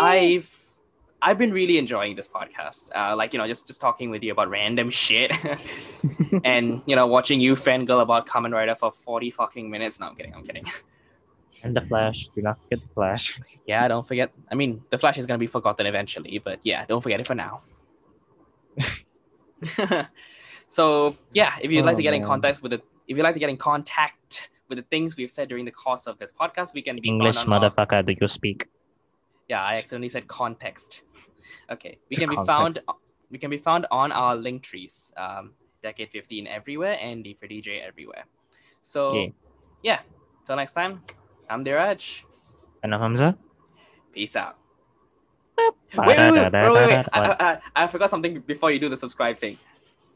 I've 0.00 0.64
I've 1.22 1.38
been 1.38 1.52
really 1.52 1.78
enjoying 1.78 2.16
this 2.16 2.28
podcast. 2.28 2.90
Uh, 2.94 3.16
like 3.16 3.32
you 3.32 3.38
know, 3.38 3.46
just 3.46 3.66
just 3.66 3.80
talking 3.80 4.10
with 4.10 4.22
you 4.22 4.32
about 4.32 4.50
random 4.50 4.90
shit, 5.02 5.32
and 6.44 6.82
you 6.86 6.96
know, 6.96 7.06
watching 7.06 7.40
you 7.40 7.54
fangirl 7.54 8.02
about 8.02 8.26
Kamen 8.26 8.52
Rider 8.52 8.74
for 8.74 8.92
forty 8.92 9.30
fucking 9.30 9.70
minutes. 9.70 10.00
No, 10.00 10.08
I'm 10.08 10.16
kidding. 10.16 10.34
I'm 10.34 10.44
kidding. 10.44 10.66
and 11.62 11.76
the 11.76 11.80
Flash. 11.82 12.28
Do 12.28 12.42
not 12.42 12.60
forget 12.62 12.80
the 12.80 12.94
Flash. 12.94 13.40
Yeah, 13.66 13.88
don't 13.88 14.06
forget. 14.06 14.32
I 14.50 14.54
mean, 14.54 14.82
the 14.90 14.98
Flash 14.98 15.18
is 15.18 15.26
gonna 15.26 15.38
be 15.38 15.46
forgotten 15.46 15.86
eventually, 15.86 16.40
but 16.44 16.60
yeah, 16.62 16.84
don't 16.86 17.00
forget 17.00 17.20
it 17.20 17.26
for 17.26 17.34
now. 17.34 17.62
So 20.68 21.16
yeah, 21.32 21.52
if 21.60 21.70
you'd 21.70 21.84
like 21.84 21.94
Oh, 21.94 21.96
to 21.98 22.02
get 22.02 22.14
in 22.14 22.24
contact 22.24 22.62
with 22.62 22.72
the, 22.72 22.82
if 23.06 23.16
you'd 23.16 23.22
like 23.22 23.34
to 23.34 23.40
get 23.40 23.50
in 23.50 23.56
contact 23.56 24.50
with 24.68 24.78
the 24.78 24.84
things 24.84 25.16
we've 25.16 25.30
said 25.30 25.48
during 25.48 25.64
the 25.64 25.70
course 25.70 26.06
of 26.06 26.18
this 26.18 26.32
podcast, 26.32 26.74
we 26.74 26.82
can 26.82 26.96
be 27.00 27.08
English 27.08 27.36
found 27.36 27.52
on 27.52 27.64
our- 27.64 27.70
motherfucker, 27.70 28.04
do 28.04 28.14
you 28.20 28.28
speak? 28.28 28.68
yeah, 29.48 29.62
I 29.62 29.72
accidentally 29.72 30.08
said 30.08 30.26
context. 30.26 31.04
okay, 31.70 31.98
we 32.08 32.16
It's 32.16 32.18
can 32.18 32.30
be 32.30 32.36
found. 32.46 32.78
We 33.30 33.38
can 33.38 33.50
be 33.50 33.58
found 33.58 33.86
on 33.90 34.12
our 34.12 34.36
link 34.36 34.62
trees. 34.62 35.12
Um, 35.16 35.52
Decade 35.82 36.08
15 36.10 36.46
everywhere 36.46 36.96
and 37.00 37.22
D 37.24 37.34
for 37.38 37.46
DJ 37.46 37.80
everywhere. 37.86 38.24
So 38.80 39.12
Yeah. 39.14 39.28
yeah, 39.82 39.98
till 40.46 40.56
next 40.56 40.72
time. 40.72 41.02
I'm 41.50 41.62
Diraj. 41.64 42.22
And 42.82 42.94
I'm 42.94 43.00
Hamza? 43.00 43.36
Peace 44.12 44.34
out. 44.36 44.56
Wait, 45.58 45.72
wait, 45.94 46.06
wait, 46.06 46.32
wait, 46.32 46.52
wait, 46.52 46.72
wait, 46.72 46.86
wait. 46.88 47.06
I, 47.12 47.20
What? 47.28 47.42
I, 47.42 47.52
I, 47.76 47.84
I 47.84 47.86
forgot 47.88 48.08
something 48.08 48.40
before 48.40 48.70
you 48.70 48.78
do 48.78 48.88
the 48.88 48.96
subscribe 48.96 49.36
thing. 49.38 49.58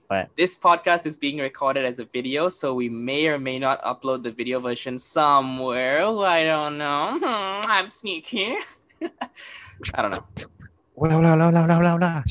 What? 0.09 0.31
This 0.37 0.57
podcast 0.57 1.05
is 1.05 1.17
being 1.19 1.37
recorded 1.39 1.85
as 1.85 1.99
a 1.99 2.05
video, 2.07 2.49
so 2.49 2.73
we 2.73 2.89
may 2.89 3.29
or 3.29 3.39
may 3.39 3.59
not 3.59 3.83
upload 3.83 4.23
the 4.23 4.31
video 4.31 4.59
version 4.59 4.97
somewhere. 4.97 6.01
I 6.07 6.45
don't 6.45 6.79
know. 6.79 7.19
Hmm, 7.21 7.71
I'm 7.71 7.91
sneaky. 7.91 8.55
I 9.95 10.01
don't 10.03 10.11
know. 10.11 10.25
La, 10.97 11.19
la, 11.19 11.35
la, 11.35 11.49
la, 11.51 11.65
la, 11.67 11.79
la, 11.79 11.95
la. 11.95 12.23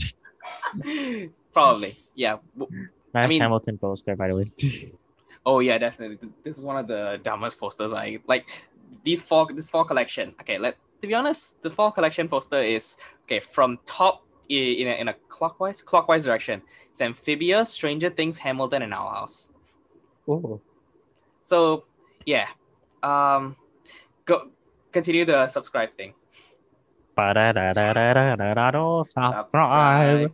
Probably. 1.53 1.95
Yeah. 2.15 2.37
W- 2.57 2.87
Nice 3.13 3.29
mean- 3.29 3.41
Hamilton 3.41 3.77
poster, 3.77 4.15
by 4.15 4.27
the 4.29 4.35
way. 4.35 4.45
Oh 5.45 5.59
yeah, 5.59 5.77
definitely. 5.77 6.17
This 6.43 6.57
is 6.57 6.65
one 6.65 6.75
of 6.75 6.87
the 6.87 7.21
dumbest 7.23 7.57
posters 7.57 7.93
I 7.93 8.19
like. 8.27 8.49
These 9.05 9.21
four, 9.23 9.47
this 9.53 9.69
four 9.69 9.85
collection. 9.85 10.35
Okay, 10.41 10.57
let 10.57 10.75
to 10.99 11.07
be 11.07 11.13
honest, 11.13 11.63
the 11.63 11.69
four 11.69 11.89
collection 11.93 12.27
poster 12.27 12.57
is 12.61 12.97
okay 13.23 13.39
from 13.39 13.79
top 13.85 14.23
i- 14.23 14.26
in 14.49 14.87
a, 14.87 15.01
in 15.01 15.07
a 15.09 15.13
clockwise 15.29 15.81
clockwise 15.81 16.25
direction. 16.25 16.61
It's 16.91 17.01
Amphibia, 17.01 17.65
Stranger 17.65 18.09
Things, 18.09 18.37
Hamilton, 18.37 18.83
and 18.83 18.93
Owl 18.93 19.09
House. 19.09 19.49
Oh. 20.27 20.61
So 21.43 21.85
yeah, 22.25 22.47
um, 23.03 23.55
go 24.25 24.49
continue 24.91 25.25
the 25.25 25.47
subscribe 25.47 25.95
thing. 25.97 26.13
Subscribe. 29.05 29.45
Subscribe. 29.51 30.31